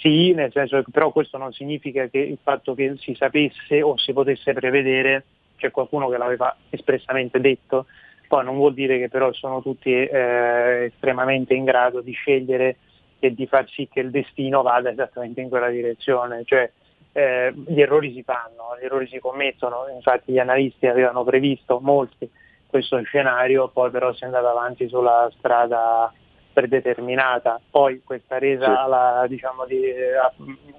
Sì, 0.00 0.32
nel 0.34 0.52
senso 0.52 0.82
che 0.82 0.90
però 0.90 1.10
questo 1.10 1.38
non 1.38 1.52
significa 1.52 2.06
che 2.08 2.18
il 2.18 2.38
fatto 2.42 2.74
che 2.74 2.94
si 2.98 3.14
sapesse 3.14 3.80
o 3.80 3.96
si 3.96 4.12
potesse 4.12 4.52
prevedere, 4.52 5.24
c'è 5.56 5.70
qualcuno 5.70 6.08
che 6.10 6.18
l'aveva 6.18 6.54
espressamente 6.68 7.40
detto, 7.40 7.86
poi 8.28 8.44
non 8.44 8.56
vuol 8.56 8.74
dire 8.74 8.98
che 8.98 9.08
però 9.08 9.32
sono 9.32 9.62
tutti 9.62 9.90
eh, 9.90 10.90
estremamente 10.92 11.54
in 11.54 11.64
grado 11.64 12.02
di 12.02 12.12
scegliere 12.12 12.76
e 13.18 13.32
di 13.32 13.46
far 13.46 13.66
sì 13.70 13.88
che 13.90 14.00
il 14.00 14.10
destino 14.10 14.60
vada 14.60 14.90
esattamente 14.90 15.40
in 15.40 15.48
quella 15.48 15.70
direzione. 15.70 16.42
Cioè, 16.44 16.70
eh, 17.12 17.54
gli 17.66 17.80
errori 17.80 18.12
si 18.12 18.22
fanno, 18.22 18.76
gli 18.78 18.84
errori 18.84 19.06
si 19.06 19.18
commettono, 19.18 19.86
infatti 19.94 20.32
gli 20.32 20.38
analisti 20.38 20.86
avevano 20.86 21.24
previsto 21.24 21.80
molti 21.80 22.28
questo 22.74 23.00
scenario, 23.04 23.68
poi 23.68 23.88
però 23.92 24.12
si 24.12 24.24
è 24.24 24.26
andato 24.26 24.48
avanti 24.48 24.88
sulla 24.88 25.30
strada 25.36 26.12
predeterminata. 26.52 27.60
Poi 27.70 28.02
questa 28.02 28.36
resa, 28.40 28.64
sì. 28.64 28.90
la, 28.90 29.26
diciamo 29.28 29.64
di, 29.64 29.80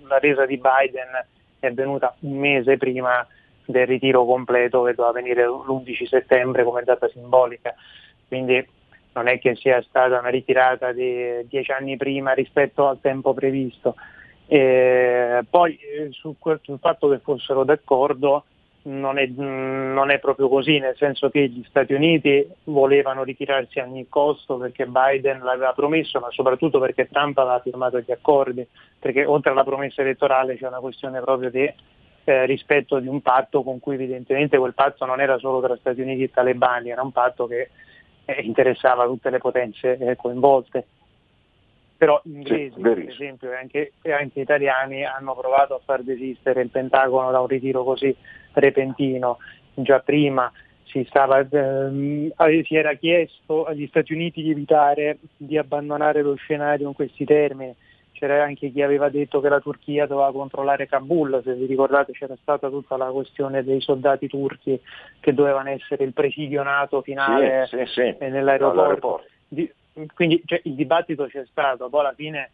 la 0.06 0.20
resa 0.20 0.46
di 0.46 0.58
Biden 0.58 1.26
è 1.58 1.72
venuta 1.72 2.14
un 2.20 2.38
mese 2.38 2.76
prima 2.76 3.26
del 3.64 3.88
ritiro 3.88 4.26
completo 4.26 4.84
che 4.84 4.94
doveva 4.94 5.14
venire 5.14 5.46
l'11 5.46 6.06
settembre 6.06 6.66
come 6.66 6.84
data 6.84 7.08
simbolica. 7.08 7.74
Quindi 8.28 8.68
non 9.14 9.30
è 9.30 9.40
che 9.40 9.56
sia 9.56 9.82
stata 9.82 10.20
una 10.20 10.28
ritirata 10.28 10.92
di 10.92 11.48
dieci 11.48 11.72
anni 11.72 11.96
prima 11.96 12.34
rispetto 12.34 12.90
al 12.90 13.00
tempo 13.00 13.34
previsto. 13.34 13.96
E 14.48 15.46
poi 15.50 15.78
eh, 15.78 16.10
sul, 16.12 16.36
sul 16.62 16.78
fatto 16.78 17.08
che 17.08 17.20
fossero 17.20 17.64
d'accordo 17.64 18.44
non 18.86 19.18
è, 19.18 19.26
non 19.28 20.12
è, 20.12 20.20
proprio 20.20 20.48
così, 20.48 20.78
nel 20.80 20.96
senso 20.96 21.30
che 21.30 21.48
gli 21.48 21.64
Stati 21.68 21.94
Uniti 21.94 22.48
volevano 22.66 23.24
ritirarsi 23.24 23.80
a 23.80 23.86
ogni 23.86 24.08
costo 24.10 24.58
perché 24.58 24.86
Biden 24.86 25.40
l'aveva 25.44 25.74
promesso, 25.74 26.20
ma 26.20 26.28
soprattutto 26.30 26.80
perché 26.80 27.08
Trump 27.08 27.38
aveva 27.38 27.60
firmato 27.60 28.00
gli 28.00 28.12
accordi, 28.12 28.66
perché 29.00 29.26
oltre 29.26 29.52
alla 29.52 29.64
promessa 29.64 30.02
elettorale 30.02 30.58
c'è 30.58 30.68
una 30.68 30.80
questione 30.80 31.20
proprio 31.22 31.50
di 31.50 31.72
eh, 32.28 32.46
rispetto 32.46 33.00
di 33.00 33.08
un 33.08 33.22
patto 33.22 33.64
con 33.64 33.80
cui 33.80 33.96
evidentemente 33.96 34.58
quel 34.58 34.74
patto 34.74 35.06
non 35.06 35.20
era 35.20 35.38
solo 35.38 35.62
tra 35.62 35.76
Stati 35.78 36.02
Uniti 36.02 36.24
e 36.24 36.32
talebani, 36.32 36.90
era 36.90 37.02
un 37.02 37.12
patto 37.12 37.48
che 37.48 37.70
eh, 38.26 38.42
interessava 38.42 39.06
tutte 39.06 39.30
le 39.30 39.40
potenze 39.40 39.98
eh, 39.98 40.16
coinvolte. 40.16 40.86
Però 41.98 42.20
inglesi, 42.26 42.74
sì, 42.76 42.82
per 42.82 43.00
esempio, 43.00 43.52
e 43.52 43.56
anche, 43.56 43.92
e 44.02 44.12
anche, 44.12 44.42
italiani 44.42 45.06
hanno 45.06 45.34
provato 45.36 45.76
a 45.76 45.82
far 45.84 46.04
desistere 46.04 46.62
il 46.62 46.70
Pentagono 46.70 47.32
da 47.32 47.40
un 47.40 47.48
ritiro 47.48 47.84
così 47.84 48.16
repentino. 48.54 49.38
Già 49.74 50.00
prima 50.00 50.52
si, 50.84 51.06
stava, 51.08 51.40
ehm, 51.40 52.32
si 52.64 52.76
era 52.76 52.94
chiesto 52.94 53.66
agli 53.66 53.88
Stati 53.88 54.14
Uniti 54.14 54.42
di 54.42 54.52
evitare 54.52 55.18
di 55.38 55.58
abbandonare 55.58 56.22
lo 56.22 56.36
scenario 56.36 56.88
in 56.88 56.94
questi 56.94 57.26
termini. 57.26 57.74
C'era 58.12 58.44
anche 58.44 58.72
chi 58.72 58.82
aveva 58.82 59.10
detto 59.10 59.42
che 59.42 59.50
la 59.50 59.60
Turchia 59.60 60.06
doveva 60.06 60.32
controllare 60.32 60.88
Kabul, 60.88 61.42
se 61.44 61.54
vi 61.54 61.66
ricordate 61.66 62.14
c'era 62.14 62.36
stata 62.42 62.70
tutta 62.70 62.96
la 62.96 63.08
questione 63.08 63.62
dei 63.62 63.82
soldati 63.82 64.28
turchi 64.28 64.80
che 65.20 65.34
dovevano 65.34 65.70
essere 65.70 66.06
il 66.06 66.14
presidio 66.14 66.64
NATO 66.64 67.02
finale 67.02 67.68
sì, 67.68 67.78
sì, 67.86 68.16
sì. 68.18 68.26
nell'aeroporto. 68.26 69.24
Di, 69.50 69.70
quindi 70.14 70.42
cioè, 70.46 70.62
il 70.64 70.76
dibattito 70.76 71.28
c'è 71.28 71.46
stato, 71.50 71.90
poi 71.90 72.00
alla 72.02 72.14
fine 72.14 72.52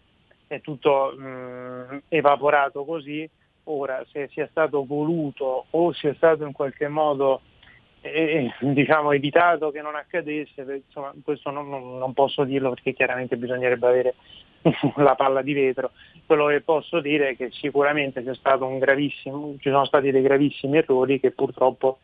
è 0.47 0.61
tutto 0.61 1.13
mh, 1.17 2.03
evaporato 2.09 2.83
così, 2.85 3.27
ora 3.65 4.03
se 4.11 4.27
sia 4.31 4.47
stato 4.49 4.85
voluto 4.85 5.65
o 5.69 5.91
sia 5.93 6.13
stato 6.15 6.45
in 6.45 6.51
qualche 6.51 6.87
modo 6.87 7.41
eh, 8.01 8.51
diciamo, 8.59 9.11
evitato 9.11 9.71
che 9.71 9.81
non 9.81 9.95
accadesse, 9.95 10.83
insomma, 10.85 11.13
questo 11.23 11.51
non, 11.51 11.69
non, 11.69 11.97
non, 11.97 12.13
posso 12.13 12.43
dirlo 12.43 12.69
perché 12.69 12.93
chiaramente 12.93 13.37
bisognerebbe 13.37 13.87
avere 13.87 14.15
la 14.97 15.15
palla 15.15 15.41
di 15.41 15.53
vetro, 15.53 15.91
quello 16.25 16.47
che 16.47 16.61
posso 16.61 16.99
dire 16.99 17.29
è 17.29 17.35
che 17.35 17.49
sicuramente 17.51 18.21
ci 18.21 18.39
sono 18.41 19.85
stati 19.85 20.11
dei 20.11 20.21
gravissimi 20.21 20.77
errori 20.77 21.19
che 21.19 21.31
purtroppo 21.31 21.99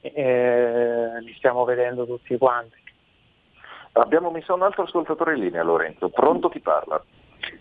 eh, 0.00 1.20
li 1.20 1.34
stiamo 1.36 1.64
vedendo 1.64 2.06
tutti 2.06 2.36
quanti. 2.36 2.78
Abbiamo 3.92 4.30
messo 4.30 4.54
un 4.54 4.62
altro 4.62 4.84
ascoltatore 4.84 5.34
in 5.34 5.42
linea, 5.42 5.62
Lorenzo. 5.62 6.08
Pronto 6.10 6.48
chi 6.48 6.60
parla? 6.60 7.02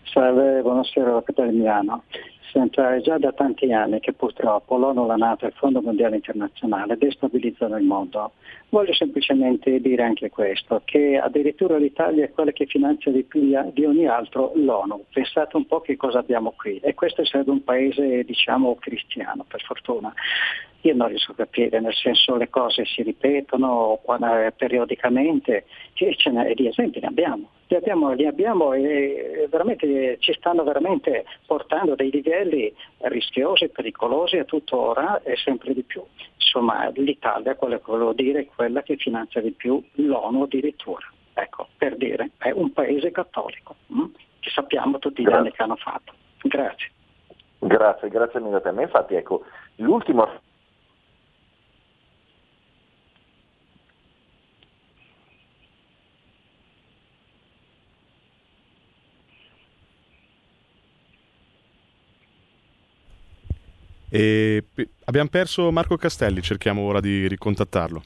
Salve, 0.03 0.61
buonasera, 0.61 1.11
Capitale 1.11 1.51
Milano. 1.51 2.03
Senta, 2.51 2.95
è 2.95 3.01
già 3.01 3.19
da 3.19 3.31
tanti 3.31 3.71
anni 3.71 3.99
che 3.99 4.13
purtroppo 4.13 4.77
l'ONU, 4.77 5.05
la 5.05 5.15
Nato 5.15 5.45
e 5.45 5.49
il 5.49 5.53
Fondo 5.53 5.81
Mondiale 5.81 6.15
Internazionale 6.15 6.97
destabilizzano 6.97 7.77
il 7.77 7.83
mondo. 7.83 8.31
Voglio 8.69 8.93
semplicemente 8.93 9.79
dire 9.79 10.03
anche 10.03 10.29
questo, 10.29 10.81
che 10.83 11.17
addirittura 11.17 11.77
l'Italia 11.77 12.25
è 12.25 12.31
quella 12.31 12.51
che 12.51 12.65
finanzia 12.65 13.11
di 13.11 13.23
più 13.23 13.41
di 13.41 13.85
ogni 13.85 14.07
altro 14.07 14.53
l'ONU. 14.55 15.05
Pensate 15.11 15.57
un 15.57 15.67
po' 15.67 15.81
che 15.81 15.95
cosa 15.95 16.19
abbiamo 16.19 16.53
qui. 16.57 16.79
E 16.79 16.95
questo 16.95 17.21
essendo 17.21 17.51
un 17.51 17.63
paese, 17.63 18.23
diciamo, 18.23 18.75
cristiano, 18.79 19.45
per 19.47 19.61
fortuna. 19.61 20.11
Io 20.81 20.95
non 20.95 21.09
riesco 21.09 21.33
a 21.33 21.35
capire, 21.35 21.81
nel 21.81 21.93
senso 21.93 22.37
le 22.37 22.49
cose 22.49 22.85
si 22.85 23.03
ripetono 23.03 23.99
quando, 24.01 24.27
periodicamente 24.55 25.65
e, 25.95 26.31
ne, 26.31 26.47
e 26.47 26.55
di 26.55 26.67
esempi 26.67 26.99
ne 27.01 27.07
abbiamo. 27.07 27.49
Li 27.67 27.75
abbiamo, 27.75 28.13
li 28.13 28.25
abbiamo 28.25 28.73
e 28.73 29.47
veramente, 29.49 30.17
ci 30.19 30.33
stanno 30.33 30.63
veramente 30.63 31.25
portando 31.45 31.95
dei 31.95 32.09
livelli 32.09 32.38
rischiosi, 32.99 33.69
pericolosi 33.69 34.37
a 34.37 34.45
tuttora 34.45 35.21
e 35.23 35.35
sempre 35.35 35.73
di 35.73 35.83
più. 35.83 36.03
Insomma 36.35 36.89
l'Italia, 36.95 37.55
quello 37.55 37.77
che 37.77 37.83
volevo 37.85 38.13
dire, 38.13 38.41
è 38.41 38.45
quella 38.45 38.81
che 38.81 38.97
finanzia 38.97 39.41
di 39.41 39.51
più 39.51 39.81
l'ONU 39.93 40.43
addirittura. 40.43 41.05
Ecco, 41.33 41.67
per 41.77 41.95
dire, 41.95 42.31
è 42.37 42.51
un 42.51 42.71
paese 42.73 43.11
cattolico, 43.11 43.75
hm? 43.87 44.05
che 44.39 44.49
sappiamo 44.49 44.99
tutti 44.99 45.21
gli 45.21 45.31
anni 45.31 45.51
che 45.51 45.63
hanno 45.63 45.75
fatto. 45.75 46.13
Grazie. 46.41 46.91
Grazie, 47.59 48.09
grazie 48.09 48.39
mille 48.39 48.57
a 48.57 48.61
te. 48.61 48.69
Infatti 48.69 49.15
ecco, 49.15 49.43
l'ultimo 49.75 50.27
E 64.09 64.63
abbiamo 65.05 65.29
perso 65.29 65.71
Marco 65.71 65.95
Castelli, 65.97 66.41
cerchiamo 66.41 66.81
ora 66.81 66.99
di 66.99 67.27
ricontattarlo. 67.27 68.01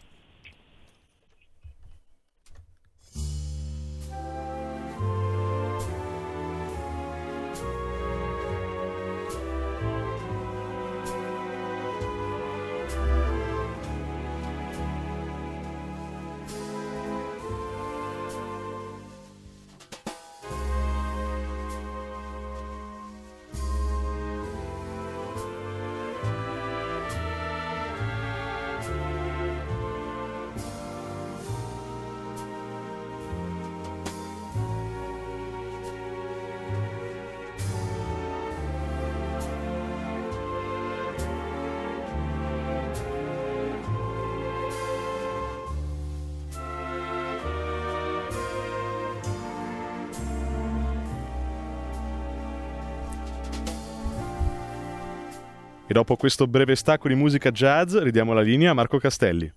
E 55.94 55.96
dopo 55.96 56.16
questo 56.16 56.48
breve 56.48 56.74
stacco 56.74 57.08
di 57.08 57.14
musica 57.14 57.52
jazz 57.52 57.96
ridiamo 57.96 58.34
la 58.34 58.42
linea 58.42 58.72
a 58.72 58.74
Marco 58.74 58.98
Castelli. 58.98 59.48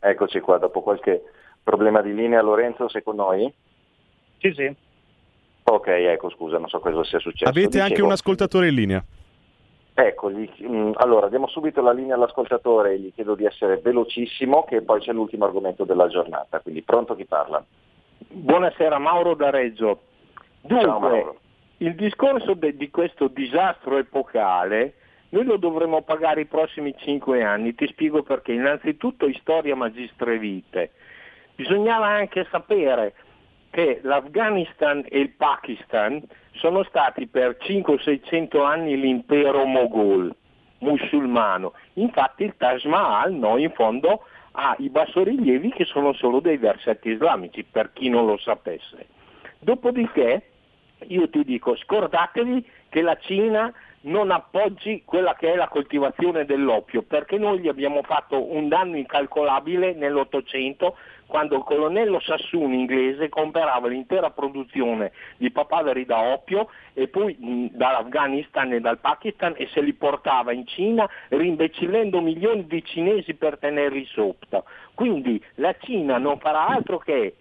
Eccoci 0.00 0.40
qua, 0.40 0.58
dopo 0.58 0.82
qualche 0.82 1.22
problema 1.62 2.02
di 2.02 2.12
linea 2.12 2.42
Lorenzo, 2.42 2.88
sei 2.88 3.04
con 3.04 3.14
noi? 3.14 3.54
Sì, 4.38 4.52
sì. 4.52 4.74
Ok, 5.62 5.86
ecco, 5.86 6.28
scusa, 6.30 6.58
non 6.58 6.68
so 6.68 6.80
cosa 6.80 7.04
sia 7.04 7.20
successo. 7.20 7.48
Avete 7.48 7.68
Dicevo... 7.68 7.84
anche 7.84 8.02
un 8.02 8.10
ascoltatore 8.10 8.66
in 8.66 8.74
linea? 8.74 9.04
Ecco, 9.94 10.32
gli, 10.32 10.50
mm, 10.60 10.90
allora 10.94 11.28
diamo 11.28 11.46
subito 11.46 11.80
la 11.82 11.92
linea 11.92 12.16
all'ascoltatore 12.16 12.94
e 12.94 12.98
gli 12.98 13.12
chiedo 13.14 13.36
di 13.36 13.44
essere 13.44 13.76
velocissimo 13.76 14.64
che 14.64 14.82
poi 14.82 14.98
c'è 14.98 15.12
l'ultimo 15.12 15.44
argomento 15.44 15.84
della 15.84 16.08
giornata, 16.08 16.58
quindi 16.58 16.82
pronto 16.82 17.14
chi 17.14 17.26
parla? 17.26 17.64
Buonasera 18.18 18.98
Mauro 18.98 19.36
da 19.36 19.50
Reggio. 19.50 20.00
Dunque, 20.62 20.84
Ciao, 20.84 20.98
Mauro. 20.98 21.36
il 21.76 21.94
discorso 21.94 22.54
de, 22.54 22.76
di 22.76 22.90
questo 22.90 23.28
disastro 23.28 23.98
epocale 23.98 24.94
noi 25.30 25.44
lo 25.44 25.56
dovremo 25.56 26.02
pagare 26.02 26.42
i 26.42 26.46
prossimi 26.46 26.94
cinque 26.96 27.42
anni, 27.42 27.74
ti 27.74 27.86
spiego 27.86 28.22
perché. 28.22 28.52
Innanzitutto 28.52 29.26
in 29.26 29.34
storia 29.34 29.76
magistre 29.76 30.38
vite. 30.38 30.92
Bisognava 31.54 32.06
anche 32.06 32.46
sapere 32.50 33.14
che 33.70 34.00
l'Afghanistan 34.02 35.04
e 35.08 35.20
il 35.20 35.30
Pakistan 35.30 36.20
sono 36.52 36.82
stati 36.84 37.26
per 37.26 37.56
500-600 37.60 38.64
anni 38.64 38.98
l'impero 38.98 39.64
mogol 39.64 40.34
musulmano. 40.78 41.74
Infatti 41.94 42.44
il 42.44 42.54
Taj 42.56 42.84
Mahal 42.84 43.32
no, 43.32 43.56
in 43.56 43.70
fondo 43.70 44.24
ha 44.52 44.74
i 44.78 44.88
bassorilievi 44.88 45.70
che 45.70 45.84
sono 45.84 46.12
solo 46.12 46.40
dei 46.40 46.56
versetti 46.56 47.10
islamici, 47.10 47.62
per 47.62 47.92
chi 47.92 48.08
non 48.08 48.26
lo 48.26 48.36
sapesse. 48.38 49.06
Dopodiché 49.60 50.42
io 51.06 51.28
ti 51.30 51.44
dico, 51.44 51.76
scordatevi 51.76 52.66
che 52.88 53.02
la 53.02 53.16
Cina 53.18 53.72
non 54.02 54.30
appoggi 54.30 55.02
quella 55.04 55.34
che 55.34 55.52
è 55.52 55.56
la 55.56 55.68
coltivazione 55.68 56.44
dell'oppio, 56.44 57.02
perché 57.02 57.36
noi 57.36 57.58
gli 57.58 57.68
abbiamo 57.68 58.02
fatto 58.02 58.52
un 58.54 58.68
danno 58.68 58.96
incalcolabile 58.96 59.92
nell'Ottocento 59.92 60.96
quando 61.30 61.56
il 61.56 61.62
colonnello 61.62 62.18
Sassoon 62.18 62.72
inglese 62.72 63.28
comprava 63.28 63.86
l'intera 63.86 64.30
produzione 64.30 65.12
di 65.36 65.50
papaveri 65.52 66.04
da 66.04 66.18
oppio 66.18 66.68
e 66.92 67.06
poi 67.06 67.36
mh, 67.38 67.76
dall'Afghanistan 67.76 68.72
e 68.72 68.80
dal 68.80 68.98
Pakistan 68.98 69.54
e 69.56 69.68
se 69.72 69.80
li 69.80 69.92
portava 69.92 70.50
in 70.50 70.66
Cina 70.66 71.08
rimbecillendo 71.28 72.20
milioni 72.20 72.66
di 72.66 72.84
cinesi 72.84 73.34
per 73.34 73.58
tenerli 73.58 74.04
sotto. 74.06 74.64
Quindi 74.94 75.42
la 75.54 75.74
Cina 75.78 76.18
non 76.18 76.38
farà 76.40 76.66
altro 76.66 76.98
che 76.98 77.36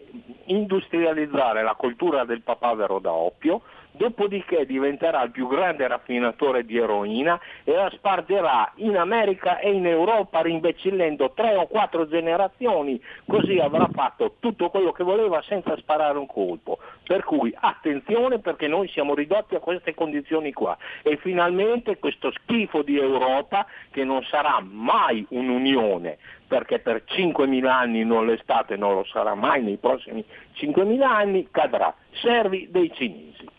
industrializzare 0.45 1.63
la 1.63 1.73
coltura 1.73 2.25
del 2.25 2.41
papavero 2.41 2.99
da 2.99 3.11
oppio, 3.11 3.63
dopodiché 3.91 4.65
diventerà 4.65 5.23
il 5.23 5.31
più 5.31 5.47
grande 5.47 5.87
raffinatore 5.87 6.65
di 6.65 6.77
eroina 6.77 7.39
e 7.63 7.73
la 7.73 7.89
spargerà 7.93 8.71
in 8.75 8.97
America 8.97 9.59
e 9.59 9.71
in 9.71 9.85
Europa 9.85 10.41
rimbecillendo 10.41 11.31
tre 11.35 11.55
o 11.55 11.67
quattro 11.67 12.07
generazioni, 12.07 13.01
così 13.27 13.57
avrà 13.57 13.87
fatto 13.91 14.35
tutto 14.39 14.69
quello 14.69 14.91
che 14.91 15.03
voleva 15.03 15.41
senza 15.41 15.75
sparare 15.77 16.17
un 16.17 16.27
colpo. 16.27 16.77
Per 17.03 17.23
cui 17.23 17.53
attenzione 17.55 18.39
perché 18.39 18.67
noi 18.67 18.87
siamo 18.89 19.15
ridotti 19.15 19.55
a 19.55 19.59
queste 19.59 19.95
condizioni 19.95 20.53
qua 20.53 20.77
e 21.01 21.17
finalmente 21.17 21.97
questo 21.97 22.31
schifo 22.31 22.83
di 22.83 22.97
Europa 22.97 23.65
che 23.91 24.03
non 24.03 24.23
sarà 24.23 24.59
mai 24.61 25.25
un'unione 25.29 26.17
perché 26.47 26.79
per 26.79 27.03
5.000 27.07 27.65
anni 27.65 28.03
non 28.03 28.25
l'estate 28.25 28.75
non 28.75 28.95
lo 28.95 29.03
sarà 29.05 29.35
mai 29.35 29.61
nei 29.61 29.77
prossimi 29.77 30.25
5.000 30.55 31.01
anni 31.03 31.47
cadrà. 31.51 31.93
Servi 32.11 32.67
dei 32.71 32.91
cinesi. 32.93 33.57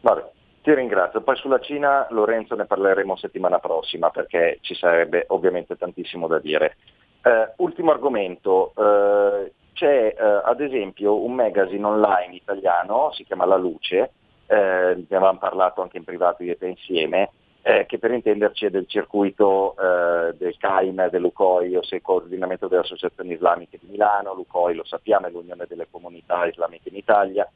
Vabbè, 0.00 0.30
ti 0.62 0.74
ringrazio. 0.74 1.22
Poi 1.22 1.36
sulla 1.36 1.60
Cina, 1.60 2.06
Lorenzo, 2.10 2.54
ne 2.54 2.66
parleremo 2.66 3.16
settimana 3.16 3.58
prossima 3.58 4.10
perché 4.10 4.58
ci 4.60 4.74
sarebbe 4.74 5.24
ovviamente 5.28 5.76
tantissimo 5.76 6.26
da 6.26 6.38
dire. 6.38 6.76
Eh, 7.22 7.52
ultimo 7.56 7.90
argomento, 7.90 8.72
eh, 8.76 9.52
c'è 9.72 10.14
eh, 10.16 10.40
ad 10.44 10.60
esempio 10.60 11.22
un 11.22 11.34
magazine 11.34 11.84
online 11.84 12.34
italiano, 12.34 13.10
si 13.12 13.24
chiama 13.24 13.44
La 13.44 13.56
Luce, 13.56 14.10
eh, 14.46 14.94
ne 14.94 15.16
avevamo 15.16 15.38
parlato 15.38 15.82
anche 15.82 15.98
in 15.98 16.04
privato 16.04 16.42
io 16.42 16.52
e 16.52 16.58
te 16.58 16.66
insieme, 16.66 17.30
eh, 17.62 17.86
che 17.86 17.98
per 17.98 18.12
intenderci 18.12 18.66
è 18.66 18.70
del 18.70 18.86
circuito 18.86 19.76
eh, 19.76 20.34
del 20.36 20.56
CAIM, 20.56 21.10
dell'UCOI, 21.10 21.76
ossia 21.76 21.96
il 21.96 22.02
coordinamento 22.02 22.66
delle 22.66 22.82
associazioni 22.82 23.32
islamiche 23.32 23.78
di 23.80 23.88
Milano, 23.90 24.34
l'UCOI 24.34 24.74
lo 24.74 24.84
sappiamo 24.84 25.26
è 25.26 25.30
l'Unione 25.30 25.66
delle 25.68 25.86
Comunità 25.90 26.46
Islamiche 26.46 26.88
in 26.88 26.96
Italia, 26.96 27.48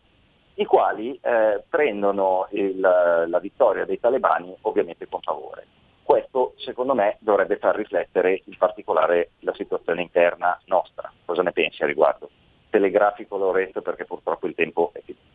i 0.55 0.64
quali 0.64 1.18
eh, 1.22 1.62
prendono 1.68 2.46
il, 2.50 2.78
la 2.80 3.38
vittoria 3.38 3.84
dei 3.84 3.98
talebani 3.98 4.55
ovviamente 4.62 5.09
con 5.09 5.20
favore. 5.20 5.66
Questo 6.03 6.55
secondo 6.57 6.94
me 6.94 7.16
dovrebbe 7.20 7.57
far 7.57 7.76
riflettere 7.76 8.42
in 8.44 8.57
particolare 8.59 9.30
la 9.40 9.55
situazione 9.55 10.03
interna 10.03 10.61
nostra. 10.66 11.11
Cosa 11.24 11.42
ne 11.42 11.53
pensi 11.53 11.82
a 11.82 11.86
riguardo? 11.86 12.28
Telegrafico 12.68 13.36
Lorenzo 13.36 13.80
perché 13.82 14.05
purtroppo 14.05 14.46
il 14.46 14.55
tempo 14.55 14.90
è 14.92 15.00
finito. 15.03 15.30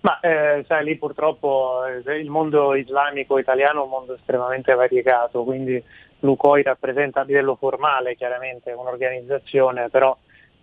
Ma 0.00 0.20
eh, 0.20 0.64
sai, 0.68 0.84
lì 0.84 0.98
purtroppo 0.98 1.82
eh, 1.86 2.18
il 2.18 2.28
mondo 2.28 2.74
islamico 2.74 3.38
italiano 3.38 3.80
è 3.80 3.84
un 3.84 3.90
mondo 3.90 4.14
estremamente 4.14 4.74
variegato, 4.74 5.44
quindi 5.44 5.82
l'UCOI 6.20 6.62
rappresenta 6.62 7.20
a 7.20 7.24
livello 7.24 7.56
formale 7.56 8.14
chiaramente 8.14 8.72
un'organizzazione, 8.72 9.88
però 9.88 10.14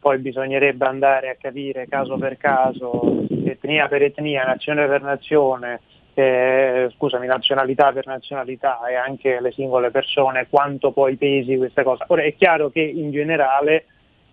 poi 0.01 0.17
bisognerebbe 0.17 0.85
andare 0.85 1.29
a 1.29 1.35
capire 1.39 1.87
caso 1.87 2.17
per 2.17 2.35
caso, 2.37 3.23
etnia 3.45 3.87
per 3.87 4.01
etnia, 4.01 4.43
nazione 4.43 4.87
per 4.87 5.03
nazione, 5.03 5.81
eh, 6.15 6.91
scusami, 6.97 7.27
nazionalità 7.27 7.91
per 7.91 8.07
nazionalità 8.07 8.83
e 8.87 8.95
anche 8.95 9.39
le 9.39 9.51
singole 9.51 9.91
persone, 9.91 10.47
quanto 10.49 10.91
poi 10.91 11.17
pesi 11.17 11.55
questa 11.55 11.83
cosa. 11.83 12.05
Ora 12.07 12.23
è 12.23 12.35
chiaro 12.35 12.71
che 12.71 12.81
in 12.81 13.11
generale 13.11 13.85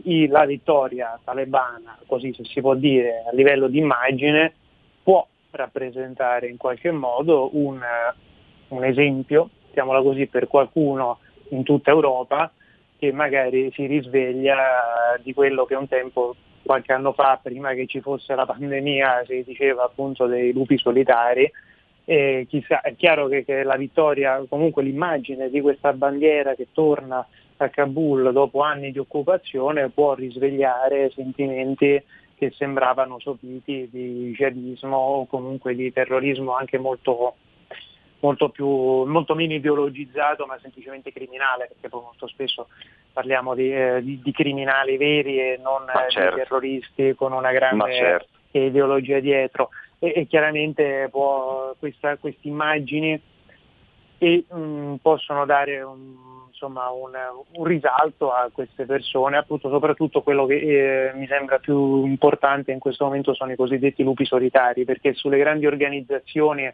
i, 0.05 0.27
la 0.29 0.47
vittoria 0.47 1.21
talebana, 1.23 1.99
così 2.07 2.33
se 2.33 2.45
si 2.45 2.63
può 2.63 2.75
dire, 2.75 3.25
a 3.31 3.35
livello 3.35 3.69
di 3.69 3.77
immagine, 3.77 4.55
può 5.03 5.27
rappresentare 5.51 6.49
in 6.49 6.57
qualche 6.57 6.91
modo 6.91 7.51
un, 7.53 7.79
un 8.69 8.85
esempio, 8.85 9.51
diciamola 9.69 10.01
così, 10.01 10.27
per 10.29 10.49
qualcuno 10.49 11.19
in 11.51 11.63
tutta 11.63 11.91
Europa 11.91 12.51
che 12.99 13.13
magari 13.13 13.71
si 13.73 13.87
risveglia 13.87 15.19
di 15.23 15.33
quello 15.33 15.65
che 15.65 15.75
un 15.75 15.87
tempo, 15.87 16.35
qualche 16.63 16.93
anno 16.93 17.13
fa, 17.13 17.39
prima 17.41 17.73
che 17.75 17.87
ci 17.87 18.01
fosse 18.01 18.35
la 18.35 18.45
pandemia, 18.45 19.25
si 19.27 19.45
diceva 19.47 19.85
appunto 19.85 20.27
dei 20.27 20.53
lupi 20.53 20.77
solitari. 20.77 21.51
E 22.05 22.47
chissà, 22.49 22.81
è 22.81 22.97
chiaro 22.97 23.29
che, 23.29 23.45
che 23.45 23.63
la 23.63 23.77
vittoria, 23.77 24.43
comunque 24.49 24.83
l'immagine 24.83 25.51
di 25.51 25.61
questa 25.61 25.93
bandiera 25.93 26.55
che 26.55 26.69
torna 26.73 27.25
a 27.59 27.69
Kabul 27.69 28.33
dopo 28.33 28.61
anni 28.63 28.93
di 28.93 28.99
occupazione 28.99 29.91
può 29.91 30.15
risvegliare 30.15 31.11
sentimenti 31.15 32.03
che 32.37 32.53
sembravano 32.57 33.19
sopiti 33.19 33.89
di 33.91 34.33
jihadismo 34.35 34.97
o 34.97 35.27
comunque 35.27 35.75
di 35.75 35.93
terrorismo 35.93 36.55
anche 36.55 36.79
molto 36.79 37.35
molto, 38.21 38.49
più, 38.49 38.67
molto 38.67 39.35
meno 39.35 39.55
ideologizzato 39.55 40.47
ma 40.47 40.59
semplicemente 40.61 41.13
criminale, 41.13 41.67
perché 41.67 41.89
poi 41.89 42.03
molto 42.03 42.27
spesso 42.27 42.69
parliamo 43.13 43.55
di, 43.55 43.73
eh, 43.73 44.01
di, 44.03 44.21
di 44.23 44.33
criminali 44.33 44.97
veri 44.97 45.39
e 45.39 45.61
non 45.63 45.89
eh, 45.89 46.11
certo. 46.11 46.37
di 46.37 46.43
terroristi 46.43 47.15
con 47.15 47.33
una 47.33 47.53
grande 47.53 47.93
certo. 47.93 48.29
ideologia 48.53 49.21
dietro. 49.21 49.71
E, 49.99 50.13
e 50.15 50.27
chiaramente 50.27 51.11
queste 51.11 52.39
immagini 52.43 53.21
e, 54.19 54.45
mh, 54.49 54.97
possono 54.97 55.45
dare 55.45 55.81
un, 55.83 56.15
insomma, 56.49 56.91
un, 56.91 57.13
un, 57.53 57.65
risalto 57.65 58.33
a 58.33 58.51
queste 58.53 58.85
persone, 58.85 59.37
appunto 59.37 59.69
soprattutto 59.69 60.23
quello 60.23 60.45
che 60.45 60.57
eh, 60.57 61.13
mi 61.15 61.27
sembra 61.27 61.59
più 61.59 62.05
importante 62.05 62.73
in 62.73 62.81
questo 62.81 63.05
momento 63.05 63.33
sono 63.35 63.53
i 63.53 63.57
cosiddetti 63.57 64.03
lupi 64.03 64.25
solitari, 64.25 64.85
perché 64.85 65.15
sulle 65.15 65.39
grandi 65.39 65.67
organizzazioni 65.67 66.71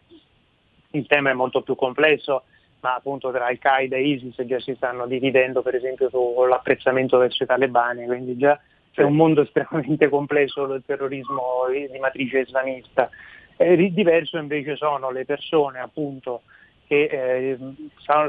il 0.94 1.06
tema 1.06 1.30
è 1.30 1.34
molto 1.34 1.62
più 1.62 1.74
complesso, 1.74 2.44
ma 2.80 2.94
appunto 2.94 3.30
tra 3.30 3.46
Al-Qaeda 3.46 3.96
e 3.96 4.06
ISIS 4.08 4.44
già 4.44 4.60
si 4.60 4.74
stanno 4.74 5.06
dividendo 5.06 5.62
per 5.62 5.74
esempio 5.74 6.08
sull'apprezzamento 6.08 7.18
verso 7.18 7.42
i 7.42 7.46
talebani, 7.46 8.06
quindi 8.06 8.36
già 8.36 8.58
c'è 8.92 9.02
un 9.02 9.16
mondo 9.16 9.42
estremamente 9.42 10.08
complesso 10.08 10.66
del 10.66 10.82
terrorismo 10.84 11.66
di 11.68 11.98
matrice 11.98 12.40
islamista. 12.40 13.10
Eh, 13.56 13.92
diverso 13.92 14.36
invece 14.38 14.76
sono 14.76 15.10
le 15.10 15.24
persone 15.24 15.78
appunto 15.78 16.42
che 16.86 17.04
eh, 17.04 17.58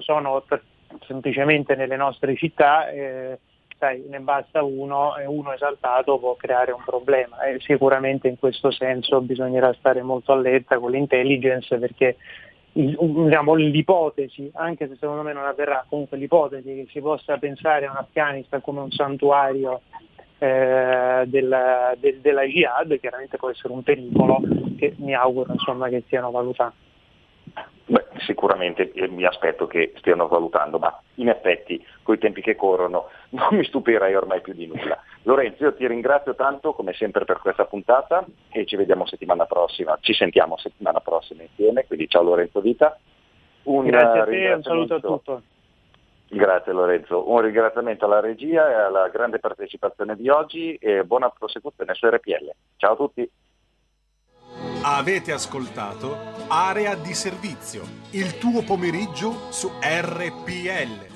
sono 0.02 0.44
semplicemente 1.06 1.76
nelle 1.76 1.96
nostre 1.96 2.36
città, 2.36 2.90
eh, 2.90 3.40
sai, 3.78 4.06
ne 4.08 4.20
basta 4.20 4.64
uno 4.64 5.18
e 5.18 5.26
uno 5.26 5.54
esaltato 5.54 6.18
può 6.18 6.36
creare 6.36 6.72
un 6.72 6.84
problema 6.84 7.44
e 7.44 7.60
sicuramente 7.60 8.28
in 8.28 8.40
questo 8.40 8.72
senso 8.72 9.22
bisognerà 9.22 9.74
stare 9.74 10.02
molto 10.02 10.32
allerta 10.32 10.80
con 10.80 10.92
l'intelligence 10.92 11.78
perché 11.78 12.18
diciamo, 12.76 13.54
l'ipotesi, 13.54 14.52
anche 14.54 14.90
se 14.90 14.98
secondo 15.00 15.22
me 15.22 15.32
non 15.32 15.46
avverrà, 15.46 15.86
comunque 15.88 16.18
l'ipotesi 16.18 16.76
che 16.76 16.88
si 16.90 17.00
possa 17.00 17.38
pensare 17.38 17.86
a 17.86 17.92
un 17.92 17.98
Afghanistan 17.98 18.62
come 18.62 18.82
un 18.82 18.92
santuario 18.92 19.82
eh, 20.40 21.24
della, 21.26 21.94
de, 21.98 22.20
della 22.20 22.44
jihad 22.44 23.00
chiaramente 23.00 23.38
può 23.38 23.50
essere 23.50 23.72
un 23.72 23.82
pericolo 23.82 24.42
che 24.78 24.94
mi 24.98 25.14
auguro 25.14 25.54
insomma, 25.54 25.88
che 25.88 26.04
stiano 26.06 26.32
valutando. 26.32 26.76
Beh, 27.88 28.08
sicuramente 28.26 28.92
mi 29.10 29.24
aspetto 29.24 29.68
che 29.68 29.94
stiano 29.98 30.28
valutando, 30.28 30.78
ma 30.78 31.00
in 31.16 31.30
effetti 31.30 31.82
con 32.04 32.16
i 32.16 32.18
tempi 32.18 32.42
che 32.42 32.56
corrono 32.56 33.10
non 33.32 33.48
mi 33.52 33.64
stupirei 33.64 34.16
ormai 34.16 34.42
più 34.42 34.54
di 34.54 34.68
nulla. 34.68 35.02
Lorenzo, 35.26 35.64
io 35.64 35.74
ti 35.74 35.88
ringrazio 35.88 36.36
tanto 36.36 36.74
come 36.74 36.94
sempre 36.94 37.26
per 37.26 37.40
questa 37.40 37.66
puntata 37.66 38.24
e 38.50 38.66
ci 38.66 38.76
vediamo 38.76 39.08
settimana 39.08 39.46
prossima, 39.46 39.98
ci 40.00 40.14
sentiamo 40.14 40.56
settimana 40.58 41.00
prossima 41.00 41.42
insieme, 41.42 41.86
quindi 41.88 42.08
ciao 42.08 42.22
Lorenzo 42.22 42.62
Vita. 42.62 42.98
Un 43.64 43.86
Grazie 43.86 44.20
a 44.20 44.26
te, 44.26 44.54
un 44.54 44.62
saluto 44.62 44.96
a 44.96 45.00
tutti. 45.00 45.32
Grazie 46.28 46.74
Lorenzo, 46.74 47.32
un 47.32 47.42
ringraziamento 47.42 48.06
alla 48.06 48.20
regia 48.20 48.70
e 48.70 48.74
alla 48.74 49.08
grande 49.10 49.40
partecipazione 49.40 50.16
di 50.16 50.30
oggi 50.30 50.76
e 50.76 51.04
buona 51.04 51.30
prosecuzione 51.30 51.96
su 51.96 52.08
RPL. 52.08 52.52
Ciao 52.78 52.94
a 52.94 52.96
tutti. 52.96 53.32
Avete 54.84 55.32
ascoltato 55.32 56.16
Area 56.50 56.94
di 56.94 57.16
Servizio, 57.16 57.82
il 58.12 58.38
tuo 58.38 58.62
pomeriggio 58.64 59.32
su 59.50 59.72
RPL. 59.82 61.15